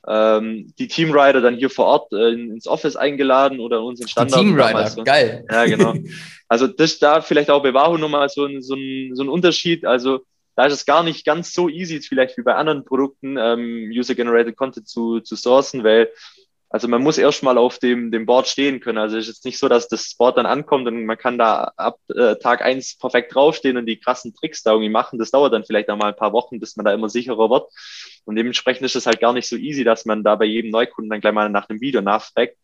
ähm, 0.07 0.73
die 0.79 0.88
Teamrider 0.88 1.41
dann 1.41 1.55
hier 1.55 1.69
vor 1.69 1.85
Ort 1.85 2.13
äh, 2.13 2.31
ins 2.31 2.67
Office 2.67 2.95
eingeladen 2.95 3.59
oder 3.59 3.83
unseren 3.83 4.07
Standard. 4.07 4.39
Die 4.39 4.45
Teamrider, 4.45 4.88
so. 4.88 5.03
geil. 5.03 5.45
Ja, 5.49 5.65
genau. 5.65 5.93
Also 6.51 6.65
das 6.65 6.97
da 6.97 7.21
vielleicht 7.21 7.51
auch 7.51 7.62
bei 7.62 7.75
Wahoo 7.75 7.99
nochmal 7.99 8.27
so 8.27 8.43
ein, 8.43 8.63
so, 8.63 8.73
ein, 8.73 9.12
so 9.13 9.21
ein 9.21 9.29
Unterschied. 9.29 9.85
Also 9.85 10.21
da 10.55 10.65
ist 10.65 10.73
es 10.73 10.85
gar 10.85 11.03
nicht 11.03 11.23
ganz 11.23 11.53
so 11.53 11.69
easy, 11.69 12.01
vielleicht 12.01 12.38
wie 12.39 12.41
bei 12.41 12.55
anderen 12.55 12.83
Produkten, 12.85 13.38
ähm, 13.38 13.91
User-Generated 13.93 14.57
Content 14.57 14.88
zu, 14.88 15.19
zu 15.19 15.35
sourcen, 15.35 15.83
weil 15.83 16.09
also 16.69 16.88
man 16.88 17.01
muss 17.01 17.17
erstmal 17.17 17.58
auf 17.58 17.79
dem, 17.79 18.12
dem 18.12 18.27
Board 18.27 18.47
stehen 18.47 18.79
können. 18.79 18.99
Also 18.99 19.17
es 19.17 19.27
ist 19.27 19.36
jetzt 19.36 19.45
nicht 19.45 19.58
so, 19.58 19.67
dass 19.67 19.88
das 19.88 20.13
Board 20.15 20.38
dann 20.38 20.45
ankommt 20.45 20.88
und 20.88 21.03
man 21.05 21.17
kann 21.17 21.39
da 21.39 21.71
ab 21.75 21.97
äh, 22.15 22.36
Tag 22.36 22.62
eins 22.62 22.95
perfekt 22.95 23.34
draufstehen 23.34 23.77
und 23.77 23.88
die 23.88 23.99
krassen 23.99 24.36
Tricks 24.36 24.62
da 24.62 24.71
irgendwie 24.71 24.89
machen. 24.89 25.17
Das 25.17 25.32
dauert 25.32 25.51
dann 25.51 25.65
vielleicht 25.65 25.89
einmal 25.89 26.10
ein 26.10 26.15
paar 26.17 26.32
Wochen, 26.32 26.60
bis 26.60 26.75
man 26.75 26.86
da 26.86 26.93
immer 26.93 27.10
sicherer 27.10 27.49
wird. 27.49 27.71
Und 28.25 28.36
dementsprechend 28.36 28.86
ist 28.86 28.95
es 28.95 29.08
halt 29.08 29.19
gar 29.19 29.34
nicht 29.34 29.49
so 29.49 29.55
easy, 29.55 29.84
dass 29.84 30.05
man 30.05 30.23
da 30.23 30.36
bei 30.36 30.45
jedem 30.45 30.69
Neukunden 30.69 31.10
dann 31.10 31.21
gleich 31.21 31.34
mal 31.34 31.49
nach 31.49 31.69
einem 31.69 31.82
Video 31.82 32.01
nachfragt. 32.01 32.55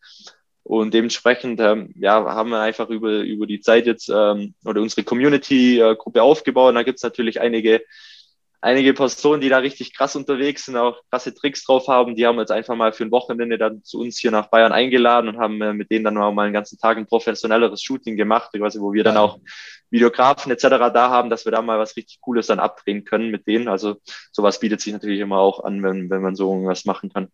Und 0.62 0.94
dementsprechend 0.94 1.60
ähm, 1.60 1.92
ja, 1.96 2.24
haben 2.26 2.50
wir 2.50 2.60
einfach 2.60 2.90
über, 2.90 3.20
über 3.22 3.48
die 3.48 3.60
Zeit 3.60 3.88
jetzt 3.88 4.10
ähm, 4.10 4.54
oder 4.66 4.82
unsere 4.82 5.04
Community-Gruppe 5.04 6.22
aufgebaut. 6.22 6.70
Und 6.70 6.76
da 6.76 6.84
gibt 6.84 6.98
es 6.98 7.04
natürlich 7.04 7.42
einige 7.42 7.82
einige 8.66 8.94
Personen, 8.94 9.42
die 9.42 9.50
da 9.50 9.60
richtig 9.60 9.96
krass 9.96 10.16
unterwegs 10.16 10.66
sind, 10.66 10.76
auch 10.76 11.00
krasse 11.12 11.34
Tricks 11.34 11.64
drauf 11.64 11.88
haben, 11.88 12.16
die 12.16 12.26
haben 12.26 12.40
jetzt 12.40 12.52
einfach 12.52 12.76
mal 12.76 12.94
für 12.94 13.06
ein 13.06 13.12
Wochenende 13.12 13.58
dann 13.58 13.84
zu 13.84 14.00
uns 14.00 14.18
hier 14.18 14.32
nach 14.32 14.48
Bayern 14.48 14.72
eingeladen 14.72 15.30
und 15.30 15.38
haben 15.38 15.62
äh, 15.62 15.74
mit 15.74 15.92
denen 15.92 16.04
dann 16.04 16.18
auch 16.18 16.34
mal 16.34 16.46
einen 16.46 16.54
ganzen 16.54 16.80
Tag 16.80 16.98
ein 16.98 17.06
professionelleres 17.06 17.84
Shooting 17.84 18.18
gemacht, 18.18 18.52
quasi, 18.54 18.80
wo 18.80 18.92
wir 18.92 19.04
dann 19.04 19.18
auch 19.18 19.40
Videografen 19.92 20.52
etc. 20.52 20.68
da 20.92 21.10
haben, 21.12 21.30
dass 21.30 21.46
wir 21.46 21.52
da 21.52 21.62
mal 21.62 21.78
was 21.78 21.96
richtig 21.96 22.20
Cooles 22.22 22.48
dann 22.48 22.60
abdrehen 22.60 23.06
können 23.06 23.30
mit 23.30 23.48
denen. 23.48 23.68
Also 23.68 23.98
sowas 24.32 24.60
bietet 24.60 24.82
sich 24.82 24.94
natürlich 24.94 25.20
immer 25.20 25.38
auch 25.38 25.64
an, 25.64 25.84
wenn, 25.84 26.10
wenn 26.10 26.22
man 26.22 26.36
so 26.36 26.52
irgendwas 26.52 26.86
machen 26.86 27.14
kann. 27.14 27.30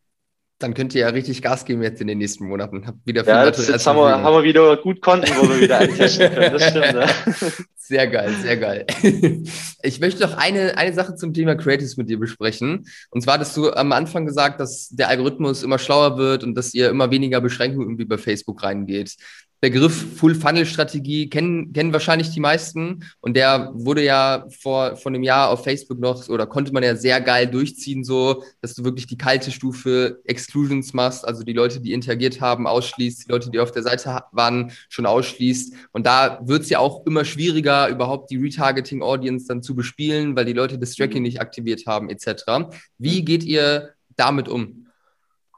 Dann 0.62 0.74
könnt 0.74 0.96
ihr 0.96 1.02
ja 1.02 1.10
richtig 1.10 1.42
Gas 1.42 1.66
geben 1.66 1.82
jetzt 1.82 2.02
in 2.02 2.08
den 2.08 2.18
nächsten 2.18 2.48
Monaten. 2.48 2.86
Habt 2.88 3.06
wieder 3.06 3.24
viel 3.24 3.34
ja, 3.34 3.46
jetzt, 3.46 3.68
jetzt 3.68 3.88
haben, 3.88 3.98
wir, 3.98 4.22
haben 4.22 4.36
wir 4.36 4.44
wieder 4.44 4.78
gut 4.78 5.02
Konten, 5.02 5.30
wo 5.38 5.50
wir 5.50 5.62
wieder 5.62 5.80
eintesten 5.80 6.34
können. 6.34 6.54
Das 6.54 6.70
stimmt. 6.70 6.94
Ja. 6.94 7.08
Sehr 7.92 8.08
geil, 8.08 8.34
sehr 8.42 8.56
geil. 8.56 8.86
Ich 9.84 10.00
möchte 10.00 10.22
noch 10.22 10.38
eine, 10.38 10.78
eine 10.78 10.94
Sache 10.94 11.16
zum 11.16 11.34
Thema 11.34 11.56
Creatives 11.56 11.98
mit 11.98 12.08
dir 12.08 12.18
besprechen. 12.20 12.86
Und 13.10 13.22
zwar 13.22 13.34
hattest 13.34 13.58
du 13.58 13.72
am 13.74 13.92
Anfang 13.92 14.26
gesagt, 14.26 14.62
dass 14.62 14.88
der 14.90 15.10
Algorithmus 15.10 15.64
immer 15.64 15.78
schlauer 15.78 16.18
wird 16.18 16.46
und 16.46 16.56
dass 16.56 16.74
ihr 16.74 16.90
immer 16.90 17.12
weniger 17.12 17.42
Beschränkungen 17.42 17.88
irgendwie 17.88 18.06
bei 18.06 18.18
Facebook 18.18 18.64
reingeht. 18.64 19.18
Begriff 19.62 20.18
Full-Funnel-Strategie 20.18 21.30
kennen, 21.30 21.72
kennen 21.72 21.94
wahrscheinlich 21.94 22.32
die 22.32 22.40
meisten. 22.40 23.06
Und 23.20 23.38
der 23.38 23.72
wurde 23.76 24.04
ja 24.04 24.48
vor, 24.50 24.96
vor 24.96 25.12
einem 25.12 25.22
Jahr 25.22 25.52
auf 25.52 25.64
Facebook 25.64 26.00
noch, 26.00 26.28
oder 26.30 26.48
konnte 26.48 26.74
man 26.74 26.82
ja 26.82 26.96
sehr 26.96 27.22
geil 27.22 27.46
durchziehen, 27.46 28.04
so, 28.04 28.44
dass 28.62 28.74
du 28.74 28.84
wirklich 28.84 29.06
die 29.06 29.20
kalte 29.20 29.52
Stufe 29.52 30.20
Exclusions 30.26 30.94
machst, 30.94 31.28
also 31.28 31.44
die 31.44 31.54
Leute, 31.54 31.80
die 31.80 31.94
interagiert 31.94 32.42
haben, 32.42 32.66
ausschließt, 32.66 33.28
die 33.28 33.32
Leute, 33.32 33.52
die 33.52 33.60
auf 33.60 33.72
der 33.72 33.84
Seite 33.84 34.24
waren, 34.32 34.72
schon 34.90 35.06
ausschließt. 35.06 35.76
Und 35.92 36.08
da 36.08 36.40
wird 36.44 36.64
es 36.64 36.70
ja 36.70 36.80
auch 36.80 37.06
immer 37.06 37.24
schwieriger, 37.24 37.88
überhaupt 37.90 38.32
die 38.32 38.38
Retargeting-Audience 38.38 39.46
dann 39.48 39.62
zu 39.62 39.76
bespielen, 39.76 40.36
weil 40.36 40.46
die 40.46 40.54
Leute 40.54 40.80
das 40.80 40.96
Tracking 40.96 41.20
mhm. 41.20 41.26
nicht 41.26 41.40
aktiviert 41.40 41.86
haben, 41.86 42.10
etc. 42.10 42.72
Wie 42.98 43.24
geht 43.24 43.44
ihr 43.44 43.92
damit 44.16 44.48
um? 44.48 44.81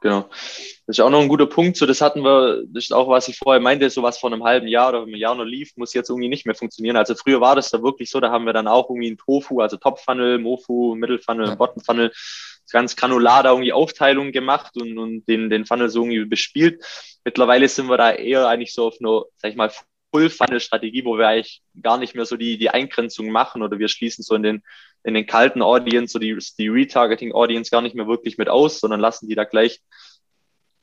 Genau. 0.04 0.28
Das 0.86 0.98
ist 0.98 1.00
auch 1.00 1.08
noch 1.08 1.22
ein 1.22 1.28
guter 1.28 1.46
Punkt. 1.46 1.78
So, 1.78 1.86
das 1.86 2.02
hatten 2.02 2.20
wir, 2.20 2.62
das 2.66 2.84
ist 2.84 2.92
auch, 2.92 3.08
was 3.08 3.26
ich 3.28 3.38
vorher 3.38 3.60
meinte, 3.60 3.88
so 3.88 4.02
was 4.02 4.18
vor 4.18 4.30
einem 4.30 4.44
halben 4.44 4.68
Jahr 4.68 4.90
oder 4.90 5.02
einem 5.02 5.14
Jahr 5.14 5.34
noch 5.34 5.44
lief, 5.44 5.70
muss 5.76 5.94
jetzt 5.94 6.10
irgendwie 6.10 6.28
nicht 6.28 6.44
mehr 6.44 6.54
funktionieren. 6.54 6.98
Also 6.98 7.14
früher 7.14 7.40
war 7.40 7.56
das 7.56 7.70
da 7.70 7.82
wirklich 7.82 8.10
so, 8.10 8.20
da 8.20 8.30
haben 8.30 8.44
wir 8.44 8.52
dann 8.52 8.68
auch 8.68 8.90
irgendwie 8.90 9.10
ein 9.10 9.16
Tofu, 9.16 9.60
also 9.60 9.78
Top-Funnel, 9.78 10.38
Mofu, 10.40 10.94
Mittelfunnel, 10.94 11.46
ja. 11.46 11.54
Bottom-Funnel, 11.54 12.12
ganz 12.70 12.96
granular 12.96 13.42
da 13.42 13.52
irgendwie 13.52 13.72
Aufteilungen 13.72 14.30
gemacht 14.30 14.76
und, 14.76 14.98
und 14.98 15.26
den, 15.26 15.48
den 15.48 15.64
Funnel 15.64 15.88
so 15.88 16.02
irgendwie 16.02 16.26
bespielt. 16.26 16.84
Mittlerweile 17.24 17.66
sind 17.66 17.88
wir 17.88 17.96
da 17.96 18.12
eher 18.12 18.46
eigentlich 18.46 18.74
so 18.74 18.88
auf 18.88 18.96
einer, 19.00 19.22
sag 19.38 19.52
ich 19.52 19.56
mal, 19.56 19.72
Full-Funnel-Strategie, 20.12 21.06
wo 21.06 21.16
wir 21.16 21.28
eigentlich 21.28 21.62
gar 21.80 21.96
nicht 21.96 22.14
mehr 22.14 22.26
so 22.26 22.36
die, 22.36 22.58
die 22.58 22.68
Eingrenzung 22.68 23.30
machen 23.30 23.62
oder 23.62 23.78
wir 23.78 23.88
schließen 23.88 24.22
so 24.22 24.34
in 24.34 24.42
den, 24.42 24.62
in 25.04 25.14
den 25.14 25.26
kalten 25.26 25.62
Audience, 25.62 26.12
so 26.12 26.18
die, 26.18 26.36
die 26.58 26.68
Retargeting-Audience 26.68 27.70
gar 27.70 27.82
nicht 27.82 27.94
mehr 27.94 28.08
wirklich 28.08 28.38
mit 28.38 28.48
aus, 28.48 28.80
sondern 28.80 29.00
lassen 29.00 29.28
die 29.28 29.34
da 29.34 29.44
gleich 29.44 29.80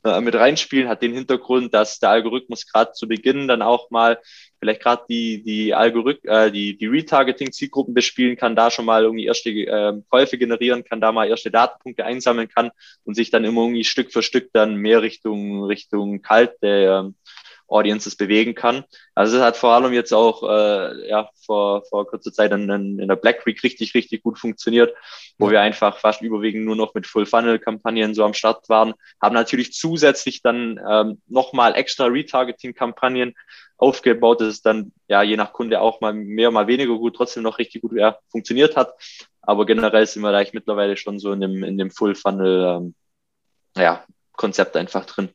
äh, 0.04 0.22
mit 0.22 0.36
reinspielen, 0.36 0.90
hat 0.90 1.02
den 1.02 1.14
Hintergrund, 1.14 1.74
dass 1.74 2.00
der 2.00 2.10
Algorithmus 2.10 2.66
gerade 2.66 2.92
zu 2.94 3.08
Beginn 3.08 3.48
dann 3.48 3.62
auch 3.62 3.92
mal 3.92 4.20
vielleicht 4.60 4.82
gerade 4.82 5.04
die, 5.10 5.44
die 5.44 5.74
Algorith 5.74 6.24
äh, 6.24 6.52
die, 6.52 6.78
die 6.78 6.88
Retargeting-Zielgruppen 6.88 7.94
bespielen 7.94 8.36
kann, 8.36 8.56
da 8.56 8.72
schon 8.72 8.86
mal 8.86 9.04
irgendwie 9.04 9.26
erste 9.26 9.50
äh, 9.50 9.94
Käufe 10.10 10.38
generieren 10.38 10.84
kann, 10.84 11.02
da 11.02 11.12
mal 11.12 11.28
erste 11.28 11.52
Datenpunkte 11.52 12.06
einsammeln 12.06 12.48
kann 12.48 12.72
und 13.04 13.16
sich 13.16 13.30
dann 13.30 13.44
immer 13.44 13.62
irgendwie 13.62 13.84
Stück 13.84 14.12
für 14.12 14.24
Stück 14.24 14.50
dann 14.54 14.76
mehr 14.76 15.02
Richtung, 15.02 15.66
Richtung 15.66 16.22
kalte 16.22 16.68
äh, 16.68 17.21
Audiences 17.72 18.16
bewegen 18.16 18.54
kann. 18.54 18.84
Also 19.16 19.38
es 19.38 19.44
hat 19.44 19.58
vor 19.58 19.72
allem 19.72 19.94
jetzt 19.94 20.14
auch 20.14 20.44
äh, 20.44 21.10
ja, 21.10 21.30
vor, 21.46 21.84
vor 21.86 22.06
kurzer 22.08 22.32
Zeit 22.34 22.52
in, 22.52 22.70
in 23.00 23.08
der 23.08 23.16
Black 23.16 23.46
Week 23.46 23.64
richtig, 23.64 23.96
richtig 23.96 24.24
gut 24.24 24.38
funktioniert, 24.38 24.94
wo 25.38 25.50
wir 25.50 25.62
einfach 25.62 25.98
fast 25.98 26.22
überwiegend 26.22 26.66
nur 26.66 26.76
noch 26.76 26.94
mit 26.94 27.08
Full-Funnel-Kampagnen 27.08 28.14
so 28.14 28.24
am 28.24 28.34
Start 28.34 28.68
waren, 28.70 28.94
haben 29.22 29.34
natürlich 29.34 29.74
zusätzlich 29.74 30.42
dann 30.42 30.80
ähm, 30.88 31.22
nochmal 31.28 31.76
extra 31.76 32.06
Retargeting-Kampagnen 32.06 33.34
aufgebaut, 33.78 34.42
dass 34.42 34.48
es 34.50 34.62
dann 34.62 34.92
ja 35.08 35.24
je 35.24 35.38
nach 35.38 35.54
Kunde 35.54 35.82
auch 35.82 36.02
mal 36.02 36.14
mehr, 36.14 36.52
mal 36.52 36.68
weniger 36.68 36.96
gut, 36.98 37.16
trotzdem 37.16 37.44
noch 37.44 37.58
richtig 37.58 37.82
gut 37.82 37.94
ja, 37.94 38.18
funktioniert 38.30 38.76
hat. 38.76 38.94
Aber 39.42 39.66
generell 39.66 40.06
sind 40.06 40.22
wir 40.22 40.32
da 40.32 40.44
mittlerweile 40.54 40.98
schon 40.98 41.20
so 41.20 41.32
in 41.32 41.42
dem, 41.42 41.64
in 41.64 41.78
dem 41.78 41.90
Full-Funnel 41.90 42.78
ähm, 42.78 42.96
ja, 43.76 44.06
Konzept 44.34 44.76
einfach 44.76 45.06
drin. 45.06 45.30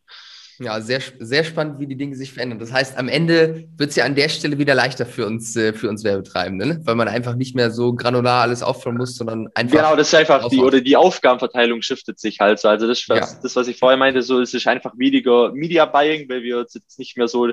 Ja, 0.59 0.81
sehr, 0.81 1.01
sehr 1.19 1.45
spannend, 1.45 1.79
wie 1.81 1.87
die 1.87 1.97
Dinge 1.97 2.17
sich 2.17 2.33
verändern. 2.33 2.59
Das 2.59 2.73
heißt, 2.73 2.97
am 2.97 3.09
Ende 3.09 3.69
wird 3.77 3.91
es 3.91 3.97
ja 3.97 4.05
an 4.05 4.15
der 4.15 4.29
Stelle 4.29 4.59
wieder 4.59 4.75
leichter 4.75 5.05
für 5.05 5.27
uns, 5.27 5.55
äh, 5.57 5.73
für 5.73 5.89
uns 5.89 6.03
Werbetreibende, 6.03 6.67
ne? 6.67 6.81
weil 6.85 6.95
man 6.95 7.09
einfach 7.09 7.35
nicht 7.35 7.55
mehr 7.55 7.71
so 7.71 7.95
granular 7.95 8.43
alles 8.43 8.63
aufbauen 8.63 8.97
muss, 8.97 9.17
sondern 9.17 9.49
einfach. 9.55 9.77
Genau, 9.77 9.97
das 9.97 10.09
ist 10.09 10.15
einfach 10.15 10.49
die, 10.49 10.59
oder 10.59 10.81
die 10.81 10.97
Aufgabenverteilung 10.97 11.83
shiftet 11.83 12.19
sich 12.19 12.41
halt 12.41 12.59
so. 12.59 12.69
Also 12.69 12.87
das, 12.87 13.07
was, 13.09 13.33
ja. 13.33 13.39
das, 13.43 13.55
was 13.55 13.69
ich 13.69 13.79
vorher 13.79 13.99
meinte, 13.99 14.23
so 14.23 14.41
es 14.41 14.55
ist 14.55 14.67
einfach 14.67 14.93
weniger 14.97 15.53
Media 15.53 15.85
Buying, 15.85 16.29
weil 16.29 16.43
wir 16.43 16.59
jetzt 16.61 16.99
nicht 16.99 17.17
mehr 17.17 17.29
so 17.29 17.49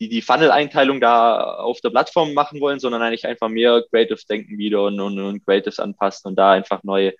die, 0.00 0.08
die 0.08 0.22
Funnel-Einteilung 0.22 1.00
da 1.00 1.56
auf 1.56 1.80
der 1.80 1.90
Plattform 1.90 2.34
machen 2.34 2.60
wollen, 2.60 2.78
sondern 2.78 3.02
eigentlich 3.02 3.26
einfach 3.26 3.48
mehr 3.48 3.82
Creative 3.90 4.18
denken 4.28 4.58
wieder 4.58 4.84
und, 4.84 5.00
und, 5.00 5.18
und 5.18 5.44
Creatives 5.44 5.78
anpassen 5.78 6.28
und 6.28 6.36
da 6.36 6.52
einfach 6.52 6.82
neue 6.82 7.14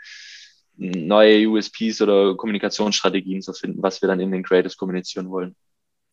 neue 0.77 1.49
USPs 1.49 2.01
oder 2.03 2.37
Kommunikationsstrategien 2.37 3.43
zu 3.43 3.53
finden, 3.53 3.83
was 3.83 4.03
wir 4.03 4.09
dann 4.09 4.21
in 4.21 4.31
den 4.31 4.43
Creatives 4.43 4.77
kommunizieren 4.77 5.31
wollen. 5.31 5.57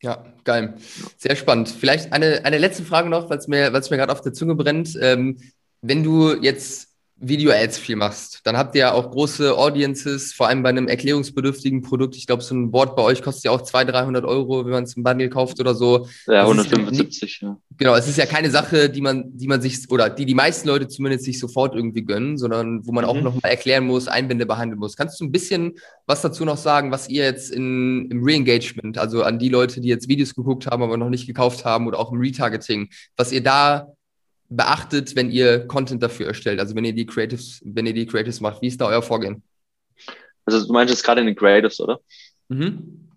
Ja, 0.02 0.26
geil. 0.43 0.76
Sehr 1.17 1.36
spannend. 1.36 1.69
Vielleicht 1.69 2.12
eine, 2.12 2.43
eine 2.43 2.58
letzte 2.58 2.84
Frage 2.84 3.10
noch, 3.10 3.30
weil 3.30 3.38
es 3.38 3.47
mir, 3.47 3.71
mir 3.71 3.97
gerade 3.97 4.12
auf 4.12 4.21
der 4.21 4.34
Zunge 4.34 4.56
brennt. 4.56 4.97
Ähm, 5.02 5.38
wenn 5.82 6.04
du 6.04 6.34
jetzt 6.41 6.92
Video-Ads 7.28 7.78
viel 7.78 7.96
machst, 7.96 8.42
dann 8.44 8.58
habt 8.58 8.76
ihr 8.76 8.80
ja 8.80 8.92
auch 8.94 9.12
große 9.12 9.58
Audiences, 9.58 10.34
vor 10.34 10.48
allem 10.48 10.64
bei 10.64 10.70
einem 10.70 10.88
erklärungsbedürftigen 10.88 11.82
Produkt. 11.82 12.16
Ich 12.16 12.28
glaube, 12.28 12.44
so 12.44 12.54
ein 12.54 12.72
Board 12.72 12.96
bei 12.96 13.04
euch 13.04 13.22
kostet 13.22 13.46
ja 13.46 13.52
auch 13.52 13.62
200, 13.62 13.96
300 13.96 14.26
Euro, 14.26 14.66
wenn 14.66 14.72
man 14.72 14.84
es 14.84 14.96
im 14.96 15.04
Bundle 15.04 15.30
kauft 15.30 15.60
oder 15.60 15.74
so. 15.76 16.08
Ja, 16.28 16.42
175, 16.42 17.40
ja, 17.42 17.48
ja. 17.50 17.58
Genau, 17.78 17.96
es 17.96 18.08
ist 18.08 18.18
ja 18.18 18.26
keine 18.26 18.50
Sache, 18.52 18.90
die 18.90 19.02
man, 19.02 19.36
die 19.38 19.48
man 19.48 19.62
sich, 19.62 19.90
oder 19.90 20.10
die 20.10 20.26
die 20.26 20.36
meisten 20.36 20.68
Leute 20.68 20.88
zumindest 20.88 21.26
sich 21.26 21.40
sofort 21.40 21.76
irgendwie 21.76 22.04
gönnen, 22.04 22.38
sondern 22.38 22.86
wo 22.86 22.92
man 22.92 23.06
mhm. 23.06 23.10
auch 23.10 23.22
nochmal 23.22 23.52
erklären 23.52 23.86
muss, 23.86 24.08
Einwände 24.08 24.46
behandeln 24.46 24.80
muss. 24.80 24.96
Kannst 24.96 25.20
du 25.20 25.26
ein 25.26 25.32
bisschen 25.32 25.74
was 26.06 26.22
dazu 26.22 26.46
noch 26.46 26.58
sagen, 26.58 26.92
was 26.92 27.10
ihr 27.10 27.24
jetzt 27.24 27.52
in, 27.52 28.10
im 28.12 28.24
Re-Engagement, 28.24 28.98
also 28.98 29.24
an 29.24 29.40
die 29.40 29.50
Leute, 29.50 29.82
die 29.82 29.88
jetzt 29.88 30.08
Videos 30.08 30.36
geguckt 30.36 30.68
haben, 30.68 30.84
aber 30.84 30.98
noch 30.98 31.10
nicht 31.10 31.28
gekauft 31.28 31.66
haben 31.66 31.88
oder 31.88 32.00
auch 32.00 32.12
im 32.12 32.20
Retargeting, 32.20 32.90
was 33.16 33.32
ihr 33.32 33.42
da 33.42 33.88
beachtet, 34.56 35.16
wenn 35.16 35.32
ihr 35.32 35.68
Content 35.68 36.04
dafür 36.04 36.28
erstellt? 36.28 36.60
Also 36.60 36.76
wenn 36.76 36.86
ihr 36.86 36.94
die 36.94 37.06
Creatives, 37.06 37.62
wenn 37.63 37.86
ihr 37.86 37.94
die 37.94 38.06
Creatives 38.06 38.42
macht, 38.42 38.62
wie 38.62 38.68
ist 38.68 38.80
da 38.80 38.88
euer 38.88 39.02
Vorgehen? 39.02 39.44
Also 40.46 40.66
du 40.66 40.74
meinst 40.74 40.94
jetzt 40.94 41.04
gerade 41.04 41.22
in 41.22 41.28
den 41.28 41.36
Creatives, 41.36 41.80
oder? 41.80 42.00
Mhm. 42.50 43.10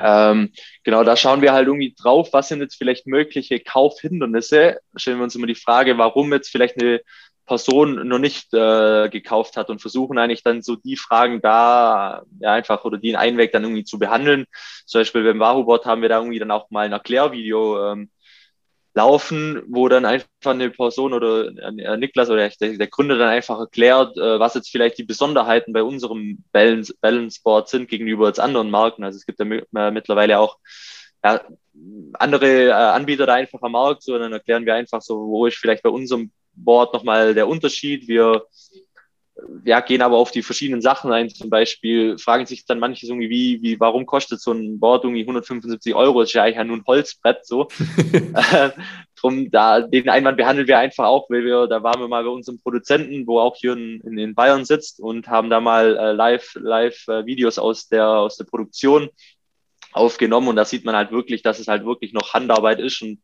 Ähm, 0.00 0.50
genau, 0.84 1.04
da 1.04 1.16
schauen 1.16 1.42
wir 1.42 1.52
halt 1.52 1.66
irgendwie 1.66 1.94
drauf, 1.98 2.28
was 2.32 2.48
sind 2.48 2.60
jetzt 2.60 2.76
vielleicht 2.76 3.06
mögliche 3.06 3.60
Kaufhindernisse. 3.60 4.78
Stellen 4.96 5.18
wir 5.18 5.24
uns 5.24 5.34
immer 5.34 5.46
die 5.46 5.54
Frage, 5.54 5.98
warum 5.98 6.32
jetzt 6.32 6.50
vielleicht 6.50 6.78
eine 6.78 7.00
Person 7.46 8.06
noch 8.06 8.18
nicht 8.18 8.54
äh, 8.54 9.08
gekauft 9.08 9.56
hat 9.56 9.68
und 9.68 9.80
versuchen 9.80 10.16
eigentlich 10.16 10.42
dann 10.42 10.62
so 10.62 10.76
die 10.76 10.96
Fragen 10.96 11.40
da 11.40 12.22
ja, 12.40 12.52
einfach 12.52 12.84
oder 12.84 12.98
die 12.98 13.16
Einweg 13.16 13.52
dann 13.52 13.64
irgendwie 13.64 13.84
zu 13.84 13.98
behandeln. 13.98 14.46
Zum 14.86 15.00
Beispiel 15.00 15.24
beim 15.24 15.40
Wahoo-Bot 15.40 15.84
haben 15.84 16.02
wir 16.02 16.08
da 16.08 16.18
irgendwie 16.18 16.38
dann 16.38 16.52
auch 16.52 16.70
mal 16.70 16.86
ein 16.86 16.92
Erklärvideo 16.92 17.92
ähm, 17.92 18.10
laufen, 18.94 19.62
wo 19.68 19.88
dann 19.88 20.04
einfach 20.04 20.28
eine 20.44 20.70
Person 20.70 21.14
oder 21.14 21.46
äh, 21.46 21.96
Niklas 21.96 22.28
oder 22.28 22.48
der, 22.48 22.76
der 22.76 22.86
Gründer 22.88 23.16
dann 23.16 23.28
einfach 23.28 23.58
erklärt, 23.58 24.16
äh, 24.18 24.38
was 24.38 24.54
jetzt 24.54 24.70
vielleicht 24.70 24.98
die 24.98 25.04
Besonderheiten 25.04 25.72
bei 25.72 25.82
unserem 25.82 26.44
Balance, 26.52 26.94
Balance 27.00 27.40
Board 27.42 27.68
sind 27.68 27.88
gegenüber 27.88 28.26
jetzt 28.26 28.40
anderen 28.40 28.70
Marken. 28.70 29.04
Also 29.04 29.16
es 29.16 29.26
gibt 29.26 29.38
ja 29.38 29.90
mittlerweile 29.90 30.38
auch 30.38 30.58
ja, 31.24 31.40
andere 32.14 32.66
äh, 32.66 32.72
Anbieter 32.72 33.26
da 33.26 33.34
einfach 33.34 33.62
am 33.62 33.72
Markt, 33.72 34.02
so 34.02 34.18
dann 34.18 34.32
erklären 34.32 34.66
wir 34.66 34.74
einfach 34.74 35.00
so, 35.00 35.16
wo 35.16 35.46
ist 35.46 35.56
vielleicht 35.56 35.82
bei 35.82 35.90
unserem 35.90 36.30
Board 36.54 36.92
nochmal 36.92 37.34
der 37.34 37.48
Unterschied. 37.48 38.08
Wir 38.08 38.44
ja, 39.64 39.80
gehen 39.80 40.02
aber 40.02 40.16
auf 40.18 40.30
die 40.30 40.42
verschiedenen 40.42 40.82
Sachen 40.82 41.12
ein. 41.12 41.30
Zum 41.30 41.50
Beispiel 41.50 42.18
fragen 42.18 42.46
sich 42.46 42.66
dann 42.66 42.78
manche 42.78 43.06
irgendwie, 43.06 43.30
wie, 43.30 43.62
wie, 43.62 43.80
warum 43.80 44.06
kostet 44.06 44.40
so 44.40 44.52
ein 44.52 44.78
Board 44.78 45.04
irgendwie 45.04 45.22
175 45.22 45.94
Euro? 45.94 46.20
Das 46.20 46.30
ist 46.30 46.34
ja 46.34 46.42
eigentlich 46.42 46.66
nur 46.66 46.76
ein 46.76 46.84
Holzbrett, 46.86 47.46
so. 47.46 47.68
äh, 48.12 48.70
drum, 49.22 49.50
da, 49.50 49.80
den 49.80 50.08
Einwand 50.08 50.36
behandeln 50.36 50.66
wir 50.66 50.78
einfach 50.78 51.04
auch, 51.04 51.30
weil 51.30 51.44
wir, 51.44 51.66
da 51.66 51.82
waren 51.82 52.00
wir 52.00 52.08
mal 52.08 52.24
bei 52.24 52.30
unserem 52.30 52.60
Produzenten, 52.60 53.26
wo 53.26 53.38
auch 53.38 53.56
hier 53.56 53.72
in, 53.72 54.00
in, 54.00 54.18
in 54.18 54.34
Bayern 54.34 54.64
sitzt 54.64 55.00
und 55.00 55.28
haben 55.28 55.48
da 55.48 55.60
mal 55.60 55.96
äh, 55.96 56.12
live, 56.12 56.54
live 56.56 57.08
äh, 57.08 57.24
Videos 57.24 57.58
aus 57.58 57.88
der, 57.88 58.08
aus 58.08 58.36
der 58.36 58.44
Produktion 58.44 59.08
aufgenommen 59.92 60.48
und 60.48 60.56
da 60.56 60.64
sieht 60.64 60.84
man 60.84 60.96
halt 60.96 61.12
wirklich, 61.12 61.42
dass 61.42 61.58
es 61.58 61.68
halt 61.68 61.84
wirklich 61.84 62.12
noch 62.12 62.34
Handarbeit 62.34 62.80
ist 62.80 63.02
und 63.02 63.22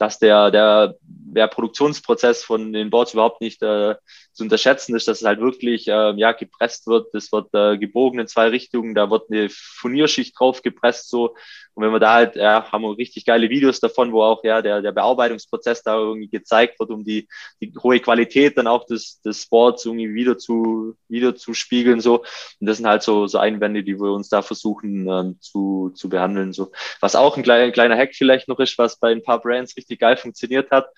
dass 0.00 0.18
der, 0.18 0.50
der, 0.50 0.96
der 1.02 1.46
Produktionsprozess 1.46 2.42
von 2.42 2.72
den 2.72 2.88
Boards 2.88 3.12
überhaupt 3.12 3.42
nicht 3.42 3.62
äh, 3.62 3.96
zu 4.32 4.44
unterschätzen 4.44 4.96
ist, 4.96 5.06
dass 5.06 5.20
es 5.20 5.26
halt 5.26 5.40
wirklich 5.40 5.88
äh, 5.88 6.12
ja, 6.16 6.32
gepresst 6.32 6.86
wird. 6.86 7.14
Es 7.14 7.30
wird 7.32 7.48
äh, 7.52 7.76
gebogen 7.76 8.18
in 8.18 8.26
zwei 8.26 8.48
Richtungen, 8.48 8.94
da 8.94 9.10
wird 9.10 9.30
eine 9.30 9.50
Furnierschicht 9.50 10.38
drauf 10.38 10.62
gepresst 10.62 11.10
so. 11.10 11.34
Und 11.74 11.84
wenn 11.84 11.92
wir 11.92 12.00
da 12.00 12.14
halt, 12.14 12.36
ja, 12.36 12.70
haben 12.70 12.82
wir 12.82 12.96
richtig 12.96 13.24
geile 13.24 13.48
Videos 13.48 13.80
davon, 13.80 14.12
wo 14.12 14.22
auch 14.22 14.42
ja 14.44 14.60
der, 14.60 14.82
der 14.82 14.92
Bearbeitungsprozess 14.92 15.82
da 15.82 15.96
irgendwie 15.96 16.28
gezeigt 16.28 16.80
wird, 16.80 16.90
um 16.90 17.04
die, 17.04 17.28
die 17.60 17.72
hohe 17.82 18.00
Qualität 18.00 18.56
dann 18.56 18.66
auch 18.66 18.86
des, 18.86 19.20
des 19.22 19.42
Sports 19.42 19.84
irgendwie 19.84 20.14
wieder 20.14 20.38
zu, 20.38 20.96
wieder 21.08 21.36
zu 21.36 21.54
spiegeln. 21.54 22.00
So. 22.00 22.20
Und 22.60 22.66
das 22.66 22.78
sind 22.78 22.86
halt 22.86 23.02
so, 23.02 23.26
so 23.26 23.38
Einwände, 23.38 23.82
die 23.82 23.98
wir 24.00 24.12
uns 24.12 24.28
da 24.28 24.42
versuchen 24.42 25.08
ähm, 25.08 25.36
zu, 25.40 25.90
zu 25.94 26.08
behandeln. 26.08 26.52
So. 26.52 26.72
Was 27.00 27.16
auch 27.16 27.36
ein 27.36 27.42
kleiner, 27.42 27.70
kleiner 27.72 27.96
Hack 27.96 28.14
vielleicht 28.14 28.48
noch 28.48 28.58
ist, 28.58 28.78
was 28.78 28.98
bei 28.98 29.10
ein 29.12 29.22
paar 29.22 29.40
Brands 29.40 29.76
richtig 29.76 29.89
geil 29.96 30.16
funktioniert 30.16 30.70
hat, 30.70 30.88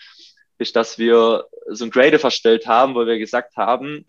ist, 0.59 0.76
dass 0.76 0.99
wir 0.99 1.47
so 1.68 1.84
ein 1.84 1.90
Grade 1.90 2.18
verstellt 2.18 2.66
haben, 2.66 2.95
wo 2.95 3.07
wir 3.07 3.18
gesagt 3.18 3.57
haben, 3.57 4.05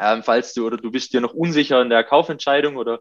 ähm, 0.00 0.22
falls 0.22 0.54
du 0.54 0.66
oder 0.66 0.76
du 0.76 0.90
bist 0.90 1.12
dir 1.12 1.20
noch 1.20 1.34
unsicher 1.34 1.82
in 1.82 1.90
der 1.90 2.04
Kaufentscheidung 2.04 2.76
oder 2.76 3.00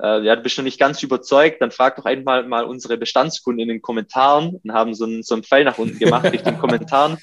äh, 0.00 0.22
ja, 0.22 0.36
du 0.36 0.42
bist 0.42 0.56
noch 0.58 0.64
nicht 0.64 0.78
ganz 0.78 1.02
überzeugt, 1.02 1.60
dann 1.60 1.72
frag 1.72 1.96
doch 1.96 2.04
einmal 2.04 2.44
mal 2.46 2.64
unsere 2.64 2.96
Bestandskunden 2.96 3.60
in 3.60 3.68
den 3.68 3.82
Kommentaren 3.82 4.60
und 4.62 4.72
haben 4.72 4.94
so 4.94 5.04
einen, 5.04 5.22
so 5.22 5.34
einen 5.34 5.42
Pfeil 5.42 5.64
nach 5.64 5.78
unten 5.78 5.98
gemacht 5.98 6.32
Richtung 6.32 6.58
Kommentaren. 6.60 7.18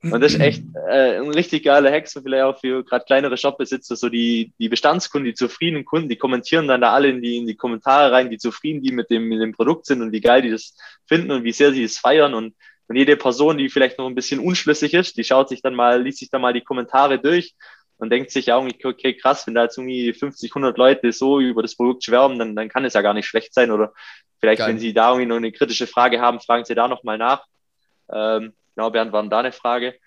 Und 0.00 0.20
das 0.20 0.34
ist 0.34 0.40
echt 0.40 0.62
äh, 0.88 1.16
ein 1.16 1.30
richtig 1.30 1.64
geiler 1.64 1.90
Hack, 1.90 2.06
so 2.06 2.20
vielleicht 2.20 2.44
auch 2.44 2.60
für 2.60 2.84
gerade 2.84 3.04
kleinere 3.04 3.36
Shopbesitzer, 3.36 3.96
so 3.96 4.08
die, 4.08 4.52
die 4.60 4.68
Bestandskunden, 4.68 5.26
die 5.26 5.34
zufriedenen 5.34 5.84
Kunden, 5.84 6.08
die 6.08 6.16
kommentieren 6.16 6.68
dann 6.68 6.82
da 6.82 6.92
alle 6.92 7.08
in 7.08 7.20
die, 7.20 7.38
in 7.38 7.48
die 7.48 7.56
Kommentare 7.56 8.12
rein, 8.12 8.30
wie 8.30 8.38
zufrieden 8.38 8.80
die 8.80 8.92
mit 8.92 9.10
dem, 9.10 9.28
mit 9.28 9.40
dem 9.40 9.52
Produkt 9.52 9.86
sind 9.86 10.00
und 10.00 10.12
wie 10.12 10.20
geil 10.20 10.42
die 10.42 10.50
das 10.50 10.76
finden 11.06 11.32
und 11.32 11.42
wie 11.42 11.50
sehr 11.50 11.72
sie 11.72 11.82
es 11.82 11.98
feiern. 11.98 12.34
Und, 12.34 12.54
und 12.88 12.96
jede 12.96 13.16
Person, 13.16 13.58
die 13.58 13.68
vielleicht 13.68 13.98
noch 13.98 14.06
ein 14.06 14.14
bisschen 14.14 14.40
unschlüssig 14.40 14.94
ist, 14.94 15.16
die 15.16 15.24
schaut 15.24 15.48
sich 15.48 15.62
dann 15.62 15.74
mal, 15.74 16.02
liest 16.02 16.18
sich 16.18 16.30
dann 16.30 16.40
mal 16.40 16.52
die 16.52 16.62
Kommentare 16.62 17.18
durch 17.18 17.54
und 17.98 18.10
denkt 18.10 18.30
sich 18.30 18.46
ja 18.46 18.56
irgendwie, 18.56 18.84
okay, 18.84 19.14
krass, 19.14 19.46
wenn 19.46 19.54
da 19.54 19.64
jetzt 19.64 19.78
irgendwie 19.78 20.12
50, 20.12 20.50
100 20.50 20.78
Leute 20.78 21.12
so 21.12 21.40
über 21.40 21.62
das 21.62 21.76
Produkt 21.76 22.04
schwärmen, 22.04 22.38
dann, 22.38 22.56
dann 22.56 22.68
kann 22.68 22.84
es 22.84 22.94
ja 22.94 23.02
gar 23.02 23.14
nicht 23.14 23.26
schlecht 23.26 23.52
sein. 23.54 23.70
Oder 23.70 23.92
vielleicht, 24.40 24.60
Geil. 24.60 24.68
wenn 24.68 24.78
Sie 24.78 24.94
da 24.94 25.10
irgendwie 25.10 25.26
noch 25.26 25.36
eine 25.36 25.52
kritische 25.52 25.86
Frage 25.86 26.20
haben, 26.20 26.40
fragen 26.40 26.64
Sie 26.64 26.74
da 26.74 26.88
nochmal 26.88 27.18
nach. 27.18 27.44
Ähm, 28.10 28.54
Genau, 28.78 28.90
Bernd, 28.90 29.10
war 29.10 29.24
da 29.24 29.40
eine 29.40 29.50
Frage. 29.50 29.98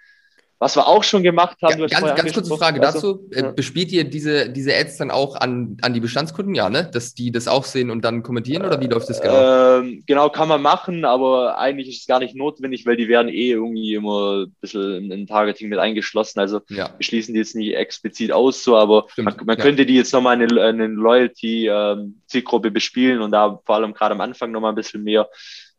Was 0.61 0.75
wir 0.75 0.87
auch 0.87 1.03
schon 1.03 1.23
gemacht 1.23 1.57
haben. 1.63 1.79
Ja, 1.79 1.87
ganz, 1.87 2.15
ganz 2.15 2.33
kurze 2.33 2.55
Frage 2.55 2.79
also, 2.85 3.13
dazu. 3.13 3.29
Ja. 3.33 3.51
Bespielt 3.51 3.91
ihr 3.91 4.03
diese, 4.03 4.47
diese 4.47 4.75
Ads 4.75 4.97
dann 4.97 5.09
auch 5.09 5.35
an, 5.35 5.75
an 5.81 5.95
die 5.95 5.99
Bestandskunden? 5.99 6.53
Ja, 6.53 6.69
ne? 6.69 6.87
Dass 6.93 7.15
die 7.15 7.31
das 7.31 7.47
auch 7.47 7.65
sehen 7.65 7.89
und 7.89 8.05
dann 8.05 8.21
kommentieren 8.21 8.63
oder 8.63 8.79
wie 8.79 8.85
läuft 8.85 9.09
das 9.09 9.19
genau? 9.19 9.79
Ähm, 9.79 10.03
genau, 10.05 10.29
kann 10.29 10.47
man 10.47 10.61
machen, 10.61 11.03
aber 11.03 11.57
eigentlich 11.57 11.89
ist 11.89 12.01
es 12.01 12.05
gar 12.05 12.19
nicht 12.19 12.35
notwendig, 12.35 12.85
weil 12.85 12.95
die 12.95 13.07
werden 13.07 13.29
eh 13.29 13.49
irgendwie 13.49 13.95
immer 13.95 14.43
ein 14.43 14.55
bisschen 14.61 15.11
in 15.11 15.25
Targeting 15.25 15.67
mit 15.67 15.79
eingeschlossen. 15.79 16.39
Also 16.39 16.61
ja. 16.69 16.91
wir 16.95 17.03
schließen 17.03 17.33
die 17.33 17.39
jetzt 17.39 17.55
nicht 17.55 17.75
explizit 17.75 18.31
aus, 18.31 18.63
so, 18.63 18.77
aber 18.77 19.07
Stimmt, 19.09 19.37
man, 19.37 19.45
man 19.47 19.57
ja. 19.57 19.63
könnte 19.63 19.87
die 19.87 19.95
jetzt 19.95 20.13
nochmal 20.13 20.39
eine, 20.39 20.61
eine 20.61 20.85
Loyalty-Zielgruppe 20.85 22.67
ähm, 22.67 22.73
bespielen 22.75 23.21
und 23.23 23.31
da 23.31 23.59
vor 23.65 23.77
allem 23.77 23.95
gerade 23.95 24.13
am 24.13 24.21
Anfang 24.21 24.51
nochmal 24.51 24.73
ein 24.73 24.75
bisschen 24.75 25.01
mehr 25.03 25.27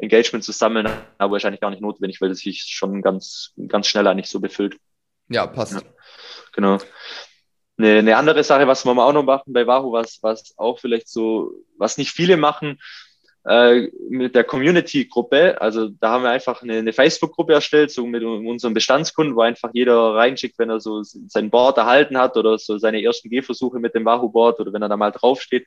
Engagement 0.03 0.45
zu 0.45 0.53
sammeln, 0.53 0.89
aber 1.19 1.33
wahrscheinlich 1.33 1.61
gar 1.61 1.71
nicht 1.71 1.81
notwendig, 1.81 2.21
weil 2.21 2.33
es 2.33 2.41
sich 2.41 2.65
schon 2.65 3.03
ganz, 3.03 3.53
ganz 3.69 3.87
schnell 3.87 4.07
eigentlich 4.07 4.29
so 4.29 4.41
befüllt. 4.41 4.77
Ja, 5.29 5.47
passt. 5.47 5.75
Ja, 5.75 5.81
genau. 6.53 6.79
Eine, 7.79 7.99
eine 7.99 8.17
andere 8.17 8.43
Sache, 8.45 8.67
was 8.67 8.85
wir 8.85 8.91
auch 8.91 9.13
noch 9.13 9.23
machen 9.23 9.53
bei 9.53 9.67
Wahoo, 9.67 9.93
was, 9.93 10.19
was 10.21 10.55
auch 10.59 10.81
vielleicht 10.81 11.09
so, 11.09 11.53
was 11.79 11.99
nicht 11.99 12.11
viele 12.11 12.37
machen, 12.37 12.81
äh, 13.45 13.89
mit 14.09 14.35
der 14.35 14.45
Community-Gruppe. 14.45 15.61
Also 15.61 15.89
da 15.89 16.11
haben 16.11 16.25
wir 16.25 16.31
einfach 16.31 16.63
eine, 16.63 16.79
eine 16.79 16.93
Facebook-Gruppe 16.93 17.55
erstellt, 17.55 17.93
so 17.93 18.05
mit 18.05 18.25
unseren 18.25 18.75
Bestandskunden, 18.75 19.37
wo 19.37 19.41
einfach 19.41 19.71
jeder 19.73 20.15
reinschickt, 20.15 20.59
wenn 20.59 20.71
er 20.71 20.81
so 20.81 21.03
sein 21.03 21.51
Board 21.51 21.79
erhalten 21.79 22.19
hat 22.19 22.37
oder 22.37 22.59
so 22.59 22.77
seine 22.79 23.03
ersten 23.03 23.31
Gehversuche 23.31 23.79
mit 23.79 23.95
dem 23.95 24.05
Wahoo-Board 24.05 24.59
oder 24.61 24.73
wenn 24.73 24.83
er 24.83 24.89
da 24.89 24.97
mal 24.97 25.13
draufsteht. 25.13 25.67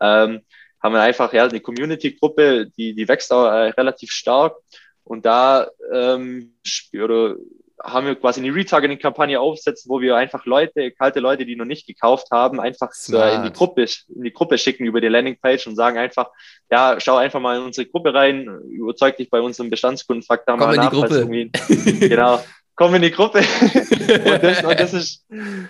Ähm, 0.00 0.42
haben 0.82 0.94
wir 0.94 1.02
einfach 1.02 1.32
ja 1.32 1.44
eine 1.44 1.60
Community-Gruppe, 1.60 2.66
die, 2.76 2.94
die 2.94 3.08
wächst 3.08 3.32
auch 3.32 3.46
äh, 3.46 3.70
relativ 3.70 4.10
stark. 4.10 4.56
Und 5.04 5.24
da 5.24 5.68
ähm, 5.92 6.54
oder 6.94 7.36
haben 7.82 8.06
wir 8.06 8.14
quasi 8.16 8.40
eine 8.40 8.54
Retargeting-Kampagne 8.54 9.38
aufsetzen, 9.38 9.90
wo 9.90 10.00
wir 10.00 10.16
einfach 10.16 10.46
Leute, 10.46 10.90
kalte 10.92 11.20
Leute, 11.20 11.44
die 11.44 11.56
noch 11.56 11.66
nicht 11.66 11.86
gekauft 11.86 12.28
haben, 12.30 12.58
einfach 12.58 12.90
äh, 13.10 13.34
in 13.36 13.42
die 13.44 13.52
Gruppe, 13.52 13.86
in 14.08 14.22
die 14.22 14.32
Gruppe 14.32 14.58
schicken 14.58 14.86
über 14.86 15.00
die 15.00 15.08
Landingpage 15.08 15.66
und 15.66 15.76
sagen 15.76 15.98
einfach, 15.98 16.30
ja, 16.70 16.98
schau 16.98 17.16
einfach 17.16 17.40
mal 17.40 17.58
in 17.58 17.64
unsere 17.64 17.86
Gruppe 17.86 18.14
rein, 18.14 18.46
überzeug 18.70 19.16
dich 19.18 19.30
bei 19.30 19.40
unserem 19.40 19.70
Bestandskunden, 19.70 20.22
frag 20.22 20.46
da 20.46 20.56
Komm 20.56 20.60
mal 20.60 20.76
nach. 20.76 20.92
In 20.92 21.50
die 21.50 21.50
Gruppe. 21.50 21.98
genau 22.08 22.40
komm 22.76 22.94
in 22.94 23.02
die 23.02 23.10
Gruppe. 23.10 23.38
und, 23.62 24.42
das, 24.42 24.62
und, 24.62 24.80
das, 24.80 24.94
ist, 24.94 25.24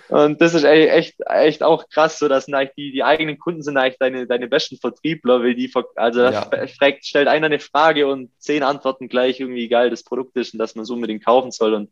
und 0.09 0.41
das 0.41 0.53
ist 0.53 0.63
echt, 0.63 1.15
echt 1.25 1.63
auch 1.63 1.89
krass, 1.89 2.19
so 2.19 2.27
dass 2.27 2.45
die, 2.45 2.91
die 2.91 3.03
eigenen 3.03 3.39
Kunden 3.39 3.63
sind 3.63 3.77
eigentlich 3.77 3.97
deine, 3.97 4.27
deine 4.27 4.47
besten 4.47 4.77
Vertriebler, 4.77 5.41
weil 5.41 5.55
die, 5.55 5.71
also 5.95 6.21
ja. 6.21 6.47
fragt, 6.77 7.05
stellt 7.05 7.27
einer 7.27 7.47
eine 7.47 7.59
Frage 7.59 8.07
und 8.07 8.29
zehn 8.37 8.61
Antworten 8.61 9.07
gleich 9.07 9.39
irgendwie 9.39 9.69
geil 9.69 9.89
das 9.89 10.03
Produkt 10.03 10.35
ist 10.35 10.53
und 10.53 10.59
dass 10.59 10.75
man 10.75 10.83
es 10.83 10.89
unbedingt 10.89 11.25
kaufen 11.25 11.51
soll 11.51 11.73
und 11.73 11.89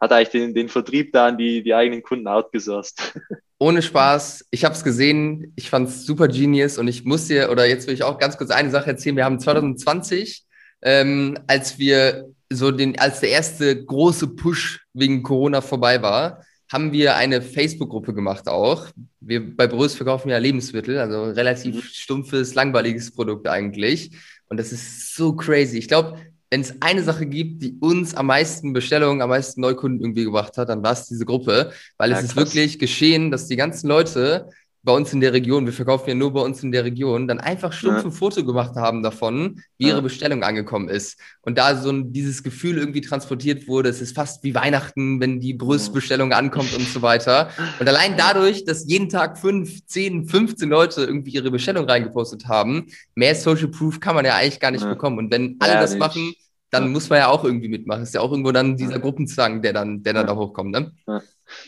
hat 0.00 0.12
eigentlich 0.12 0.28
den, 0.28 0.54
den 0.54 0.68
Vertrieb 0.68 1.12
da 1.12 1.26
an 1.26 1.38
die, 1.38 1.62
die 1.62 1.74
eigenen 1.74 2.02
Kunden 2.02 2.28
outgesourced. 2.28 3.20
Ohne 3.58 3.82
Spaß, 3.82 4.46
ich 4.52 4.64
habe 4.64 4.74
es 4.74 4.84
gesehen, 4.84 5.52
ich 5.56 5.68
fand 5.68 5.88
es 5.88 6.06
super 6.06 6.28
genius 6.28 6.78
und 6.78 6.86
ich 6.86 7.04
muss 7.04 7.26
dir, 7.26 7.50
oder 7.50 7.66
jetzt 7.66 7.88
will 7.88 7.94
ich 7.94 8.04
auch 8.04 8.18
ganz 8.18 8.36
kurz 8.36 8.50
eine 8.50 8.70
Sache 8.70 8.90
erzählen, 8.90 9.16
wir 9.16 9.24
haben 9.24 9.40
2020, 9.40 10.44
ähm, 10.82 11.36
als 11.48 11.76
wir 11.78 12.28
so 12.50 12.70
den, 12.70 12.98
als 12.98 13.20
der 13.20 13.30
erste 13.30 13.84
große 13.84 14.28
Push 14.28 14.86
wegen 14.94 15.22
Corona 15.22 15.60
vorbei 15.60 16.00
war, 16.02 16.42
haben 16.70 16.92
wir 16.92 17.16
eine 17.16 17.40
Facebook-Gruppe 17.40 18.12
gemacht 18.12 18.48
auch. 18.48 18.86
Wir 19.20 19.56
bei 19.56 19.66
Brös 19.66 19.94
verkaufen 19.94 20.28
ja 20.28 20.38
Lebensmittel, 20.38 20.98
also 20.98 21.24
relativ 21.24 21.76
mhm. 21.76 21.82
stumpfes, 21.82 22.54
langweiliges 22.54 23.10
Produkt 23.10 23.48
eigentlich. 23.48 24.10
Und 24.48 24.58
das 24.58 24.72
ist 24.72 25.14
so 25.14 25.34
crazy. 25.34 25.78
Ich 25.78 25.88
glaube, 25.88 26.18
wenn 26.50 26.60
es 26.60 26.74
eine 26.80 27.02
Sache 27.02 27.26
gibt, 27.26 27.62
die 27.62 27.76
uns 27.80 28.14
am 28.14 28.26
meisten 28.26 28.72
Bestellungen, 28.72 29.22
am 29.22 29.28
meisten 29.28 29.60
Neukunden 29.60 30.00
irgendwie 30.00 30.24
gebracht 30.24 30.56
hat, 30.56 30.68
dann 30.68 30.82
war 30.82 30.92
es 30.92 31.06
diese 31.06 31.26
Gruppe, 31.26 31.72
weil 31.98 32.10
ja, 32.10 32.16
es 32.16 32.22
krass. 32.22 32.30
ist 32.30 32.36
wirklich 32.36 32.78
geschehen, 32.78 33.30
dass 33.30 33.48
die 33.48 33.56
ganzen 33.56 33.88
Leute 33.88 34.48
bei 34.82 34.92
uns 34.92 35.12
in 35.12 35.20
der 35.20 35.32
Region, 35.32 35.66
wir 35.66 35.72
verkaufen 35.72 36.08
ja 36.08 36.14
nur 36.14 36.32
bei 36.32 36.40
uns 36.40 36.62
in 36.62 36.72
der 36.72 36.84
Region, 36.84 37.26
dann 37.26 37.40
einfach 37.40 37.72
stumpf 37.72 38.04
ein 38.04 38.12
Foto 38.12 38.44
gemacht 38.44 38.76
haben 38.76 39.02
davon, 39.02 39.60
wie 39.76 39.86
ja. 39.86 39.90
ihre 39.90 40.02
Bestellung 40.02 40.42
angekommen 40.42 40.88
ist. 40.88 41.18
Und 41.42 41.58
da 41.58 41.76
so 41.76 41.90
ein, 41.90 42.12
dieses 42.12 42.42
Gefühl 42.42 42.78
irgendwie 42.78 43.00
transportiert 43.00 43.66
wurde, 43.66 43.88
es 43.88 44.00
ist 44.00 44.14
fast 44.14 44.44
wie 44.44 44.54
Weihnachten, 44.54 45.20
wenn 45.20 45.40
die 45.40 45.54
Brüstbestellung 45.54 46.32
ankommt 46.32 46.74
und 46.74 46.86
so 46.88 47.02
weiter. 47.02 47.50
Und 47.80 47.88
allein 47.88 48.16
dadurch, 48.16 48.64
dass 48.64 48.86
jeden 48.86 49.08
Tag 49.08 49.38
fünf, 49.38 49.84
zehn, 49.86 50.26
15 50.26 50.68
Leute 50.68 51.02
irgendwie 51.02 51.32
ihre 51.32 51.50
Bestellung 51.50 51.84
reingepostet 51.84 52.46
haben, 52.46 52.86
mehr 53.14 53.34
Social 53.34 53.68
Proof 53.68 54.00
kann 54.00 54.14
man 54.14 54.24
ja 54.24 54.36
eigentlich 54.36 54.60
gar 54.60 54.70
nicht 54.70 54.84
ja. 54.84 54.90
bekommen. 54.90 55.18
Und 55.18 55.30
wenn 55.32 55.56
alle 55.58 55.74
ja, 55.74 55.80
das 55.80 55.96
machen, 55.96 56.34
dann 56.70 56.84
ja. 56.84 56.88
muss 56.90 57.08
man 57.08 57.18
ja 57.18 57.28
auch 57.28 57.44
irgendwie 57.44 57.68
mitmachen. 57.68 58.02
Ist 58.02 58.14
ja 58.14 58.20
auch 58.20 58.30
irgendwo 58.30 58.52
dann 58.52 58.76
dieser 58.76 58.98
Gruppenzwang, 58.98 59.62
der 59.62 59.72
dann, 59.72 60.02
der 60.02 60.12
dann 60.12 60.26
da 60.26 60.36
hochkommt. 60.36 60.70
Ne? 60.70 60.92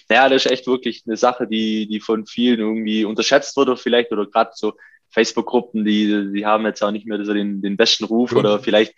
Ja. 0.09 0.16
Naja, 0.16 0.28
das 0.28 0.45
ist 0.45 0.53
echt 0.53 0.66
wirklich 0.66 1.03
eine 1.07 1.16
Sache, 1.16 1.47
die, 1.47 1.86
die 1.88 2.01
von 2.01 2.26
vielen 2.26 2.61
irgendwie 2.61 3.05
unterschätzt 3.05 3.57
wurde, 3.57 3.76
vielleicht, 3.76 4.12
oder 4.12 4.26
gerade 4.26 4.51
so 4.55 4.74
Facebook-Gruppen, 5.11 5.84
die, 5.84 6.32
die 6.32 6.47
haben 6.47 6.64
jetzt 6.64 6.82
auch 6.82 6.91
nicht 6.91 7.07
mehr 7.07 7.24
so 7.24 7.34
den, 7.34 7.62
den 7.62 7.76
besten 7.76 8.05
Ruf, 8.05 8.32
mhm. 8.32 8.38
oder 8.38 8.61
vielleicht 8.61 8.95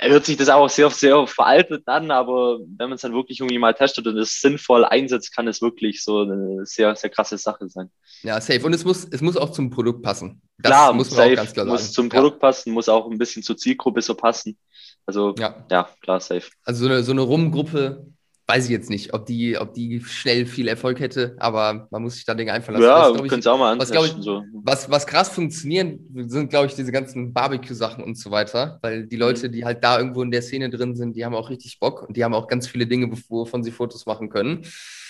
hört 0.00 0.24
sich 0.24 0.36
das 0.36 0.48
auch 0.48 0.68
sehr, 0.70 0.88
sehr 0.90 1.26
veraltet 1.26 1.86
an, 1.86 2.10
aber 2.10 2.58
wenn 2.60 2.88
man 2.88 2.92
es 2.92 3.02
dann 3.02 3.12
wirklich 3.12 3.40
irgendwie 3.40 3.58
mal 3.58 3.74
testet 3.74 4.06
und 4.06 4.16
es 4.16 4.40
sinnvoll 4.40 4.84
einsetzt, 4.84 5.34
kann 5.34 5.46
es 5.46 5.60
wirklich 5.60 6.02
so 6.02 6.22
eine 6.22 6.64
sehr, 6.64 6.96
sehr 6.96 7.10
krasse 7.10 7.36
Sache 7.36 7.68
sein. 7.68 7.90
Ja, 8.22 8.40
safe. 8.40 8.64
Und 8.64 8.72
es 8.72 8.84
muss, 8.84 9.06
es 9.10 9.20
muss 9.20 9.36
auch 9.36 9.50
zum 9.50 9.68
Produkt 9.70 10.02
passen. 10.02 10.40
Das 10.58 10.70
klar, 10.70 10.92
muss 10.94 11.10
man 11.10 11.16
safe, 11.16 11.32
auch 11.32 11.36
ganz 11.36 11.52
klar 11.52 11.66
sagen. 11.66 11.76
Muss 11.76 11.92
zum 11.92 12.08
Produkt 12.08 12.36
ja. 12.36 12.48
passen, 12.48 12.72
muss 12.72 12.88
auch 12.88 13.10
ein 13.10 13.18
bisschen 13.18 13.42
zur 13.42 13.56
Zielgruppe 13.56 14.00
so 14.00 14.14
passen. 14.14 14.56
Also, 15.04 15.34
ja, 15.38 15.66
ja 15.70 15.88
klar, 16.00 16.20
safe. 16.20 16.48
Also 16.64 16.84
so 16.84 16.90
eine, 16.90 17.02
so 17.02 17.12
eine 17.12 17.20
Rum-Gruppe 17.20 18.06
weiß 18.46 18.64
ich 18.66 18.70
jetzt 18.70 18.90
nicht, 18.90 19.14
ob 19.14 19.24
die, 19.26 19.56
ob 19.58 19.72
die 19.72 20.00
schnell 20.04 20.44
viel 20.44 20.68
Erfolg 20.68 21.00
hätte, 21.00 21.34
aber 21.38 21.88
man 21.90 22.02
muss 22.02 22.14
sich 22.14 22.24
da 22.26 22.34
Dinge 22.34 22.52
einfallen 22.52 22.80
lassen. 22.80 23.14
Ja, 23.14 23.22
wir 23.22 23.28
können 23.28 23.40
es 23.40 23.46
auch 23.46 23.58
mal 23.58 23.78
was, 23.78 23.90
ich, 23.90 24.14
so. 24.20 24.42
was, 24.52 24.90
was 24.90 25.06
krass 25.06 25.30
funktionieren, 25.30 26.00
sind, 26.26 26.50
glaube 26.50 26.66
ich, 26.66 26.74
diese 26.74 26.92
ganzen 26.92 27.32
Barbecue-Sachen 27.32 28.04
und 28.04 28.18
so 28.18 28.30
weiter, 28.30 28.78
weil 28.82 29.06
die 29.06 29.16
Leute, 29.16 29.48
die 29.48 29.64
halt 29.64 29.82
da 29.82 29.98
irgendwo 29.98 30.22
in 30.22 30.30
der 30.30 30.42
Szene 30.42 30.68
drin 30.68 30.94
sind, 30.94 31.16
die 31.16 31.24
haben 31.24 31.34
auch 31.34 31.48
richtig 31.48 31.78
Bock 31.80 32.02
und 32.06 32.16
die 32.16 32.24
haben 32.24 32.34
auch 32.34 32.46
ganz 32.46 32.68
viele 32.68 32.86
Dinge, 32.86 33.10
wovon 33.28 33.64
sie 33.64 33.70
Fotos 33.70 34.04
machen 34.04 34.28
können. 34.28 34.66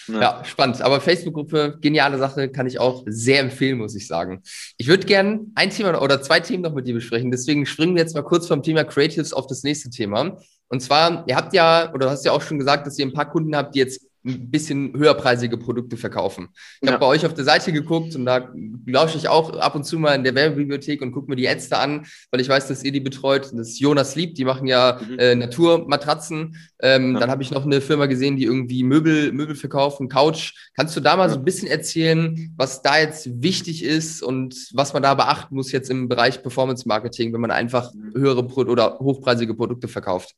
Ja, 0.08 0.20
ja 0.20 0.44
spannend. 0.44 0.80
Aber 0.82 1.00
Facebook-Gruppe, 1.00 1.78
geniale 1.80 2.18
Sache, 2.18 2.48
kann 2.48 2.66
ich 2.66 2.78
auch 2.78 3.02
sehr 3.06 3.40
empfehlen, 3.40 3.78
muss 3.78 3.94
ich 3.94 4.06
sagen. 4.06 4.42
Ich 4.76 4.86
würde 4.86 5.06
gerne 5.06 5.40
ein 5.54 5.70
Thema 5.70 6.00
oder 6.00 6.22
zwei 6.22 6.40
Themen 6.40 6.62
noch 6.62 6.74
mit 6.74 6.86
dir 6.86 6.94
besprechen. 6.94 7.30
Deswegen 7.30 7.66
springen 7.66 7.94
wir 7.94 8.02
jetzt 8.02 8.14
mal 8.14 8.22
kurz 8.22 8.46
vom 8.46 8.62
Thema 8.62 8.84
Creatives 8.84 9.32
auf 9.32 9.46
das 9.46 9.62
nächste 9.62 9.90
Thema. 9.90 10.38
Und 10.74 10.80
zwar, 10.80 11.22
ihr 11.28 11.36
habt 11.36 11.54
ja, 11.54 11.88
oder 11.94 12.06
du 12.06 12.10
hast 12.10 12.24
ja 12.24 12.32
auch 12.32 12.42
schon 12.42 12.58
gesagt, 12.58 12.84
dass 12.84 12.98
ihr 12.98 13.06
ein 13.06 13.12
paar 13.12 13.30
Kunden 13.30 13.54
habt, 13.54 13.76
die 13.76 13.78
jetzt 13.78 14.04
ein 14.24 14.50
bisschen 14.50 14.92
höherpreisige 14.96 15.56
Produkte 15.56 15.96
verkaufen. 15.96 16.48
Ich 16.80 16.88
ja. 16.88 16.94
habe 16.94 17.00
bei 17.00 17.06
euch 17.06 17.24
auf 17.24 17.34
der 17.34 17.44
Seite 17.44 17.72
geguckt 17.72 18.16
und 18.16 18.24
da 18.24 18.50
lausche 18.86 19.18
ich 19.18 19.28
auch 19.28 19.56
ab 19.56 19.76
und 19.76 19.84
zu 19.84 20.00
mal 20.00 20.14
in 20.14 20.24
der 20.24 20.34
Werbebibliothek 20.34 21.00
und 21.00 21.12
gucke 21.12 21.30
mir 21.30 21.36
die 21.36 21.48
da 21.70 21.78
an, 21.78 22.06
weil 22.32 22.40
ich 22.40 22.48
weiß, 22.48 22.66
dass 22.66 22.82
ihr 22.82 22.90
die 22.90 22.98
betreut. 22.98 23.52
Das 23.52 23.68
ist 23.68 23.78
Jonas 23.78 24.16
Lieb, 24.16 24.34
die 24.34 24.44
machen 24.44 24.66
ja 24.66 24.98
mhm. 25.00 25.18
äh, 25.20 25.36
Naturmatratzen. 25.36 26.56
Ähm, 26.80 27.14
ja. 27.14 27.20
Dann 27.20 27.30
habe 27.30 27.44
ich 27.44 27.52
noch 27.52 27.64
eine 27.64 27.80
Firma 27.80 28.06
gesehen, 28.06 28.36
die 28.36 28.44
irgendwie 28.44 28.82
Möbel, 28.82 29.30
Möbel 29.30 29.54
verkaufen, 29.54 30.08
Couch. 30.08 30.54
Kannst 30.74 30.96
du 30.96 31.00
da 31.00 31.14
mal 31.14 31.28
ja. 31.28 31.34
so 31.34 31.38
ein 31.38 31.44
bisschen 31.44 31.68
erzählen, 31.68 32.52
was 32.56 32.82
da 32.82 32.98
jetzt 32.98 33.28
wichtig 33.42 33.84
ist 33.84 34.24
und 34.24 34.70
was 34.72 34.92
man 34.92 35.04
da 35.04 35.14
beachten 35.14 35.54
muss 35.54 35.70
jetzt 35.70 35.88
im 35.88 36.08
Bereich 36.08 36.42
Performance 36.42 36.88
Marketing, 36.88 37.32
wenn 37.32 37.40
man 37.40 37.52
einfach 37.52 37.92
mhm. 37.94 38.14
höhere 38.14 38.42
Pro 38.42 38.62
oder 38.62 38.98
hochpreisige 38.98 39.54
Produkte 39.54 39.86
verkauft? 39.86 40.34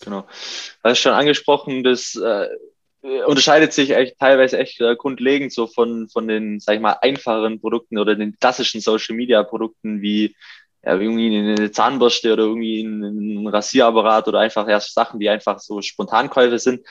Genau. 0.00 0.22
Du 0.82 0.88
hast 0.88 0.98
schon 0.98 1.12
angesprochen, 1.12 1.84
das 1.84 2.16
äh, 2.16 2.48
unterscheidet 3.26 3.72
sich 3.72 3.90
echt 3.90 4.18
teilweise 4.18 4.58
echt 4.58 4.80
äh, 4.80 4.96
grundlegend 4.96 5.52
so 5.52 5.66
von, 5.66 6.08
von 6.08 6.28
den, 6.28 6.60
sag 6.60 6.74
ich 6.74 6.80
mal, 6.80 6.96
einfacheren 7.00 7.60
Produkten 7.60 7.98
oder 7.98 8.14
den 8.14 8.38
klassischen 8.38 8.80
Social 8.80 9.14
Media 9.14 9.42
Produkten 9.42 10.02
wie 10.02 10.34
ja, 10.82 10.94
irgendwie 10.98 11.36
eine 11.36 11.70
Zahnbürste 11.70 12.32
oder 12.32 12.44
irgendwie 12.44 12.82
ein, 12.82 13.44
ein 13.44 13.46
Rasierapparat 13.46 14.28
oder 14.28 14.40
einfach 14.40 14.68
erst 14.68 14.94
Sachen, 14.94 15.20
die 15.20 15.28
einfach 15.28 15.58
so 15.60 15.82
Spontankäufe 15.82 16.58
sind, 16.58 16.86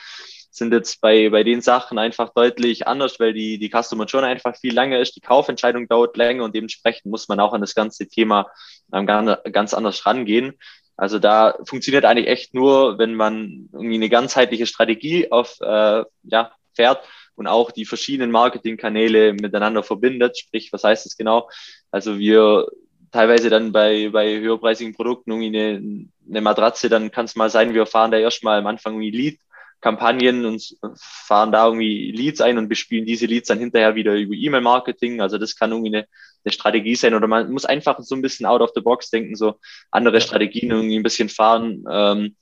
sind 0.50 0.72
jetzt 0.72 1.00
bei, 1.00 1.28
bei 1.30 1.44
den 1.44 1.60
Sachen 1.60 1.98
einfach 1.98 2.32
deutlich 2.34 2.86
anders, 2.86 3.18
weil 3.20 3.32
die, 3.32 3.58
die 3.58 3.70
Customer 3.70 4.04
Journey 4.04 4.28
einfach 4.28 4.56
viel 4.56 4.74
länger 4.74 4.98
ist, 4.98 5.14
die 5.16 5.20
Kaufentscheidung 5.20 5.88
dauert 5.88 6.16
länger 6.16 6.44
und 6.44 6.54
dementsprechend 6.54 7.10
muss 7.10 7.28
man 7.28 7.40
auch 7.40 7.52
an 7.52 7.60
das 7.60 7.74
ganze 7.74 8.08
Thema 8.08 8.46
ähm, 8.92 9.06
ganz 9.06 9.74
anders 9.74 10.06
rangehen. 10.06 10.54
Also 11.00 11.18
da 11.18 11.54
funktioniert 11.64 12.04
eigentlich 12.04 12.26
echt 12.26 12.52
nur, 12.52 12.98
wenn 12.98 13.14
man 13.14 13.70
irgendwie 13.72 13.94
eine 13.94 14.10
ganzheitliche 14.10 14.66
Strategie 14.66 15.32
auf 15.32 15.58
äh, 15.62 16.04
ja, 16.24 16.52
fährt 16.74 17.02
und 17.36 17.46
auch 17.46 17.70
die 17.70 17.86
verschiedenen 17.86 18.30
Marketingkanäle 18.30 19.32
miteinander 19.32 19.82
verbindet. 19.82 20.38
Sprich, 20.38 20.70
was 20.74 20.84
heißt 20.84 21.06
das 21.06 21.16
genau? 21.16 21.48
Also 21.90 22.18
wir 22.18 22.68
teilweise 23.12 23.48
dann 23.48 23.72
bei, 23.72 24.10
bei 24.10 24.40
höherpreisigen 24.40 24.94
Produkten 24.94 25.30
irgendwie 25.30 25.58
eine, 25.58 26.06
eine 26.28 26.40
Matratze, 26.42 26.90
dann 26.90 27.10
kann 27.10 27.24
es 27.24 27.34
mal 27.34 27.48
sein, 27.48 27.72
wir 27.72 27.86
fahren 27.86 28.10
da 28.10 28.18
erstmal 28.18 28.58
am 28.58 28.66
Anfang 28.66 28.92
irgendwie 28.92 29.10
Lead 29.10 29.40
Kampagnen 29.80 30.44
und 30.44 30.76
fahren 30.96 31.52
da 31.52 31.66
irgendwie 31.66 32.12
Leads 32.12 32.40
ein 32.40 32.58
und 32.58 32.68
bespielen 32.68 33.06
diese 33.06 33.26
Leads 33.26 33.48
dann 33.48 33.58
hinterher 33.58 33.94
wieder 33.94 34.14
über 34.14 34.34
E-Mail-Marketing. 34.34 35.20
Also 35.20 35.38
das 35.38 35.56
kann 35.56 35.70
irgendwie 35.70 35.96
eine, 35.96 36.06
eine 36.44 36.52
Strategie 36.52 36.96
sein 36.96 37.14
oder 37.14 37.26
man 37.26 37.50
muss 37.50 37.64
einfach 37.64 37.98
so 38.00 38.14
ein 38.14 38.22
bisschen 38.22 38.46
out 38.46 38.60
of 38.60 38.72
the 38.74 38.80
box 38.80 39.10
denken, 39.10 39.36
so 39.36 39.54
andere 39.90 40.20
Strategien 40.20 40.70
irgendwie 40.70 40.96
ein 40.96 41.02
bisschen 41.02 41.28
fahren. 41.28 41.84
Ähm, 41.90 42.36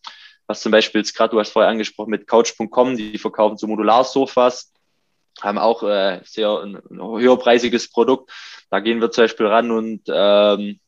was 0.46 0.62
zum 0.62 0.72
Beispiel 0.72 1.02
jetzt 1.02 1.14
gerade, 1.14 1.32
du 1.32 1.38
hast 1.38 1.52
vorher 1.52 1.70
angesprochen 1.70 2.10
mit 2.10 2.26
Couch.com, 2.26 2.96
die 2.96 3.18
verkaufen 3.18 3.58
so 3.58 3.66
Modularsofas, 3.66 4.72
haben 5.40 5.58
auch 5.58 5.82
äh, 5.82 6.20
sehr 6.24 6.50
ein, 6.60 6.76
ein 6.90 7.00
höherpreisiges 7.00 7.90
Produkt. 7.90 8.32
Da 8.70 8.80
gehen 8.80 9.00
wir 9.00 9.10
zum 9.10 9.24
Beispiel 9.24 9.46
ran 9.46 9.70
und 9.70 10.02
ähm, 10.08 10.80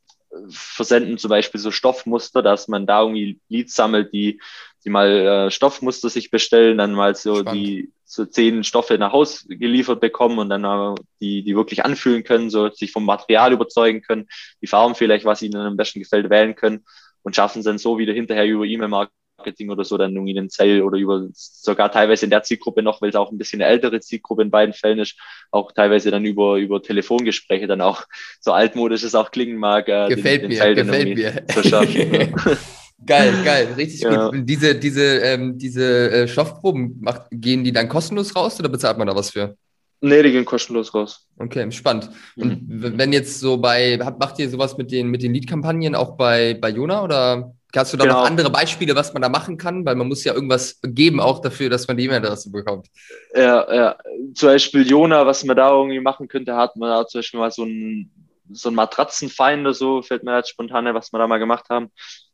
versenden 0.48 1.18
zum 1.18 1.28
Beispiel 1.28 1.60
so 1.60 1.70
Stoffmuster, 1.70 2.42
dass 2.42 2.68
man 2.68 2.86
da 2.86 3.02
irgendwie 3.02 3.40
Leads 3.48 3.74
sammelt, 3.74 4.12
die, 4.12 4.40
die 4.84 4.90
mal 4.90 5.08
äh, 5.08 5.50
Stoffmuster 5.50 6.08
sich 6.08 6.30
bestellen, 6.30 6.78
dann 6.78 6.92
mal 6.92 7.14
so 7.14 7.36
Spannend. 7.36 7.60
die 7.60 7.92
so 8.04 8.24
zehn 8.24 8.64
Stoffe 8.64 8.98
nach 8.98 9.12
Haus 9.12 9.46
geliefert 9.48 10.00
bekommen 10.00 10.38
und 10.38 10.48
dann 10.48 10.64
äh, 10.64 10.94
die, 11.20 11.42
die 11.42 11.54
wirklich 11.54 11.84
anfühlen 11.84 12.24
können, 12.24 12.50
so 12.50 12.70
sich 12.70 12.92
vom 12.92 13.04
Material 13.04 13.52
überzeugen 13.52 14.02
können, 14.02 14.28
die 14.62 14.66
Farben 14.66 14.94
vielleicht, 14.94 15.24
was 15.24 15.42
ihnen 15.42 15.56
am 15.56 15.76
besten 15.76 16.00
gefällt, 16.00 16.30
wählen 16.30 16.56
können 16.56 16.84
und 17.22 17.36
schaffen 17.36 17.60
es 17.60 17.66
dann 17.66 17.78
so 17.78 17.98
wieder 17.98 18.12
hinterher 18.12 18.46
über 18.46 18.64
E-Mail-Marketing 18.64 19.14
Marketing 19.40 19.70
oder 19.70 19.84
so 19.84 19.96
dann 19.96 20.14
irgendwie 20.14 20.38
einen 20.38 20.50
Zell 20.50 20.82
oder 20.82 20.98
über 20.98 21.26
sogar 21.32 21.90
teilweise 21.90 22.26
in 22.26 22.30
der 22.30 22.42
Zielgruppe 22.42 22.82
noch, 22.82 23.00
weil 23.00 23.10
es 23.10 23.16
auch 23.16 23.30
ein 23.30 23.38
bisschen 23.38 23.60
eine 23.60 23.70
ältere 23.70 24.00
Zielgruppe 24.00 24.42
in 24.42 24.50
beiden 24.50 24.74
Fällen 24.74 24.98
ist, 24.98 25.16
auch 25.50 25.72
teilweise 25.72 26.10
dann 26.10 26.24
über, 26.24 26.56
über 26.56 26.82
Telefongespräche 26.82 27.66
dann 27.66 27.80
auch 27.80 28.04
so 28.40 28.52
altmodisch 28.52 29.02
es 29.02 29.14
auch 29.14 29.30
klingen 29.30 29.56
mag. 29.56 29.88
Äh, 29.88 30.08
gefällt 30.08 30.42
den, 30.42 30.50
den 30.50 30.58
mir, 30.58 30.62
Zell 30.62 30.74
gefällt 30.74 31.16
mir. 31.16 31.46
Zu 31.48 31.68
schaffen, 31.68 32.34
Geil, 33.06 33.34
geil, 33.44 33.68
richtig 33.76 34.00
ja. 34.00 34.28
gut. 34.28 34.40
Diese, 34.48 34.74
diese, 34.74 35.18
ähm, 35.18 35.56
diese 35.58 36.10
äh, 36.10 36.28
Stoffproben, 36.28 36.98
macht, 37.00 37.22
gehen 37.30 37.64
die 37.64 37.72
dann 37.72 37.88
kostenlos 37.88 38.34
raus 38.36 38.58
oder 38.60 38.68
bezahlt 38.68 38.98
man 38.98 39.06
da 39.06 39.14
was 39.14 39.30
für? 39.30 39.56
Nee, 40.02 40.22
die 40.22 40.32
gehen 40.32 40.44
kostenlos 40.44 40.94
raus. 40.94 41.26
Okay, 41.38 41.70
spannend. 41.72 42.10
Und 42.36 42.68
mhm. 42.68 42.98
wenn 42.98 43.12
jetzt 43.12 43.38
so 43.38 43.58
bei, 43.58 43.98
macht 44.18 44.38
ihr 44.38 44.48
sowas 44.48 44.76
mit 44.78 44.90
den, 44.90 45.08
mit 45.08 45.22
den 45.22 45.34
Lead-Kampagnen 45.34 45.94
auch 45.94 46.16
bei, 46.16 46.54
bei 46.54 46.70
Jona 46.70 47.02
oder? 47.02 47.52
Hast 47.76 47.92
du 47.92 47.96
da 47.96 48.04
genau. 48.04 48.18
noch 48.18 48.26
andere 48.26 48.50
Beispiele, 48.50 48.96
was 48.96 49.12
man 49.12 49.22
da 49.22 49.28
machen 49.28 49.56
kann? 49.56 49.84
Weil 49.84 49.94
man 49.94 50.08
muss 50.08 50.24
ja 50.24 50.34
irgendwas 50.34 50.80
geben 50.82 51.20
auch 51.20 51.40
dafür, 51.40 51.70
dass 51.70 51.86
man 51.86 51.96
die 51.96 52.06
E-Mail-Adresse 52.06 52.50
bekommt. 52.50 52.88
Ja, 53.34 53.72
ja. 53.72 53.96
Zum 54.34 54.48
Beispiel 54.48 54.88
Jona, 54.88 55.24
was 55.24 55.44
man 55.44 55.56
da 55.56 55.70
irgendwie 55.70 56.00
machen 56.00 56.26
könnte, 56.26 56.56
hat 56.56 56.74
man 56.76 56.88
da 56.88 57.06
zum 57.06 57.20
Beispiel 57.20 57.38
mal 57.38 57.52
so 57.52 57.64
ein, 57.64 58.10
so 58.50 58.70
ein 58.70 58.74
Matratzenfinder, 58.74 59.72
so 59.72 60.02
fällt 60.02 60.24
mir 60.24 60.36
jetzt 60.36 60.50
spontan, 60.50 60.92
was 60.94 61.12
wir 61.12 61.18
da 61.18 61.28
mal 61.28 61.38
gemacht 61.38 61.66
haben. 61.70 61.92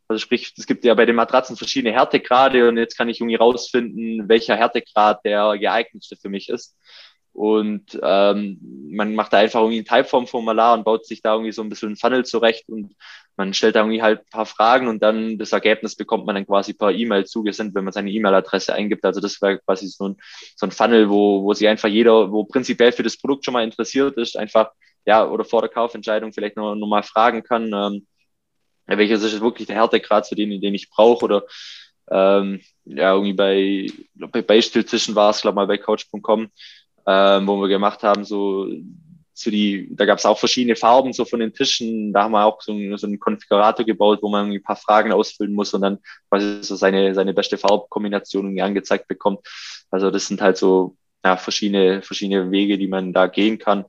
Also 0.08 0.20
sprich, 0.20 0.54
es 0.56 0.66
gibt 0.66 0.84
ja 0.84 0.94
bei 0.94 1.06
den 1.06 1.16
Matratzen 1.16 1.56
verschiedene 1.56 1.92
Härtegrade 1.92 2.68
und 2.68 2.76
jetzt 2.76 2.96
kann 2.96 3.08
ich 3.08 3.20
irgendwie 3.20 3.36
rausfinden, 3.36 4.28
welcher 4.28 4.56
Härtegrad 4.56 5.24
der 5.24 5.58
geeignetste 5.58 6.16
für 6.16 6.28
mich 6.28 6.48
ist. 6.48 6.76
Und 7.32 7.98
ähm, 8.02 8.58
man 8.90 9.14
macht 9.14 9.34
da 9.34 9.38
einfach 9.38 9.60
irgendwie 9.60 9.80
ein 9.80 9.84
Typeform-Formular 9.84 10.72
und 10.72 10.84
baut 10.84 11.04
sich 11.04 11.20
da 11.20 11.34
irgendwie 11.34 11.52
so 11.52 11.60
ein 11.60 11.68
bisschen 11.68 11.92
ein 11.92 11.96
Funnel 11.96 12.24
zurecht 12.24 12.66
und 12.68 12.94
man 13.36 13.52
stellt 13.52 13.76
da 13.76 13.80
irgendwie 13.80 14.00
halt 14.00 14.20
ein 14.20 14.30
paar 14.30 14.46
Fragen 14.46 14.88
und 14.88 15.02
dann 15.02 15.36
das 15.36 15.52
Ergebnis 15.52 15.96
bekommt 15.96 16.24
man 16.24 16.34
dann 16.34 16.46
quasi 16.46 16.72
per 16.72 16.92
E-Mail 16.92 17.26
zugesendet, 17.26 17.74
wenn 17.74 17.84
man 17.84 17.92
seine 17.92 18.10
E-Mail-Adresse 18.10 18.72
eingibt. 18.72 19.04
Also 19.04 19.20
das 19.20 19.42
wäre 19.42 19.58
quasi 19.58 19.86
so 19.88 20.08
ein, 20.08 20.16
so 20.54 20.66
ein 20.66 20.70
Funnel, 20.70 21.10
wo, 21.10 21.42
wo 21.42 21.52
sich 21.52 21.68
einfach 21.68 21.90
jeder, 21.90 22.32
wo 22.32 22.44
prinzipiell 22.44 22.92
für 22.92 23.02
das 23.02 23.18
Produkt 23.18 23.44
schon 23.44 23.52
mal 23.52 23.64
interessiert 23.64 24.16
ist, 24.16 24.38
einfach, 24.38 24.70
ja, 25.04 25.28
oder 25.28 25.44
vor 25.44 25.60
der 25.60 25.68
Kaufentscheidung 25.68 26.32
vielleicht 26.32 26.56
noch, 26.56 26.74
noch 26.74 26.88
mal 26.88 27.02
fragen 27.02 27.42
kann, 27.42 27.70
ähm, 27.74 28.06
welches 28.86 29.22
ist 29.22 29.40
wirklich 29.40 29.66
der 29.66 29.76
Härtegrad 29.76 30.26
zu 30.26 30.34
dem, 30.34 30.60
den 30.60 30.74
ich 30.74 30.90
brauche 30.90 31.24
oder 31.24 31.44
ähm, 32.10 32.60
ja, 32.84 33.12
irgendwie 33.12 33.32
bei, 33.32 33.86
bei 34.14 34.42
Beistilltischen 34.42 35.14
war 35.14 35.30
es, 35.30 35.40
glaube 35.40 35.56
mal 35.56 35.66
bei 35.66 35.78
Couch.com, 35.78 36.48
ähm, 37.06 37.46
wo 37.46 37.60
wir 37.60 37.68
gemacht 37.68 38.02
haben, 38.02 38.24
so 38.24 38.68
so 39.38 39.50
die, 39.50 39.88
da 39.94 40.06
gab 40.06 40.18
es 40.18 40.24
auch 40.24 40.38
verschiedene 40.38 40.76
Farben 40.76 41.12
so 41.12 41.26
von 41.26 41.40
den 41.40 41.52
Tischen. 41.52 42.12
Da 42.12 42.22
haben 42.22 42.32
wir 42.32 42.44
auch 42.46 42.62
so, 42.62 42.72
einen, 42.72 42.96
so 42.96 43.06
einen 43.06 43.18
Konfigurator 43.18 43.84
gebaut, 43.84 44.20
wo 44.22 44.30
man 44.30 44.50
ein 44.50 44.62
paar 44.62 44.76
Fragen 44.76 45.12
ausfüllen 45.12 45.52
muss 45.52 45.74
und 45.74 45.82
dann 45.82 45.98
quasi 46.30 46.62
so 46.62 46.74
seine, 46.74 47.14
seine 47.14 47.34
beste 47.34 47.58
Farbkombination 47.58 48.46
irgendwie 48.46 48.62
angezeigt 48.62 49.08
bekommt. 49.08 49.40
Also 49.90 50.10
das 50.10 50.26
sind 50.26 50.40
halt 50.40 50.56
so 50.56 50.96
ja, 51.22 51.36
verschiedene, 51.36 52.00
verschiedene 52.00 52.50
Wege, 52.50 52.78
die 52.78 52.88
man 52.88 53.12
da 53.12 53.26
gehen 53.26 53.58
kann. 53.58 53.84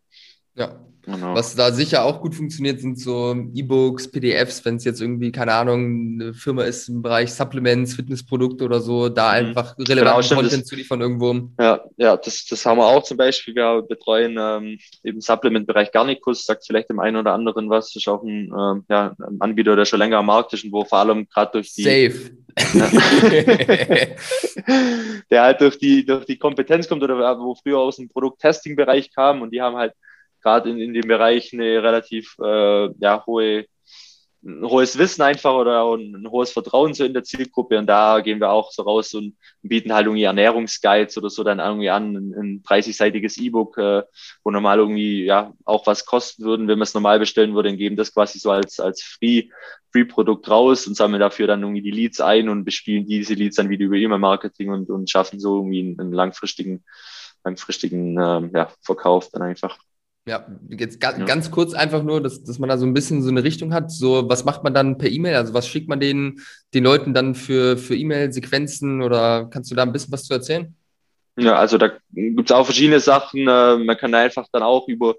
Ja. 0.57 0.87
Genau. 1.07 1.35
Was 1.35 1.55
da 1.55 1.71
sicher 1.71 2.03
auch 2.03 2.19
gut 2.19 2.35
funktioniert, 2.35 2.81
sind 2.81 2.99
so 2.99 3.33
E-Books, 3.53 4.11
PDFs, 4.11 4.65
wenn 4.65 4.75
es 4.75 4.83
jetzt 4.83 4.99
irgendwie, 4.99 5.31
keine 5.31 5.53
Ahnung, 5.53 6.19
eine 6.19 6.33
Firma 6.33 6.63
ist 6.63 6.89
im 6.89 7.01
Bereich 7.01 7.31
Supplements, 7.33 7.93
Fitnessprodukte 7.93 8.65
oder 8.65 8.81
so, 8.81 9.07
da 9.07 9.29
mhm. 9.29 9.47
einfach 9.47 9.77
relevanten 9.79 10.21
genau, 10.29 10.41
Content 10.41 10.63
das, 10.63 10.67
zu 10.67 10.75
liefern 10.75 10.99
irgendwo. 10.99 11.49
Ja, 11.61 11.81
ja, 11.95 12.17
das, 12.17 12.45
das 12.45 12.65
haben 12.65 12.79
wir 12.79 12.87
auch 12.87 13.03
zum 13.03 13.15
Beispiel. 13.15 13.55
Wir 13.55 13.83
betreuen 13.87 14.35
ähm, 14.37 14.79
im 15.03 15.21
Supplement-Bereich 15.21 15.93
Garnicus, 15.93 16.43
sagt 16.43 16.65
vielleicht 16.67 16.89
dem 16.89 16.99
einen 16.99 17.15
oder 17.15 17.31
anderen 17.31 17.69
was, 17.69 17.95
ist 17.95 18.09
auch 18.09 18.23
ein, 18.23 18.51
ähm, 18.51 18.83
ja, 18.89 19.15
ein 19.17 19.37
Anbieter, 19.39 19.77
der 19.77 19.85
schon 19.85 19.99
länger 19.99 20.17
am 20.17 20.25
Markt 20.25 20.51
ist 20.51 20.65
und 20.65 20.73
wo 20.73 20.83
vor 20.83 20.97
allem 20.97 21.25
gerade 21.29 21.53
durch 21.53 21.73
die. 21.73 21.83
Safe. 21.83 22.31
der 25.29 25.43
halt 25.43 25.61
durch 25.61 25.77
die, 25.77 26.05
durch 26.05 26.25
die 26.25 26.37
Kompetenz 26.37 26.89
kommt 26.89 27.01
oder 27.03 27.39
wo 27.39 27.55
früher 27.55 27.77
aus 27.77 27.95
dem 27.95 28.09
Produkt-Testing-Bereich 28.09 29.13
kam 29.13 29.41
und 29.41 29.51
die 29.51 29.61
haben 29.61 29.77
halt 29.77 29.93
gerade 30.47 30.69
in, 30.69 30.79
in 30.79 30.93
dem 30.93 31.07
Bereich 31.07 31.53
eine 31.53 31.83
relativ 31.83 32.35
äh, 32.41 32.89
ja, 32.99 33.25
hohe, 33.25 33.65
ein 34.43 34.63
hohes 34.63 34.97
Wissen 34.97 35.23
einfach 35.23 35.53
oder 35.53 35.83
ein, 35.93 36.25
hohes 36.29 36.51
Vertrauen 36.51 36.93
so 36.93 37.03
in 37.03 37.13
der 37.13 37.23
Zielgruppe. 37.23 37.77
Und 37.77 37.87
da 37.87 38.21
gehen 38.21 38.39
wir 38.39 38.51
auch 38.51 38.71
so 38.71 38.83
raus 38.83 39.13
und 39.13 39.35
bieten 39.61 39.93
halt 39.93 40.05
irgendwie 40.05 40.23
Ernährungsguides 40.23 41.17
oder 41.17 41.29
so 41.29 41.43
dann 41.43 41.59
irgendwie 41.59 41.89
an, 41.89 42.15
ein, 42.15 42.33
ein 42.33 42.63
30-seitiges 42.63 43.37
E-Book, 43.39 43.77
äh, 43.77 44.03
wo 44.43 44.51
normal 44.51 44.79
irgendwie 44.79 45.25
ja 45.25 45.53
auch 45.65 45.85
was 45.85 46.05
kosten 46.05 46.43
würden, 46.43 46.67
wenn 46.67 46.77
man 46.77 46.83
es 46.83 46.93
normal 46.93 47.19
bestellen 47.19 47.55
würde, 47.55 47.69
und 47.69 47.77
geben 47.77 47.97
das 47.97 48.13
quasi 48.13 48.39
so 48.39 48.51
als, 48.51 48.79
als 48.79 49.01
Free, 49.03 49.49
Free-Produkt 49.91 50.49
raus 50.49 50.87
und 50.87 50.95
sammeln 50.95 51.19
dafür 51.19 51.47
dann 51.47 51.61
irgendwie 51.61 51.81
die 51.81 51.91
Leads 51.91 52.21
ein 52.21 52.47
und 52.47 52.63
bespielen 52.63 53.05
diese 53.05 53.33
Leads 53.33 53.57
dann 53.57 53.69
wieder 53.69 53.85
über 53.85 53.95
E-Mail-Marketing 53.95 54.69
und, 54.69 54.89
und 54.89 55.09
schaffen 55.09 55.39
so 55.39 55.57
irgendwie 55.57 55.81
einen, 55.81 55.99
einen 55.99 56.13
langfristigen, 56.13 56.85
langfristigen 57.43 58.17
ähm, 58.21 58.51
ja, 58.53 58.71
Verkauf 58.81 59.29
dann 59.29 59.41
einfach. 59.41 59.77
Ja, 60.27 60.45
jetzt 60.69 60.99
ga, 60.99 61.17
ja. 61.17 61.23
ganz 61.23 61.51
kurz 61.51 61.73
einfach 61.73 62.03
nur, 62.03 62.21
dass, 62.21 62.43
dass 62.43 62.59
man 62.59 62.67
da 62.67 62.77
so 62.77 62.85
ein 62.85 62.93
bisschen 62.93 63.23
so 63.23 63.29
eine 63.29 63.45
Richtung 63.45 63.73
hat. 63.73 63.91
So, 63.91 64.27
was 64.27 64.43
macht 64.43 64.61
man 64.61 64.73
dann 64.73 64.97
per 64.97 65.09
E-Mail? 65.09 65.35
Also 65.35 65.53
was 65.53 65.69
schickt 65.69 65.87
man 65.87 66.01
den, 66.01 66.41
den 66.73 66.83
Leuten 66.83 67.13
dann 67.13 67.33
für, 67.33 67.77
für 67.77 67.95
E-Mail-Sequenzen 67.95 69.01
oder 69.01 69.47
kannst 69.49 69.71
du 69.71 69.75
da 69.75 69.83
ein 69.83 69.93
bisschen 69.93 70.11
was 70.11 70.25
zu 70.25 70.33
erzählen? 70.33 70.75
Ja, 71.37 71.55
also 71.55 71.77
da 71.77 71.91
gibt 72.11 72.49
es 72.49 72.55
auch 72.55 72.65
verschiedene 72.65 72.99
Sachen. 72.99 73.47
Äh, 73.47 73.77
man 73.77 73.95
kann 73.95 74.13
einfach 74.13 74.47
dann 74.51 74.63
auch 74.63 74.89
über 74.89 75.15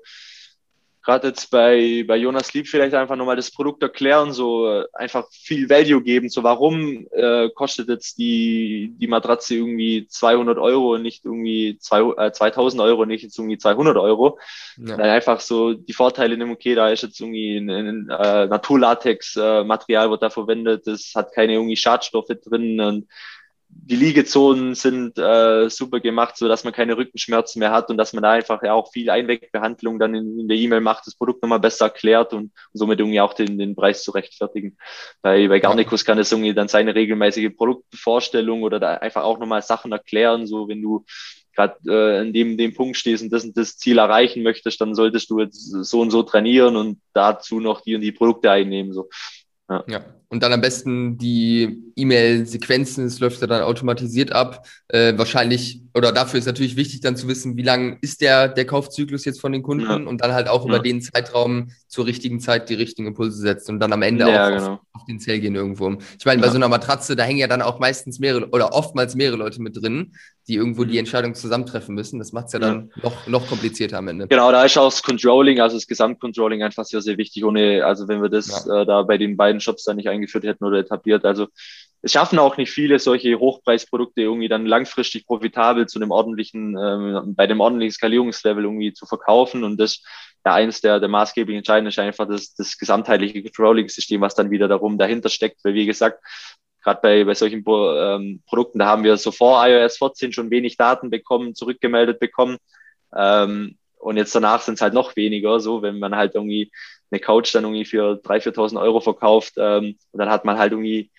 gerade 1.03 1.29
jetzt 1.29 1.51
bei, 1.51 2.05
bei 2.07 2.17
Jonas 2.17 2.53
Lieb 2.53 2.69
vielleicht 2.69 2.95
einfach 2.95 3.17
nochmal 3.17 3.37
das 3.37 3.51
Produkt 3.51 3.83
erklären, 3.83 4.33
so 4.33 4.69
äh, 4.69 4.87
einfach 4.93 5.27
viel 5.31 5.71
Value 5.71 6.03
geben. 6.03 6.29
So, 6.29 6.43
warum 6.43 7.07
äh, 7.13 7.49
kostet 7.51 7.89
jetzt 7.89 8.19
die, 8.19 8.93
die 8.99 9.07
Matratze 9.07 9.55
irgendwie 9.55 10.07
200 10.09 10.59
Euro 10.59 10.95
und 10.95 11.03
nicht 11.03 11.25
irgendwie 11.25 11.79
zwei, 11.81 12.01
äh, 12.27 12.33
2000 12.33 12.83
Euro, 12.83 13.07
nicht 13.07 13.23
jetzt 13.23 13.39
irgendwie 13.39 13.59
200 13.59 13.97
Euro? 13.97 14.39
Ja. 14.77 14.97
Dann 14.97 15.09
einfach 15.09 15.41
so 15.41 15.75
die 15.75 15.93
Vorteile 15.93 16.37
nehmen, 16.37 16.53
okay, 16.53 16.75
da 16.75 16.91
ist 16.91 17.03
jetzt 17.03 17.21
irgendwie 17.21 17.57
ein, 17.57 17.71
ein 17.71 18.11
äh, 18.11 18.47
Naturlatex-Material, 18.47 20.07
äh, 20.07 20.11
wird 20.11 20.23
da 20.23 20.31
verwendet, 20.31 20.87
das 20.87 21.13
hat 21.15 21.33
keine 21.33 21.55
irgendwie 21.55 21.77
Schadstoffe 21.77 22.33
drin 22.45 22.81
und 22.81 23.09
die 23.71 23.97
Liegezonen 23.97 24.75
sind 24.75 25.19
äh, 25.19 25.69
super 25.71 26.01
gemacht, 26.01 26.37
so 26.37 26.49
dass 26.49 26.65
man 26.65 26.73
keine 26.73 26.97
Rückenschmerzen 26.97 27.61
mehr 27.61 27.71
hat 27.71 27.91
und 27.91 27.97
dass 27.97 28.13
man 28.13 28.23
da 28.23 28.33
einfach 28.33 28.63
ja 28.63 28.73
auch 28.73 28.93
viel 28.93 29.11
Einwegbehandlung 29.11 29.99
dann 29.99 30.15
in, 30.15 30.41
in 30.41 30.49
der 30.49 30.57
E-Mail 30.57 30.81
macht, 30.81 31.07
das 31.07 31.15
Produkt 31.15 31.43
nochmal 31.43 31.61
besser 31.61 31.87
erklärt 31.87 32.33
und, 32.33 32.45
und, 32.45 32.53
somit 32.73 32.99
irgendwie 32.99 33.21
auch 33.21 33.35
den, 33.35 33.59
den 33.59 33.75
Preis 33.75 34.03
zu 34.03 34.11
rechtfertigen. 34.11 34.77
Bei, 35.23 35.49
bei 35.49 35.61
Garnicus 35.61 36.05
kann 36.05 36.19
es 36.19 36.33
irgendwie 36.33 36.55
dann 36.55 36.69
seine 36.69 36.95
regelmäßige 36.95 37.55
Produktvorstellung 37.57 38.63
oder 38.63 38.81
da 38.81 38.95
einfach 38.95 39.23
auch 39.23 39.39
nochmal 39.39 39.63
Sachen 39.63 39.93
erklären, 39.93 40.47
so 40.47 40.69
wenn 40.69 40.83
du 40.83 41.05
gerade 41.59 41.77
äh, 41.89 42.21
in 42.23 42.33
dem, 42.33 42.57
dem 42.57 42.75
Punkt 42.75 42.97
stehst 42.97 43.23
und 43.23 43.33
das 43.33 43.45
und 43.45 43.57
das 43.57 43.79
Ziel 43.79 43.99
erreichen 43.99 44.43
möchtest, 44.43 44.81
dann 44.81 44.95
solltest 44.95 45.29
du 45.29 45.41
jetzt 45.41 45.59
so 45.59 46.01
und 46.01 46.11
so 46.11 46.23
trainieren 46.23 46.77
und 46.77 47.01
dazu 47.13 47.59
noch 47.59 47.81
die 47.81 47.97
und 47.97 48.01
die 48.01 48.13
Produkte 48.13 48.51
einnehmen. 48.51 48.93
So. 48.93 49.09
Ja. 49.69 49.85
ja. 49.87 50.05
Und 50.31 50.43
dann 50.43 50.53
am 50.53 50.61
besten 50.61 51.17
die 51.17 51.83
E-Mail-Sequenzen, 51.97 53.07
es 53.07 53.19
läuft 53.19 53.41
ja 53.41 53.47
dann 53.47 53.63
automatisiert 53.63 54.31
ab. 54.31 54.67
Äh, 54.89 55.17
wahrscheinlich, 55.17 55.81
oder 55.95 56.13
dafür 56.13 56.39
ist 56.39 56.45
natürlich 56.45 56.77
wichtig, 56.77 57.01
dann 57.01 57.17
zu 57.17 57.29
wissen, 57.29 57.57
wie 57.57 57.63
lang 57.63 57.97
ist 58.03 58.21
der, 58.21 58.49
der 58.49 58.67
Kaufzyklus 58.67 59.25
jetzt 59.25 59.41
von 59.41 59.53
den 59.53 59.63
Kunden 59.63 59.87
ja. 59.87 59.97
und 59.97 60.21
dann 60.21 60.35
halt 60.35 60.49
auch 60.49 60.67
ja. 60.67 60.69
über 60.69 60.81
den 60.81 61.01
Zeitraum 61.01 61.71
zur 61.87 62.05
richtigen 62.05 62.41
Zeit 62.41 62.69
die 62.69 62.75
richtigen 62.75 63.09
Impulse 63.09 63.39
setzen 63.39 63.73
und 63.73 63.81
dann 63.81 63.93
am 63.95 64.03
Ende 64.03 64.27
auch 64.27 64.51
genau. 64.51 64.73
auf, 64.75 64.81
auf, 64.93 65.05
den 65.07 65.19
Zell 65.19 65.41
gehen 65.41 65.55
irgendwo. 65.55 65.97
Ich 66.19 66.27
meine, 66.27 66.43
bei 66.43 66.51
so 66.51 66.57
einer 66.57 66.69
Matratze, 66.69 67.17
da 67.17 67.25
hängen 67.25 67.39
ja 67.39 67.49
dann 67.49 67.63
auch 67.63 67.79
meistens 67.79 68.19
mehrere 68.19 68.51
oder 68.51 68.75
oftmals 68.75 69.15
mehrere 69.15 69.39
Leute 69.39 69.63
mit 69.63 69.83
drin, 69.83 70.13
die 70.49 70.55
irgendwo 70.55 70.85
die 70.85 70.93
mhm. 70.93 71.01
Entscheidung 71.01 71.35
zusammentreffen 71.35 71.95
müssen. 71.95 72.19
Das 72.19 72.33
macht 72.33 72.47
es 72.47 72.55
ja 72.55 72.59
dann 72.59 72.91
noch, 73.03 73.27
noch 73.27 73.47
komplizierter 73.47 73.99
am 73.99 74.09
Ende. 74.09 74.29
Genau, 74.29 74.51
da 74.51 74.65
ist 74.65 74.79
auch 74.79 74.87
das 74.87 75.03
Controlling, 75.03 75.61
also 75.61 75.77
das 75.77 75.87
Gesamtcontrolling 75.87 76.63
einfach 76.63 76.85
sehr, 76.85 77.03
sehr 77.03 77.19
wichtig. 77.19 77.45
Ohne, 77.45 77.85
also 77.85 78.09
wenn 78.09 78.23
wir 78.23 78.31
das 78.31 78.67
äh, 78.67 78.87
da 78.87 79.03
bei 79.03 79.19
den 79.19 79.37
beiden 79.37 79.61
Shops 79.61 79.85
dann 79.85 79.97
nicht 79.97 80.09
eingeführt 80.09 80.45
hätten 80.45 80.65
oder 80.65 80.79
etabliert. 80.79 81.25
Also 81.25 81.49
es 82.01 82.13
schaffen 82.13 82.39
auch 82.39 82.57
nicht 82.57 82.71
viele 82.71 82.99
solche 82.99 83.39
Hochpreisprodukte 83.39 84.23
irgendwie 84.23 84.49
dann 84.49 84.67
langfristig 84.67 85.27
profitabel 85.27 85.87
zu 85.87 85.99
einem 85.99 86.13
ordentlichen, 86.13 86.77
ähm, 86.81 87.35
bei 87.35 87.47
dem 87.47 87.61
ordentlichen 87.61 87.93
Skalierungslevel 87.93 88.65
irgendwie 88.65 88.93
zu 88.93 89.05
verkaufen. 89.05 89.65
Und 89.65 89.79
das 89.79 90.03
ja 90.47 90.55
eines 90.55 90.81
der, 90.81 91.01
der 91.01 91.09
maßgeblichen 91.09 91.59
Entscheidungen 91.59 91.89
ist 91.89 91.99
einfach 91.99 92.27
das, 92.27 92.55
das 92.55 92.79
gesamtheitliche 92.79 93.43
Controlling-System, 93.43 94.21
was 94.21 94.35
dann 94.35 94.51
wieder 94.51 94.69
darum 94.69 94.97
dahinter 94.97 95.29
steckt. 95.29 95.63
Weil 95.65 95.75
wie 95.75 95.87
gesagt, 95.87 96.23
gerade 96.89 97.01
bei, 97.03 97.25
bei 97.25 97.35
solchen 97.35 97.65
ähm, 97.67 98.43
Produkten, 98.47 98.79
da 98.79 98.87
haben 98.87 99.05
wir 99.05 99.17
so 99.17 99.31
vor 99.31 99.65
iOS 99.67 99.99
14 99.99 100.33
schon 100.33 100.51
wenig 100.51 100.77
Daten 100.77 101.11
bekommen, 101.11 101.55
zurückgemeldet 101.55 102.19
bekommen. 102.19 102.57
Ähm, 103.15 103.77
und 103.99 104.17
jetzt 104.17 104.35
danach 104.35 104.63
sind 104.63 104.75
es 104.75 104.81
halt 104.81 104.95
noch 104.95 105.17
weniger, 105.17 105.61
so 105.61 105.83
wenn 105.83 105.99
man 105.99 106.17
halt 106.17 106.35
irgendwie 106.35 106.71
eine 107.11 107.21
Couch 107.21 107.55
dann 107.55 107.65
irgendwie 107.65 107.85
für 107.85 108.21
3.000, 108.23 108.55
4.000 108.55 108.81
Euro 108.81 109.01
verkauft 109.01 109.55
ähm, 109.57 109.97
und 110.13 110.19
dann 110.19 110.31
hat 110.31 110.45
man 110.45 110.59
halt 110.59 110.73
irgendwie 110.73 111.11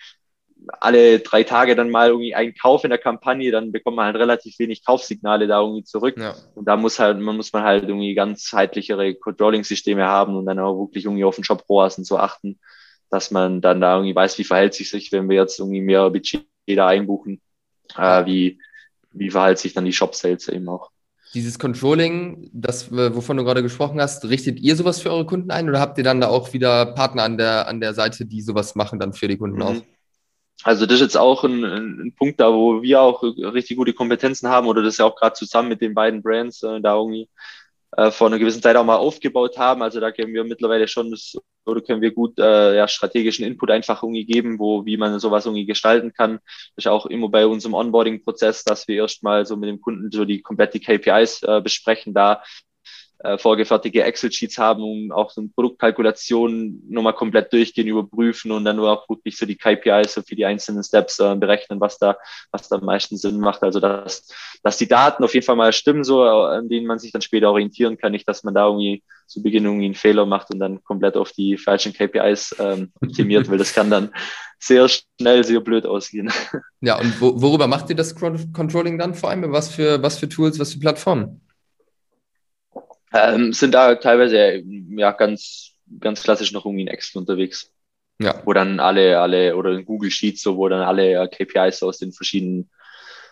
alle 0.78 1.20
drei 1.20 1.42
Tage 1.42 1.74
dann 1.74 1.90
mal 1.90 2.08
irgendwie 2.08 2.34
einen 2.34 2.54
Kauf 2.54 2.84
in 2.84 2.90
der 2.90 2.98
Kampagne, 2.98 3.50
dann 3.50 3.72
bekommt 3.72 3.96
man 3.96 4.06
halt 4.06 4.16
relativ 4.16 4.58
wenig 4.58 4.84
Kaufsignale 4.84 5.46
da 5.46 5.60
irgendwie 5.60 5.84
zurück. 5.84 6.16
Ja. 6.18 6.34
Und 6.54 6.66
da 6.66 6.76
muss 6.76 6.98
halt, 6.98 7.18
man 7.18 7.36
muss 7.36 7.52
man 7.52 7.62
halt 7.62 7.84
irgendwie 7.84 8.14
ganzheitlichere 8.14 9.14
Controlling-Systeme 9.14 10.06
haben 10.06 10.36
und 10.36 10.44
dann 10.46 10.58
auch 10.58 10.78
wirklich 10.78 11.06
irgendwie 11.06 11.24
auf 11.24 11.36
den 11.36 11.44
Shop 11.44 11.64
ROAS 11.68 11.96
und 11.96 12.04
so 12.04 12.18
achten, 12.18 12.58
dass 13.10 13.30
man 13.30 13.60
dann 13.60 13.80
da 13.80 13.96
irgendwie 13.96 14.14
weiß, 14.14 14.38
wie 14.38 14.44
verhält 14.44 14.74
sich 14.74 14.90
sich, 14.90 15.12
wenn 15.12 15.28
wir 15.28 15.36
jetzt 15.36 15.58
irgendwie 15.58 15.80
mehr 15.80 16.08
Budget 16.10 16.46
da 16.66 16.86
einbuchen, 16.86 17.40
äh, 17.96 18.24
wie, 18.24 18.60
wie 19.12 19.30
verhält 19.30 19.58
sich 19.58 19.74
dann 19.74 19.84
die 19.84 19.92
Shop-Sales 19.92 20.48
eben 20.48 20.68
auch. 20.68 20.90
Dieses 21.34 21.58
Controlling, 21.60 22.50
das, 22.52 22.90
wovon 22.90 23.36
du 23.36 23.44
gerade 23.44 23.62
gesprochen 23.62 24.00
hast, 24.00 24.24
richtet 24.24 24.58
ihr 24.58 24.74
sowas 24.74 25.00
für 25.00 25.10
eure 25.10 25.26
Kunden 25.26 25.52
ein 25.52 25.68
oder 25.68 25.78
habt 25.78 25.96
ihr 25.98 26.04
dann 26.04 26.20
da 26.20 26.28
auch 26.28 26.52
wieder 26.52 26.86
Partner 26.86 27.22
an 27.22 27.38
der, 27.38 27.68
an 27.68 27.80
der 27.80 27.94
Seite, 27.94 28.26
die 28.26 28.42
sowas 28.42 28.74
machen 28.74 28.98
dann 28.98 29.12
für 29.12 29.28
die 29.28 29.36
Kunden 29.36 29.58
mhm. 29.58 29.62
auch? 29.62 29.82
Also 30.62 30.86
das 30.86 30.96
ist 30.96 31.00
jetzt 31.00 31.16
auch 31.16 31.44
ein, 31.44 31.64
ein, 31.64 32.14
Punkt 32.16 32.40
da, 32.40 32.52
wo 32.52 32.82
wir 32.82 33.00
auch 33.00 33.22
richtig 33.22 33.76
gute 33.76 33.94
Kompetenzen 33.94 34.48
haben 34.48 34.66
oder 34.66 34.82
das 34.82 34.98
ja 34.98 35.06
auch 35.06 35.16
gerade 35.16 35.34
zusammen 35.34 35.70
mit 35.70 35.80
den 35.80 35.94
beiden 35.94 36.22
Brands 36.22 36.62
äh, 36.62 36.80
da 36.80 36.96
irgendwie 36.96 37.28
äh, 37.96 38.10
vor 38.10 38.28
einer 38.28 38.38
gewissen 38.38 38.62
Zeit 38.62 38.76
auch 38.76 38.84
mal 38.84 38.96
aufgebaut 38.96 39.58
haben. 39.58 39.82
Also 39.82 40.00
da 40.00 40.12
können 40.12 40.32
wir 40.32 40.44
mittlerweile 40.44 40.88
schon 40.88 41.10
das, 41.10 41.36
oder 41.66 41.80
können 41.80 42.02
wir 42.02 42.12
gut 42.12 42.38
äh, 42.38 42.76
ja, 42.76 42.88
strategischen 42.88 43.44
Input 43.44 43.70
einfach 43.70 44.02
irgendwie 44.02 44.24
geben, 44.24 44.58
wo 44.58 44.84
wie 44.86 44.96
man 44.96 45.18
sowas 45.18 45.46
irgendwie 45.46 45.66
gestalten 45.66 46.12
kann. 46.12 46.40
Das 46.76 46.84
ist 46.84 46.88
auch 46.88 47.06
immer 47.06 47.28
bei 47.28 47.46
unserem 47.46 47.74
Onboarding-Prozess, 47.74 48.64
dass 48.64 48.88
wir 48.88 48.96
erstmal 48.96 49.46
so 49.46 49.56
mit 49.56 49.68
dem 49.68 49.80
Kunden 49.80 50.10
so 50.10 50.24
die 50.24 50.42
komplette 50.42 50.80
KPIs 50.80 51.42
äh, 51.42 51.60
besprechen, 51.60 52.14
da 52.14 52.42
äh, 53.22 53.36
vorgefertigte 53.36 54.02
Excel-Sheets 54.02 54.56
haben, 54.58 54.82
um 54.82 55.12
auch 55.12 55.30
so 55.30 55.40
eine 55.40 55.50
Produktkalkulation 55.50 56.82
nochmal 56.88 57.12
komplett 57.12 57.52
durchgehen, 57.52 57.86
überprüfen 57.86 58.50
und 58.50 58.64
dann 58.64 58.76
nur 58.76 58.90
auch 58.90 59.08
wirklich 59.08 59.36
so 59.36 59.44
die 59.44 59.56
KPIs 59.56 60.14
so 60.14 60.22
für 60.22 60.36
die 60.36 60.46
einzelnen 60.46 60.82
Steps 60.82 61.18
äh, 61.18 61.34
berechnen, 61.36 61.80
was 61.80 61.98
da, 61.98 62.16
was 62.50 62.68
da 62.68 62.76
am 62.76 62.84
meisten 62.86 63.16
Sinn 63.16 63.38
macht. 63.38 63.62
Also 63.62 63.78
dass, 63.78 64.26
dass 64.62 64.78
die 64.78 64.88
Daten 64.88 65.22
auf 65.22 65.34
jeden 65.34 65.44
Fall 65.44 65.56
mal 65.56 65.72
stimmen, 65.72 66.02
so 66.02 66.22
an 66.22 66.68
denen 66.68 66.86
man 66.86 66.98
sich 66.98 67.12
dann 67.12 67.22
später 67.22 67.50
orientieren 67.50 67.98
kann, 67.98 68.12
nicht, 68.12 68.26
dass 68.26 68.42
man 68.42 68.54
da 68.54 68.66
irgendwie 68.66 69.02
zu 69.26 69.42
Beginn 69.42 69.64
irgendwie 69.64 69.84
einen 69.84 69.94
Fehler 69.94 70.26
macht 70.26 70.50
und 70.52 70.58
dann 70.58 70.82
komplett 70.82 71.16
auf 71.16 71.32
die 71.32 71.56
falschen 71.56 71.92
KPIs 71.92 72.56
ähm, 72.58 72.90
optimiert, 73.00 73.50
weil 73.50 73.58
das 73.58 73.74
kann 73.74 73.90
dann 73.90 74.10
sehr 74.58 74.88
schnell 74.88 75.44
sehr 75.44 75.60
blöd 75.60 75.86
ausgehen. 75.86 76.30
Ja, 76.82 76.98
und 76.98 77.20
wo, 77.20 77.40
worüber 77.42 77.66
macht 77.66 77.90
ihr 77.90 77.96
das 77.96 78.14
Controlling 78.14 78.96
dann 78.96 79.14
vor 79.14 79.28
allem? 79.28 79.52
Was 79.52 79.68
für, 79.68 80.02
was 80.02 80.18
für 80.18 80.30
Tools, 80.30 80.58
was 80.58 80.72
für 80.72 80.80
Plattformen? 80.80 81.42
Ähm, 83.12 83.52
sind 83.52 83.72
da 83.72 83.94
teilweise 83.96 84.62
ja 84.90 85.12
ganz, 85.12 85.72
ganz 85.98 86.22
klassisch 86.22 86.52
noch 86.52 86.64
irgendwie 86.64 86.82
in 86.82 86.88
Excel 86.88 87.20
unterwegs. 87.20 87.72
Ja. 88.20 88.42
Wo 88.44 88.52
dann 88.52 88.80
alle, 88.80 89.18
alle, 89.18 89.56
oder 89.56 89.72
in 89.72 89.84
Google 89.84 90.10
Sheets, 90.10 90.42
so, 90.42 90.56
wo 90.56 90.68
dann 90.68 90.82
alle 90.82 91.28
KPIs 91.28 91.82
aus 91.82 91.98
den 91.98 92.12
verschiedenen, 92.12 92.70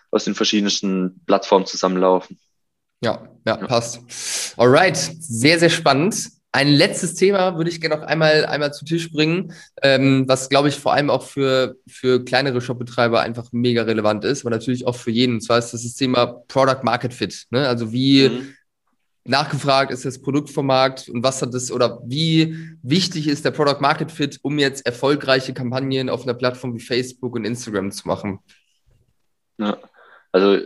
aus 0.09 0.23
den 0.23 0.33
verschiedensten 0.33 1.21
Plattformen 1.27 1.67
zusammenlaufen. 1.67 2.39
Ja, 3.01 3.29
ja, 3.45 3.57
ja. 3.59 3.67
passt. 3.67 4.01
Alright, 4.57 4.97
sehr, 4.97 5.59
sehr 5.59 5.69
spannend. 5.69 6.31
Ein 6.51 6.69
letztes 6.69 7.13
Thema 7.13 7.55
würde 7.57 7.69
ich 7.69 7.79
gerne 7.79 7.97
noch 7.97 8.03
einmal, 8.03 8.47
einmal 8.47 8.73
zu 8.73 8.83
Tisch 8.83 9.11
bringen, 9.11 9.53
ähm, 9.83 10.23
was, 10.27 10.49
glaube 10.49 10.69
ich, 10.69 10.75
vor 10.75 10.93
allem 10.93 11.11
auch 11.11 11.21
für, 11.21 11.75
für 11.87 12.25
kleinere 12.25 12.59
Shopbetreiber 12.59 13.21
einfach 13.21 13.49
mega 13.51 13.83
relevant 13.83 14.25
ist, 14.25 14.41
aber 14.41 14.49
natürlich 14.49 14.87
auch 14.87 14.95
für 14.95 15.11
jeden. 15.11 15.35
Und 15.35 15.41
zwar 15.41 15.59
ist 15.59 15.73
das 15.73 15.83
das 15.83 15.93
Thema 15.93 16.25
Product 16.47 16.81
Market 16.81 17.13
Fit. 17.13 17.45
Ne? 17.51 17.67
Also 17.67 17.93
wie, 17.93 18.29
mhm 18.29 18.55
nachgefragt 19.25 19.91
ist 19.91 20.05
das 20.05 20.21
Produkt 20.21 20.49
vom 20.49 20.65
Markt 20.65 21.09
und 21.09 21.23
was 21.23 21.41
hat 21.41 21.53
das 21.53 21.71
oder 21.71 22.01
wie 22.05 22.55
wichtig 22.81 23.27
ist 23.27 23.45
der 23.45 23.51
Product 23.51 23.81
Market 23.81 24.11
Fit, 24.11 24.39
um 24.41 24.57
jetzt 24.59 24.85
erfolgreiche 24.85 25.53
Kampagnen 25.53 26.09
auf 26.09 26.23
einer 26.23 26.33
Plattform 26.33 26.73
wie 26.75 26.79
Facebook 26.79 27.35
und 27.35 27.45
Instagram 27.45 27.91
zu 27.91 28.07
machen? 28.07 28.39
Ja, 29.57 29.77
also 30.31 30.59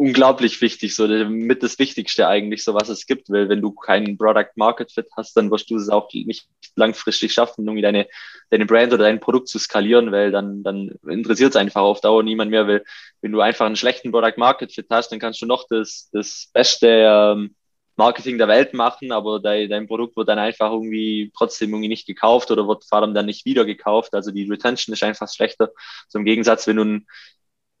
unglaublich 0.00 0.62
wichtig, 0.62 0.94
so 0.96 1.06
mit 1.06 1.62
das 1.62 1.78
Wichtigste 1.78 2.26
eigentlich, 2.26 2.64
so 2.64 2.72
was 2.72 2.88
es 2.88 3.04
gibt, 3.04 3.28
weil 3.28 3.50
wenn 3.50 3.60
du 3.60 3.70
keinen 3.72 4.16
Product 4.16 4.48
Market 4.56 4.90
Fit 4.90 5.08
hast, 5.14 5.36
dann 5.36 5.50
wirst 5.50 5.68
du 5.68 5.76
es 5.76 5.90
auch 5.90 6.10
nicht 6.14 6.48
langfristig 6.74 7.34
schaffen, 7.34 7.66
irgendwie 7.66 7.82
deine, 7.82 8.08
deine 8.48 8.64
Brand 8.64 8.94
oder 8.94 9.04
dein 9.04 9.20
Produkt 9.20 9.48
zu 9.48 9.58
skalieren, 9.58 10.10
weil 10.10 10.30
dann, 10.30 10.62
dann 10.62 10.92
interessiert 11.06 11.50
es 11.50 11.56
einfach 11.56 11.82
auf 11.82 12.00
Dauer 12.00 12.22
niemand 12.22 12.50
mehr, 12.50 12.66
weil 12.66 12.82
wenn 13.20 13.32
du 13.32 13.40
einfach 13.42 13.66
einen 13.66 13.76
schlechten 13.76 14.10
Product 14.10 14.38
Market 14.38 14.72
Fit 14.72 14.86
hast, 14.88 15.12
dann 15.12 15.18
kannst 15.18 15.42
du 15.42 15.46
noch 15.46 15.66
das, 15.68 16.08
das 16.12 16.48
beste 16.54 16.86
ähm, 16.88 17.54
Marketing 18.00 18.38
der 18.38 18.48
Welt 18.48 18.74
machen, 18.74 19.12
aber 19.12 19.40
dein, 19.40 19.68
dein 19.68 19.86
Produkt 19.86 20.16
wird 20.16 20.28
dann 20.28 20.38
einfach 20.38 20.72
irgendwie 20.72 21.30
trotzdem 21.36 21.70
irgendwie 21.70 21.88
nicht 21.88 22.06
gekauft 22.06 22.50
oder 22.50 22.66
wird 22.66 22.84
vor 22.84 22.98
allem 22.98 23.14
dann 23.14 23.26
nicht 23.26 23.44
wieder 23.44 23.64
gekauft. 23.64 24.14
Also 24.14 24.30
die 24.30 24.48
Retention 24.50 24.94
ist 24.94 25.02
einfach 25.02 25.28
schlechter. 25.30 25.70
So 26.08 26.18
Gegensatz, 26.24 26.66
wenn 26.66 26.76
du 26.76 26.82
einen, 26.82 27.06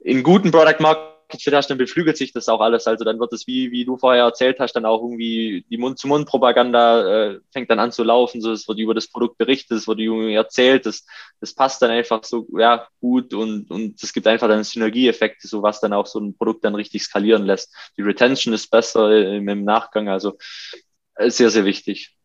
einen 0.04 0.22
guten 0.22 0.50
Product 0.50 0.80
Market 0.80 1.19
Fit 1.38 1.54
hast, 1.54 1.68
dann 1.68 1.78
beflügelt 1.78 2.16
sich 2.16 2.32
das 2.32 2.48
auch 2.48 2.60
alles. 2.60 2.86
Also 2.86 3.04
dann 3.04 3.20
wird 3.20 3.32
es, 3.32 3.46
wie, 3.46 3.70
wie 3.70 3.84
du 3.84 3.96
vorher 3.96 4.24
erzählt 4.24 4.58
hast, 4.58 4.72
dann 4.72 4.84
auch 4.84 5.02
irgendwie 5.02 5.64
die 5.70 5.78
Mund-zu-Mund-Propaganda 5.78 7.30
äh, 7.30 7.40
fängt 7.52 7.70
dann 7.70 7.78
an 7.78 7.92
zu 7.92 8.02
laufen. 8.02 8.40
So, 8.40 8.52
es 8.52 8.66
wird 8.66 8.78
über 8.78 8.94
das 8.94 9.08
Produkt 9.08 9.38
berichtet, 9.38 9.78
es 9.78 9.86
wird 9.86 10.00
irgendwie 10.00 10.34
erzählt, 10.34 10.86
das, 10.86 11.04
das 11.40 11.54
passt 11.54 11.82
dann 11.82 11.90
einfach 11.90 12.24
so 12.24 12.46
ja, 12.58 12.88
gut 13.00 13.34
und, 13.34 13.70
und 13.70 14.02
es 14.02 14.12
gibt 14.12 14.26
einfach 14.26 14.48
dann 14.48 14.64
Synergieeffekte, 14.64 15.46
so 15.46 15.62
was 15.62 15.80
dann 15.80 15.92
auch 15.92 16.06
so 16.06 16.18
ein 16.18 16.36
Produkt 16.36 16.64
dann 16.64 16.74
richtig 16.74 17.02
skalieren 17.02 17.44
lässt. 17.44 17.72
Die 17.96 18.02
Retention 18.02 18.54
ist 18.54 18.70
besser 18.70 19.10
im, 19.16 19.48
im 19.48 19.64
Nachgang, 19.64 20.08
also 20.08 20.38
äh, 21.14 21.30
sehr, 21.30 21.50
sehr 21.50 21.64
wichtig. 21.64 22.16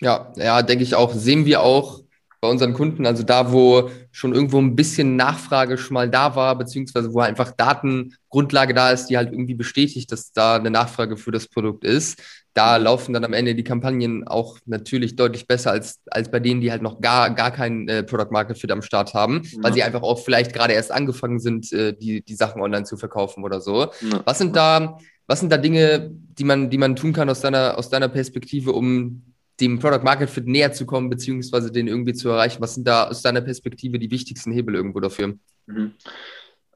Ja, 0.00 0.32
ja, 0.36 0.62
denke 0.62 0.84
ich 0.84 0.94
auch. 0.94 1.12
Sehen 1.12 1.46
wir 1.46 1.62
auch 1.62 2.03
bei 2.44 2.50
unseren 2.50 2.74
Kunden, 2.74 3.06
also 3.06 3.22
da, 3.22 3.52
wo 3.52 3.88
schon 4.12 4.34
irgendwo 4.34 4.58
ein 4.58 4.76
bisschen 4.76 5.16
Nachfrage 5.16 5.78
schon 5.78 5.94
mal 5.94 6.10
da 6.10 6.36
war, 6.36 6.58
beziehungsweise 6.58 7.14
wo 7.14 7.20
einfach 7.20 7.52
Datengrundlage 7.52 8.74
da 8.74 8.90
ist, 8.90 9.06
die 9.06 9.16
halt 9.16 9.32
irgendwie 9.32 9.54
bestätigt, 9.54 10.12
dass 10.12 10.30
da 10.30 10.56
eine 10.56 10.70
Nachfrage 10.70 11.16
für 11.16 11.30
das 11.30 11.48
Produkt 11.48 11.84
ist, 11.84 12.20
da 12.52 12.76
laufen 12.76 13.14
dann 13.14 13.24
am 13.24 13.32
Ende 13.32 13.54
die 13.54 13.64
Kampagnen 13.64 14.28
auch 14.28 14.58
natürlich 14.66 15.16
deutlich 15.16 15.46
besser 15.46 15.70
als, 15.70 16.00
als 16.10 16.30
bei 16.30 16.38
denen, 16.38 16.60
die 16.60 16.70
halt 16.70 16.82
noch 16.82 17.00
gar, 17.00 17.30
gar 17.30 17.50
kein 17.50 17.88
äh, 17.88 18.02
Product 18.02 18.30
Market 18.30 18.58
Fit 18.58 18.70
am 18.70 18.82
Start 18.82 19.14
haben, 19.14 19.40
ja. 19.42 19.62
weil 19.62 19.72
sie 19.72 19.82
einfach 19.82 20.02
auch 20.02 20.18
vielleicht 20.22 20.52
gerade 20.52 20.74
erst 20.74 20.92
angefangen 20.92 21.38
sind, 21.38 21.72
äh, 21.72 21.94
die, 21.96 22.22
die 22.22 22.34
Sachen 22.34 22.60
online 22.60 22.84
zu 22.84 22.98
verkaufen 22.98 23.42
oder 23.42 23.62
so. 23.62 23.84
Ja. 23.84 24.20
Was 24.26 24.36
sind 24.36 24.54
da, 24.54 24.98
was 25.26 25.40
sind 25.40 25.50
da 25.50 25.56
Dinge, 25.56 26.10
die 26.12 26.44
man, 26.44 26.68
die 26.68 26.76
man 26.76 26.94
tun 26.94 27.14
kann 27.14 27.30
aus 27.30 27.40
deiner, 27.40 27.78
aus 27.78 27.88
deiner 27.88 28.08
Perspektive, 28.08 28.72
um 28.72 29.33
dem 29.60 29.78
Product 29.78 30.02
Market 30.02 30.30
Fit 30.30 30.46
näher 30.46 30.72
zu 30.72 30.86
kommen, 30.86 31.10
beziehungsweise 31.10 31.70
den 31.70 31.88
irgendwie 31.88 32.14
zu 32.14 32.28
erreichen? 32.28 32.60
Was 32.60 32.74
sind 32.74 32.86
da 32.86 33.08
aus 33.08 33.22
deiner 33.22 33.40
Perspektive 33.40 33.98
die 33.98 34.10
wichtigsten 34.10 34.52
Hebel 34.52 34.74
irgendwo 34.74 35.00
dafür? 35.00 35.34
Mhm. 35.66 35.92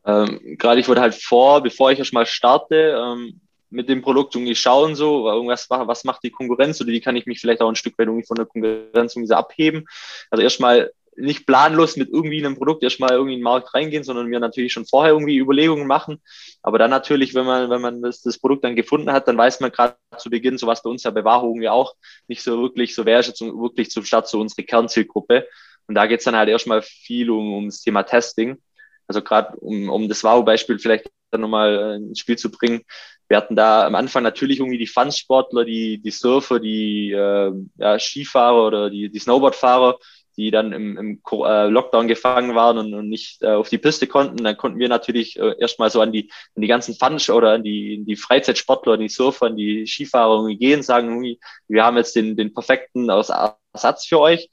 Ähm, 0.04 0.40
Gerade 0.58 0.80
ich 0.80 0.88
wurde 0.88 1.00
halt 1.00 1.14
vor, 1.14 1.62
bevor 1.62 1.90
ich 1.90 1.98
erst 1.98 2.12
mal 2.12 2.26
starte, 2.26 2.96
ähm, 2.98 3.40
mit 3.70 3.88
dem 3.88 4.00
Produkt 4.00 4.34
irgendwie 4.34 4.54
schauen, 4.54 4.94
so, 4.94 5.28
irgendwas, 5.28 5.68
was 5.68 6.04
macht 6.04 6.22
die 6.22 6.30
Konkurrenz 6.30 6.80
oder 6.80 6.90
wie 6.90 7.00
kann 7.00 7.16
ich 7.16 7.26
mich 7.26 7.40
vielleicht 7.40 7.60
auch 7.60 7.68
ein 7.68 7.76
Stück 7.76 7.98
weit 7.98 8.06
irgendwie 8.06 8.26
von 8.26 8.36
der 8.36 8.46
Konkurrenz 8.46 9.14
irgendwie 9.14 9.28
so 9.28 9.34
abheben. 9.34 9.84
Also 10.30 10.42
erstmal 10.42 10.90
nicht 11.18 11.46
planlos 11.46 11.96
mit 11.96 12.08
irgendwie 12.10 12.44
einem 12.44 12.56
Produkt 12.56 12.82
erstmal 12.82 13.10
irgendwie 13.10 13.34
in 13.34 13.40
den 13.40 13.44
Markt 13.44 13.74
reingehen, 13.74 14.04
sondern 14.04 14.26
mir 14.26 14.40
natürlich 14.40 14.72
schon 14.72 14.86
vorher 14.86 15.12
irgendwie 15.12 15.38
Überlegungen 15.38 15.86
machen. 15.86 16.22
Aber 16.62 16.78
dann 16.78 16.90
natürlich, 16.90 17.34
wenn 17.34 17.46
man, 17.46 17.70
wenn 17.70 17.80
man 17.80 18.02
das, 18.02 18.22
das 18.22 18.38
Produkt 18.38 18.64
dann 18.64 18.76
gefunden 18.76 19.12
hat, 19.12 19.28
dann 19.28 19.36
weiß 19.36 19.60
man 19.60 19.72
gerade 19.72 19.96
zu 20.16 20.30
Beginn, 20.30 20.58
so 20.58 20.66
was 20.66 20.82
bei 20.82 20.90
uns 20.90 21.02
ja 21.02 21.10
bei 21.10 21.24
Wahoo 21.24 21.48
irgendwie 21.48 21.68
auch 21.68 21.94
nicht 22.28 22.42
so 22.42 22.60
wirklich, 22.62 22.94
so 22.94 23.04
wäre 23.04 23.22
jetzt 23.22 23.40
wirklich 23.40 23.90
zum 23.90 24.04
Start 24.04 24.28
so 24.28 24.40
unsere 24.40 24.62
Kernzielgruppe. 24.62 25.46
Und 25.86 25.94
da 25.94 26.06
geht's 26.06 26.24
dann 26.24 26.36
halt 26.36 26.48
erstmal 26.48 26.82
viel 26.82 27.30
um, 27.30 27.54
um 27.54 27.66
das 27.66 27.80
Thema 27.80 28.02
Testing. 28.02 28.58
Also 29.06 29.22
gerade 29.22 29.56
um, 29.58 29.88
um 29.88 30.08
das 30.08 30.22
Wahoo-Beispiel 30.22 30.78
vielleicht 30.78 31.10
dann 31.30 31.40
nochmal 31.40 31.96
ins 31.96 32.20
Spiel 32.20 32.36
zu 32.36 32.50
bringen. 32.50 32.82
Wir 33.28 33.36
hatten 33.36 33.56
da 33.56 33.86
am 33.86 33.94
Anfang 33.94 34.22
natürlich 34.22 34.58
irgendwie 34.58 34.78
die 34.78 34.86
Fun-Sportler, 34.86 35.64
die, 35.64 35.98
die 35.98 36.10
Surfer, 36.10 36.60
die 36.60 37.12
äh, 37.12 37.52
ja, 37.76 37.98
Skifahrer 37.98 38.66
oder 38.66 38.90
die, 38.90 39.10
die 39.10 39.18
Snowboardfahrer, 39.18 39.98
die 40.38 40.50
dann 40.50 40.72
im, 40.72 40.96
im 40.96 41.20
äh, 41.44 41.66
Lockdown 41.66 42.08
gefangen 42.08 42.54
waren 42.54 42.78
und, 42.78 42.94
und 42.94 43.08
nicht 43.08 43.42
äh, 43.42 43.48
auf 43.48 43.68
die 43.68 43.76
Piste 43.76 44.06
konnten. 44.06 44.44
Dann 44.44 44.56
konnten 44.56 44.78
wir 44.78 44.88
natürlich 44.88 45.38
äh, 45.38 45.56
erstmal 45.58 45.90
so 45.90 46.00
an 46.00 46.12
die, 46.12 46.30
an 46.54 46.62
die 46.62 46.68
ganzen 46.68 46.94
Fun- 46.94 47.18
oder 47.34 47.52
an 47.52 47.64
die, 47.64 48.04
die 48.06 48.16
Freizeitsportler, 48.16 48.94
an 48.94 49.00
die 49.00 49.08
Surfer, 49.08 49.46
an 49.46 49.56
die 49.56 49.86
Skifahrer 49.86 50.46
gehen, 50.54 50.82
sagen, 50.82 51.36
wir 51.66 51.84
haben 51.84 51.96
jetzt 51.96 52.14
den, 52.14 52.36
den 52.36 52.54
perfekten 52.54 53.08
Ersatz 53.08 54.06
für 54.06 54.20
euch 54.20 54.48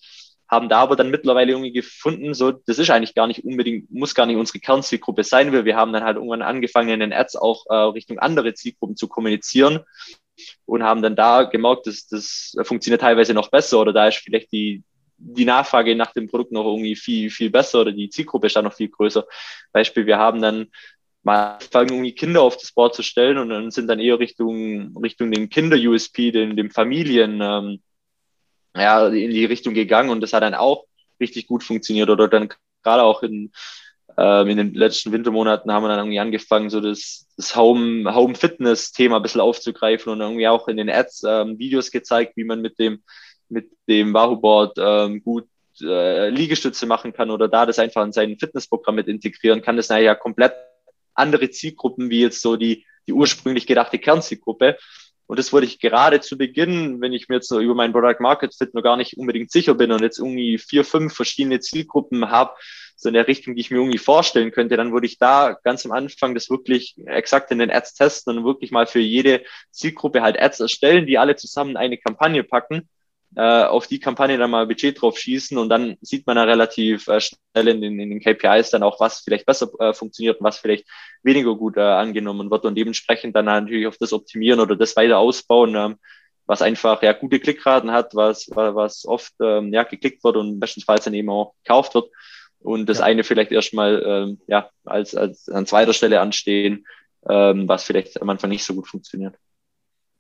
haben 0.48 0.70
da 0.70 0.80
aber 0.80 0.96
dann 0.96 1.10
mittlerweile 1.10 1.52
irgendwie 1.52 1.72
gefunden, 1.72 2.34
so, 2.34 2.52
das 2.52 2.78
ist 2.78 2.90
eigentlich 2.92 3.16
gar 3.16 3.28
nicht 3.28 3.44
unbedingt, 3.44 3.92
muss 3.92 4.14
gar 4.14 4.28
nicht 4.28 4.38
unsere 4.38 4.60
Kernzielgruppe 4.60 5.24
sein, 5.24 5.52
weil 5.52 5.66
wir 5.66 5.76
haben 5.76 5.92
dann 5.92 6.04
halt 6.04 6.18
irgendwann 6.18 6.44
angefangen, 6.44 6.90
in 6.90 7.00
den 7.00 7.14
Ads 7.14 7.36
auch 7.36 7.66
äh, 7.68 7.74
Richtung 7.74 8.20
andere 8.20 8.54
Zielgruppen 8.54 8.96
zu 8.96 9.08
kommunizieren 9.08 9.80
und 10.66 10.84
haben 10.84 11.02
dann 11.02 11.16
da 11.16 11.44
gemerkt, 11.44 11.88
dass 11.88 12.08
das 12.08 12.56
funktioniert 12.64 13.02
teilweise 13.02 13.34
noch 13.34 13.50
besser 13.50 13.80
oder 13.80 13.94
da 13.94 14.08
ist 14.08 14.18
vielleicht 14.18 14.52
die, 14.52 14.84
die 15.18 15.46
Nachfrage 15.46 15.96
nach 15.96 16.12
dem 16.14 16.28
Produkt 16.28 16.52
noch 16.52 16.66
irgendwie 16.66 16.96
viel, 16.96 17.30
viel 17.30 17.50
besser 17.50 17.82
oder 17.82 17.92
die 17.92 18.10
Zielgruppe 18.10 18.48
ist 18.48 18.56
da 18.56 18.62
noch 18.62 18.74
viel 18.74 18.90
größer. 18.90 19.26
Beispiel, 19.72 20.06
wir 20.06 20.18
haben 20.18 20.42
dann 20.42 20.68
mal 21.24 21.54
angefangen, 21.54 21.90
irgendwie 21.90 22.14
Kinder 22.14 22.42
auf 22.42 22.58
das 22.58 22.72
Board 22.72 22.96
zu 22.96 23.02
stellen 23.04 23.38
und 23.38 23.50
dann 23.50 23.72
sind 23.72 23.88
dann 23.88 24.00
eher 24.00 24.20
Richtung, 24.20 24.96
Richtung 24.98 25.32
den 25.32 25.50
Kinder-USP, 25.50 26.32
den, 26.32 26.56
dem 26.56 26.70
Familien, 26.70 27.40
ähm, 27.42 27.82
ja, 28.76 29.08
in 29.08 29.32
die 29.32 29.46
Richtung 29.46 29.74
gegangen 29.74 30.10
und 30.10 30.22
das 30.22 30.34
hat 30.34 30.44
dann 30.44 30.54
auch 30.54 30.86
richtig 31.20 31.48
gut 31.48 31.64
funktioniert. 31.64 32.10
Oder 32.10 32.28
dann 32.28 32.50
gerade 32.84 33.04
auch 33.04 33.24
in, 33.24 33.52
ähm, 34.18 34.50
in 34.50 34.58
den 34.58 34.74
letzten 34.74 35.12
Wintermonaten 35.12 35.72
haben 35.72 35.84
wir 35.84 35.90
dann 35.90 36.00
irgendwie 36.00 36.20
angefangen, 36.20 36.70
so 36.70 36.80
das, 36.80 37.28
das 37.38 37.56
Home, 37.56 38.14
Home 38.14 38.36
Fitness 38.36 38.92
Thema 38.92 39.18
ein 39.18 39.24
bisschen 39.24 39.42
aufzugreifen 39.42 40.12
und 40.12 40.22
irgendwie 40.22 40.48
auch 40.48 40.68
in 40.68 40.78
den 40.78 40.90
Ads 40.90 41.24
ähm, 41.28 41.58
Videos 41.58 41.90
gezeigt, 41.90 42.38
wie 42.38 42.44
man 42.44 42.62
mit 42.62 42.78
dem, 42.78 43.02
mit 43.50 43.72
dem 43.88 44.14
Wahoo 44.14 44.38
Board 44.38 44.78
ähm, 44.78 45.24
gut 45.24 45.48
äh, 45.82 46.30
Liegestütze 46.30 46.86
machen 46.86 47.14
kann 47.14 47.32
oder 47.32 47.48
da 47.48 47.66
das 47.66 47.80
einfach 47.80 48.04
in 48.04 48.12
sein 48.12 48.38
Fitnessprogramm 48.38 48.96
mit 48.96 49.08
integrieren 49.08 49.62
kann. 49.62 49.78
Das 49.78 49.88
sind 49.88 50.02
ja 50.02 50.16
komplett 50.16 50.54
andere 51.14 51.50
Zielgruppen 51.50 52.10
wie 52.10 52.22
jetzt 52.22 52.42
so 52.42 52.56
die, 52.56 52.86
die 53.08 53.14
ursprünglich 53.14 53.68
gedachte 53.68 54.00
Kernzielgruppe. 54.00 54.78
Und 55.28 55.40
das 55.40 55.52
wollte 55.52 55.66
ich 55.66 55.80
gerade 55.80 56.22
zu 56.22 56.38
Beginn, 56.38 57.02
wenn 57.02 57.14
ich 57.14 57.30
mir 57.30 57.38
jetzt 57.38 57.48
so 57.48 57.60
über 57.60 57.74
mein 57.74 57.92
Product 57.92 58.20
Market 58.20 58.54
Fit 58.54 58.76
noch 58.76 58.84
gar 58.84 58.96
nicht 58.96 59.18
unbedingt 59.18 59.52
sicher 59.52 59.74
bin 59.74 59.92
und 59.92 60.02
jetzt 60.02 60.20
irgendwie 60.20 60.60
vier, 60.60 60.86
fünf 60.86 61.16
verschiedene 61.16 61.60
Zielgruppen 61.60 62.30
habe, 62.30 62.54
so 62.96 63.10
in 63.10 63.16
der 63.16 63.28
Richtung, 63.28 63.56
die 63.56 63.62
ich 63.62 63.72
mir 63.72 63.78
irgendwie 63.78 63.98
vorstellen 63.98 64.52
könnte, 64.52 64.78
dann 64.78 64.94
würde 64.94 65.08
ich 65.08 65.18
da 65.18 65.58
ganz 65.64 65.86
am 65.86 65.92
Anfang 65.92 66.36
das 66.36 66.50
wirklich 66.50 66.96
exakt 67.08 67.52
in 67.52 67.60
den 67.60 67.72
Ads 67.72 67.96
testen 67.96 68.38
und 68.38 68.46
wirklich 68.46 68.72
mal 68.72 68.86
für 68.86 69.00
jede 69.00 69.44
Zielgruppe 69.72 70.22
halt 70.22 70.40
Ads 70.40 70.62
erstellen, 70.62 71.08
die 71.08 71.18
alle 71.18 71.36
zusammen 71.36 71.76
eine 71.76 71.98
Kampagne 71.98 72.44
packen 72.44 72.88
äh, 73.36 73.64
auf 73.64 73.88
die 73.88 74.00
Kampagne 74.00 74.38
dann 74.38 74.52
mal 74.52 74.66
Budget 74.66 75.02
drauf 75.02 75.18
schießen 75.18 75.58
und 75.58 75.70
dann 75.70 75.98
sieht 76.02 76.26
man 76.26 76.38
da 76.38 76.44
relativ 76.44 77.08
äh, 77.08 77.20
schnell 77.20 77.68
in 77.68 77.82
den, 77.82 78.00
in 78.00 78.10
den 78.10 78.20
KPIs 78.22 78.70
dann 78.70 78.84
auch, 78.84 79.00
was 79.00 79.20
vielleicht 79.20 79.46
besser 79.46 79.70
äh, 79.80 79.94
funktioniert 79.94 80.40
und 80.40 80.46
was 80.46 80.58
vielleicht 80.58 80.86
weniger 81.24 81.56
gut 81.56 81.78
äh, 81.78 81.82
angenommen 81.82 82.50
wird 82.50 82.66
und 82.66 82.76
dementsprechend 82.76 83.36
dann 83.36 83.46
natürlich 83.46 83.88
auf 83.88 83.98
das 83.98 84.14
optimieren 84.14 84.60
oder 84.60 84.76
das 84.76 84.96
weiter 84.96 85.18
ausbauen, 85.18 85.76
ähm, 85.76 85.98
was 86.46 86.62
einfach 86.62 87.02
ja 87.02 87.14
gute 87.14 87.40
Klickraten 87.40 87.92
hat, 87.92 88.16
was, 88.16 88.48
was 88.54 89.06
oft 89.06 89.34
ähm, 89.42 89.74
ja 89.74 89.84
geklickt 89.84 90.24
wird 90.24 90.38
und 90.38 90.60
bestenfalls 90.60 91.04
dann 91.06 91.14
eben 91.14 91.30
auch 91.30 91.56
gekauft 91.64 91.96
wird 91.96 92.10
und 92.60 92.88
das 92.88 93.00
ja. 93.00 93.06
eine 93.06 93.24
vielleicht 93.24 93.52
erstmal 93.52 94.02
ähm, 94.06 94.42
ja 94.48 94.70
als, 94.86 95.16
als 95.16 95.50
an 95.50 95.66
zweiter 95.66 95.94
Stelle 95.94 96.22
anstehen, 96.22 96.86
ähm, 97.28 97.68
was 97.68 97.84
vielleicht 97.84 98.22
am 98.22 98.30
Anfang 98.30 98.50
nicht 98.50 98.64
so 98.64 98.76
gut 98.76 98.88
funktioniert. 98.88 99.36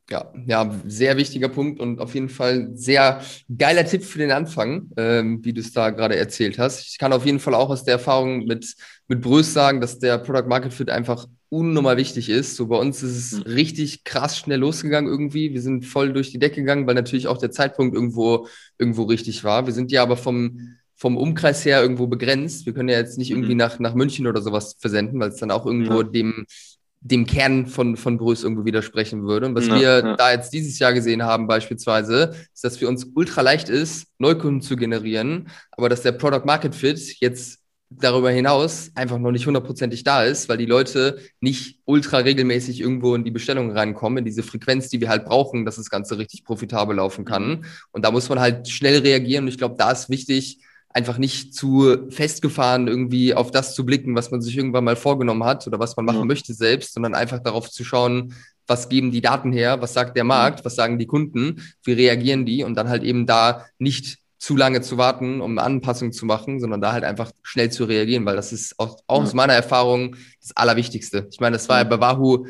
Ja, 0.09 0.31
ja, 0.45 0.79
sehr 0.85 1.17
wichtiger 1.17 1.49
Punkt 1.49 1.79
und 1.79 1.99
auf 1.99 2.13
jeden 2.13 2.29
Fall 2.29 2.69
sehr 2.75 3.21
geiler 3.57 3.85
Tipp 3.85 4.03
für 4.03 4.19
den 4.19 4.31
Anfang, 4.31 4.91
ähm, 4.97 5.43
wie 5.43 5.51
du 5.51 5.61
es 5.61 5.73
da 5.73 5.89
gerade 5.89 6.15
erzählt 6.15 6.59
hast. 6.59 6.87
Ich 6.87 6.99
kann 6.99 7.11
auf 7.11 7.25
jeden 7.25 7.39
Fall 7.39 7.55
auch 7.55 7.71
aus 7.71 7.85
der 7.85 7.93
Erfahrung 7.93 8.45
mit, 8.45 8.75
mit 9.07 9.21
Brös 9.21 9.51
sagen, 9.51 9.81
dass 9.81 9.97
der 9.97 10.19
Product 10.19 10.47
Market 10.47 10.73
Fit 10.73 10.91
einfach 10.91 11.25
unnormal 11.49 11.97
wichtig 11.97 12.29
ist. 12.29 12.55
So 12.55 12.67
bei 12.67 12.77
uns 12.77 13.01
ist 13.01 13.17
es 13.17 13.31
mhm. 13.39 13.51
richtig 13.53 14.03
krass 14.03 14.37
schnell 14.37 14.59
losgegangen 14.59 15.09
irgendwie. 15.09 15.53
Wir 15.53 15.61
sind 15.61 15.85
voll 15.85 16.13
durch 16.13 16.29
die 16.31 16.39
Decke 16.39 16.61
gegangen, 16.61 16.85
weil 16.85 16.95
natürlich 16.95 17.27
auch 17.27 17.39
der 17.39 17.51
Zeitpunkt 17.51 17.95
irgendwo, 17.95 18.47
irgendwo 18.77 19.03
richtig 19.03 19.43
war. 19.43 19.65
Wir 19.65 19.73
sind 19.73 19.91
ja 19.91 20.03
aber 20.03 20.17
vom, 20.17 20.75
vom 20.95 21.17
Umkreis 21.17 21.65
her 21.65 21.81
irgendwo 21.81 22.05
begrenzt. 22.05 22.67
Wir 22.67 22.73
können 22.73 22.89
ja 22.89 22.97
jetzt 22.97 23.17
nicht 23.17 23.31
irgendwie 23.31 23.53
mhm. 23.53 23.59
nach, 23.59 23.79
nach 23.79 23.95
München 23.95 24.27
oder 24.27 24.41
sowas 24.43 24.75
versenden, 24.79 25.19
weil 25.19 25.29
es 25.29 25.37
dann 25.37 25.49
auch 25.49 25.65
irgendwo 25.65 26.01
ja. 26.01 26.07
dem 26.07 26.45
dem 27.05 27.27
Kern 27.27 27.67
von, 27.67 27.97
von 27.97 28.17
Brüss 28.17 28.43
irgendwo 28.43 28.65
widersprechen 28.65 29.27
würde. 29.27 29.45
Und 29.45 29.55
was 29.55 29.67
ja, 29.67 29.75
wir 29.75 29.89
ja. 29.99 30.15
da 30.15 30.31
jetzt 30.31 30.51
dieses 30.53 30.79
Jahr 30.79 30.91
gesehen 30.91 31.21
haben 31.21 31.45
beispielsweise, 31.45 32.35
ist, 32.51 32.63
dass 32.63 32.77
für 32.77 32.87
uns 32.87 33.05
ultra 33.13 33.41
leicht 33.41 33.69
ist, 33.69 34.07
Neukunden 34.17 34.61
zu 34.61 34.75
generieren, 34.75 35.49
aber 35.71 35.87
dass 35.87 36.01
der 36.01 36.13
Product 36.13 36.45
Market 36.45 36.73
Fit 36.73 37.17
jetzt 37.19 37.59
darüber 37.91 38.31
hinaus 38.31 38.89
einfach 38.95 39.19
noch 39.19 39.31
nicht 39.31 39.45
hundertprozentig 39.45 40.03
da 40.03 40.23
ist, 40.23 40.49
weil 40.49 40.57
die 40.57 40.65
Leute 40.65 41.19
nicht 41.39 41.79
ultra 41.85 42.17
regelmäßig 42.17 42.81
irgendwo 42.81 43.13
in 43.13 43.23
die 43.23 43.29
Bestellung 43.29 43.71
reinkommen, 43.71 44.19
in 44.19 44.25
diese 44.25 44.41
Frequenz, 44.41 44.89
die 44.89 44.99
wir 44.99 45.09
halt 45.09 45.25
brauchen, 45.25 45.63
dass 45.63 45.75
das 45.75 45.91
Ganze 45.91 46.17
richtig 46.17 46.43
profitabel 46.43 46.95
laufen 46.95 47.23
kann. 47.23 47.47
Mhm. 47.47 47.65
Und 47.91 48.03
da 48.03 48.09
muss 48.09 48.29
man 48.29 48.39
halt 48.39 48.67
schnell 48.67 49.01
reagieren. 49.01 49.43
Und 49.43 49.49
ich 49.49 49.59
glaube, 49.59 49.75
da 49.77 49.91
ist 49.91 50.09
wichtig, 50.09 50.64
einfach 50.95 51.17
nicht 51.17 51.53
zu 51.53 52.09
festgefahren 52.09 52.87
irgendwie 52.87 53.33
auf 53.33 53.51
das 53.51 53.75
zu 53.75 53.85
blicken, 53.85 54.15
was 54.15 54.31
man 54.31 54.41
sich 54.41 54.55
irgendwann 54.55 54.85
mal 54.85 54.95
vorgenommen 54.95 55.43
hat 55.43 55.67
oder 55.67 55.77
was 55.77 55.97
man 55.97 56.05
machen 56.05 56.19
ja. 56.19 56.25
möchte 56.25 56.53
selbst, 56.53 56.93
sondern 56.93 57.13
einfach 57.13 57.39
darauf 57.39 57.69
zu 57.69 57.83
schauen, 57.83 58.33
was 58.65 58.87
geben 58.87 59.11
die 59.11 59.19
Daten 59.19 59.51
her, 59.51 59.81
was 59.81 59.93
sagt 59.93 60.15
der 60.15 60.23
Markt, 60.23 60.63
was 60.63 60.75
sagen 60.75 60.97
die 60.97 61.05
Kunden, 61.05 61.61
wie 61.83 61.91
reagieren 61.91 62.45
die 62.45 62.63
und 62.63 62.75
dann 62.75 62.87
halt 62.87 63.03
eben 63.03 63.25
da 63.25 63.65
nicht 63.77 64.19
zu 64.37 64.55
lange 64.55 64.81
zu 64.81 64.97
warten, 64.97 65.41
um 65.41 65.59
Anpassungen 65.59 66.13
zu 66.13 66.25
machen, 66.25 66.61
sondern 66.61 66.79
da 66.79 66.93
halt 66.93 67.03
einfach 67.03 67.31
schnell 67.43 67.71
zu 67.71 67.83
reagieren, 67.83 68.25
weil 68.25 68.37
das 68.37 68.53
ist 68.53 68.79
auch, 68.79 68.97
auch 69.07 69.17
ja. 69.17 69.23
aus 69.23 69.33
meiner 69.33 69.53
Erfahrung 69.53 70.15
das 70.39 70.55
Allerwichtigste. 70.55 71.27
Ich 71.29 71.41
meine, 71.41 71.57
das 71.57 71.67
war 71.67 71.79
ja 71.79 71.83
bei 71.83 71.99
Wahoo 71.99 72.47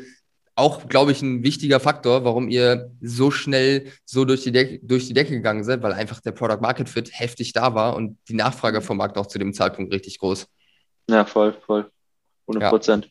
auch, 0.56 0.88
glaube 0.88 1.12
ich, 1.12 1.20
ein 1.20 1.42
wichtiger 1.42 1.80
Faktor, 1.80 2.24
warum 2.24 2.48
ihr 2.48 2.90
so 3.02 3.30
schnell 3.30 3.92
so 4.06 4.24
durch 4.24 4.42
die, 4.42 4.52
Decke, 4.52 4.80
durch 4.82 5.06
die 5.06 5.12
Decke 5.12 5.32
gegangen 5.32 5.62
seid, 5.64 5.82
weil 5.82 5.92
einfach 5.92 6.20
der 6.20 6.32
Product 6.32 6.60
Market 6.60 6.88
Fit 6.88 7.10
heftig 7.12 7.52
da 7.52 7.74
war 7.74 7.94
und 7.94 8.18
die 8.28 8.34
Nachfrage 8.34 8.80
vom 8.80 8.96
Markt 8.96 9.18
auch 9.18 9.26
zu 9.26 9.38
dem 9.38 9.52
Zeitpunkt 9.52 9.92
richtig 9.92 10.18
groß. 10.18 10.48
Ja, 11.08 11.26
voll, 11.26 11.52
voll. 11.52 11.90
100 12.48 12.70
Prozent. 12.70 13.10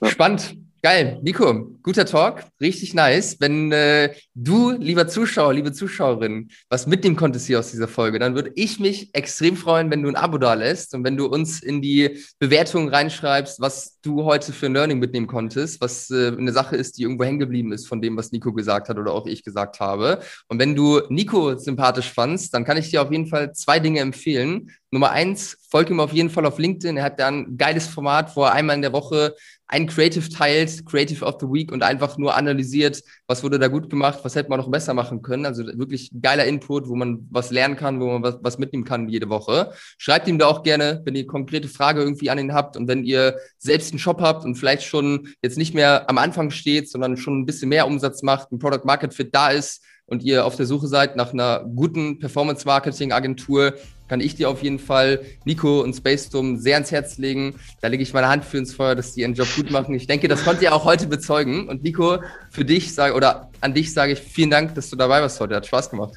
Ja. 0.00 0.08
Spannend. 0.08 0.56
Geil, 0.80 1.18
Nico, 1.22 1.76
guter 1.82 2.06
Talk, 2.06 2.44
richtig 2.60 2.94
nice. 2.94 3.40
Wenn 3.40 3.72
äh, 3.72 4.14
du, 4.34 4.70
lieber 4.70 5.08
Zuschauer, 5.08 5.52
liebe 5.52 5.72
Zuschauerin, 5.72 6.50
was 6.68 6.86
mitnehmen 6.86 7.16
konntest 7.16 7.48
hier 7.48 7.58
aus 7.58 7.72
dieser 7.72 7.88
Folge, 7.88 8.20
dann 8.20 8.36
würde 8.36 8.52
ich 8.54 8.78
mich 8.78 9.12
extrem 9.12 9.56
freuen, 9.56 9.90
wenn 9.90 10.04
du 10.04 10.08
ein 10.08 10.14
Abo 10.14 10.38
da 10.38 10.54
lässt 10.54 10.94
und 10.94 11.02
wenn 11.02 11.16
du 11.16 11.26
uns 11.26 11.60
in 11.64 11.82
die 11.82 12.22
Bewertung 12.38 12.88
reinschreibst, 12.90 13.60
was 13.60 13.98
du 14.02 14.22
heute 14.22 14.52
für 14.52 14.66
ein 14.66 14.74
Learning 14.74 15.00
mitnehmen 15.00 15.26
konntest, 15.26 15.80
was 15.80 16.10
äh, 16.10 16.28
eine 16.28 16.52
Sache 16.52 16.76
ist, 16.76 16.96
die 16.96 17.02
irgendwo 17.02 17.24
hängen 17.24 17.40
geblieben 17.40 17.72
ist 17.72 17.88
von 17.88 18.00
dem, 18.00 18.16
was 18.16 18.30
Nico 18.30 18.52
gesagt 18.52 18.88
hat 18.88 18.98
oder 18.98 19.12
auch 19.12 19.26
ich 19.26 19.42
gesagt 19.42 19.80
habe. 19.80 20.20
Und 20.46 20.60
wenn 20.60 20.76
du 20.76 21.00
Nico 21.08 21.56
sympathisch 21.58 22.12
fandst, 22.12 22.54
dann 22.54 22.64
kann 22.64 22.76
ich 22.76 22.90
dir 22.90 23.02
auf 23.02 23.10
jeden 23.10 23.26
Fall 23.26 23.52
zwei 23.52 23.80
Dinge 23.80 23.98
empfehlen. 23.98 24.70
Nummer 24.90 25.10
eins, 25.10 25.58
folgt 25.70 25.90
ihm 25.90 26.00
auf 26.00 26.12
jeden 26.12 26.30
Fall 26.30 26.46
auf 26.46 26.58
LinkedIn. 26.58 26.96
Er 26.96 27.04
hat 27.04 27.20
da 27.20 27.28
ein 27.28 27.58
geiles 27.58 27.86
Format, 27.86 28.34
wo 28.36 28.44
er 28.44 28.52
einmal 28.52 28.76
in 28.76 28.82
der 28.82 28.92
Woche 28.92 29.34
ein 29.68 29.86
Creative 29.86 30.26
teilt, 30.30 30.86
Creative 30.86 31.24
of 31.24 31.36
the 31.40 31.46
Week 31.46 31.70
und 31.70 31.82
einfach 31.82 32.16
nur 32.16 32.34
analysiert, 32.34 33.02
was 33.26 33.44
wurde 33.44 33.58
da 33.58 33.68
gut 33.68 33.90
gemacht, 33.90 34.20
was 34.22 34.34
hätte 34.34 34.48
man 34.48 34.58
noch 34.58 34.70
besser 34.70 34.94
machen 34.94 35.20
können. 35.20 35.44
Also 35.44 35.64
wirklich 35.66 36.10
geiler 36.22 36.46
Input, 36.46 36.88
wo 36.88 36.96
man 36.96 37.26
was 37.30 37.50
lernen 37.50 37.76
kann, 37.76 38.00
wo 38.00 38.06
man 38.06 38.22
was, 38.22 38.38
was 38.42 38.58
mitnehmen 38.58 38.84
kann 38.84 39.10
jede 39.10 39.28
Woche. 39.28 39.72
Schreibt 39.98 40.26
ihm 40.26 40.38
da 40.38 40.46
auch 40.46 40.62
gerne, 40.62 41.02
wenn 41.04 41.14
ihr 41.14 41.26
konkrete 41.26 41.68
Frage 41.68 42.00
irgendwie 42.00 42.30
an 42.30 42.38
ihn 42.38 42.54
habt 42.54 42.78
und 42.78 42.88
wenn 42.88 43.04
ihr 43.04 43.36
selbst 43.58 43.92
einen 43.92 43.98
Shop 43.98 44.22
habt 44.22 44.44
und 44.44 44.54
vielleicht 44.54 44.84
schon 44.84 45.28
jetzt 45.42 45.58
nicht 45.58 45.74
mehr 45.74 46.08
am 46.08 46.16
Anfang 46.16 46.50
steht, 46.50 46.88
sondern 46.90 47.18
schon 47.18 47.40
ein 47.40 47.46
bisschen 47.46 47.68
mehr 47.68 47.86
Umsatz 47.86 48.22
macht, 48.22 48.50
ein 48.50 48.58
Product 48.58 48.86
Market 48.86 49.12
Fit 49.12 49.34
da 49.34 49.50
ist 49.50 49.84
und 50.06 50.22
ihr 50.22 50.46
auf 50.46 50.56
der 50.56 50.64
Suche 50.64 50.88
seid 50.88 51.14
nach 51.16 51.34
einer 51.34 51.64
guten 51.64 52.18
Performance 52.18 52.66
Marketing 52.66 53.12
Agentur, 53.12 53.74
kann 54.08 54.20
ich 54.20 54.34
dir 54.34 54.48
auf 54.48 54.62
jeden 54.62 54.78
Fall 54.78 55.20
Nico 55.44 55.80
und 55.80 55.94
Space 55.94 56.26
Storm 56.26 56.56
sehr 56.56 56.74
ans 56.76 56.90
Herz 56.90 57.18
legen. 57.18 57.54
Da 57.80 57.88
lege 57.88 58.02
ich 58.02 58.12
meine 58.12 58.28
Hand 58.28 58.44
für 58.44 58.58
ins 58.58 58.74
Feuer, 58.74 58.94
dass 58.94 59.14
die 59.14 59.20
ihren 59.20 59.34
Job 59.34 59.48
gut 59.54 59.70
machen. 59.70 59.94
Ich 59.94 60.06
denke, 60.06 60.28
das 60.28 60.44
konnte 60.44 60.64
ihr 60.64 60.74
auch 60.74 60.84
heute 60.84 61.06
bezeugen. 61.06 61.68
Und 61.68 61.82
Nico, 61.82 62.18
für 62.50 62.64
dich 62.64 62.94
sage 62.94 63.14
oder 63.14 63.50
an 63.60 63.74
dich 63.74 63.92
sage 63.92 64.12
ich 64.12 64.20
vielen 64.20 64.50
Dank, 64.50 64.74
dass 64.74 64.90
du 64.90 64.96
dabei 64.96 65.20
warst 65.20 65.40
heute. 65.40 65.56
Hat 65.56 65.66
Spaß 65.66 65.90
gemacht. 65.90 66.14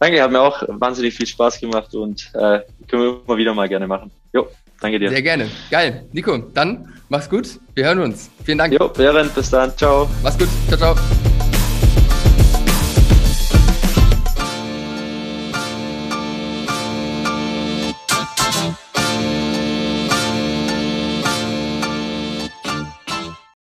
Danke, 0.00 0.20
hat 0.20 0.32
mir 0.32 0.40
auch 0.40 0.62
wahnsinnig 0.66 1.14
viel 1.14 1.26
Spaß 1.26 1.60
gemacht 1.60 1.94
und 1.94 2.28
äh, 2.34 2.60
können 2.88 3.02
wir 3.02 3.20
immer 3.24 3.36
wieder 3.36 3.54
mal 3.54 3.68
gerne 3.68 3.86
machen. 3.86 4.10
Jo, 4.32 4.48
danke 4.80 4.98
dir. 4.98 5.10
Sehr 5.10 5.22
gerne. 5.22 5.48
Geil. 5.70 6.06
Nico, 6.12 6.36
dann 6.38 6.92
mach's 7.08 7.30
gut. 7.30 7.60
Wir 7.74 7.84
hören 7.84 8.00
uns. 8.00 8.28
Vielen 8.44 8.58
Dank. 8.58 8.72
Jo, 8.72 8.90
während. 8.96 9.32
Bis 9.34 9.50
dann. 9.50 9.76
Ciao. 9.76 10.08
Mach's 10.24 10.38
gut. 10.38 10.48
Ciao, 10.68 10.76
ciao. 10.76 11.41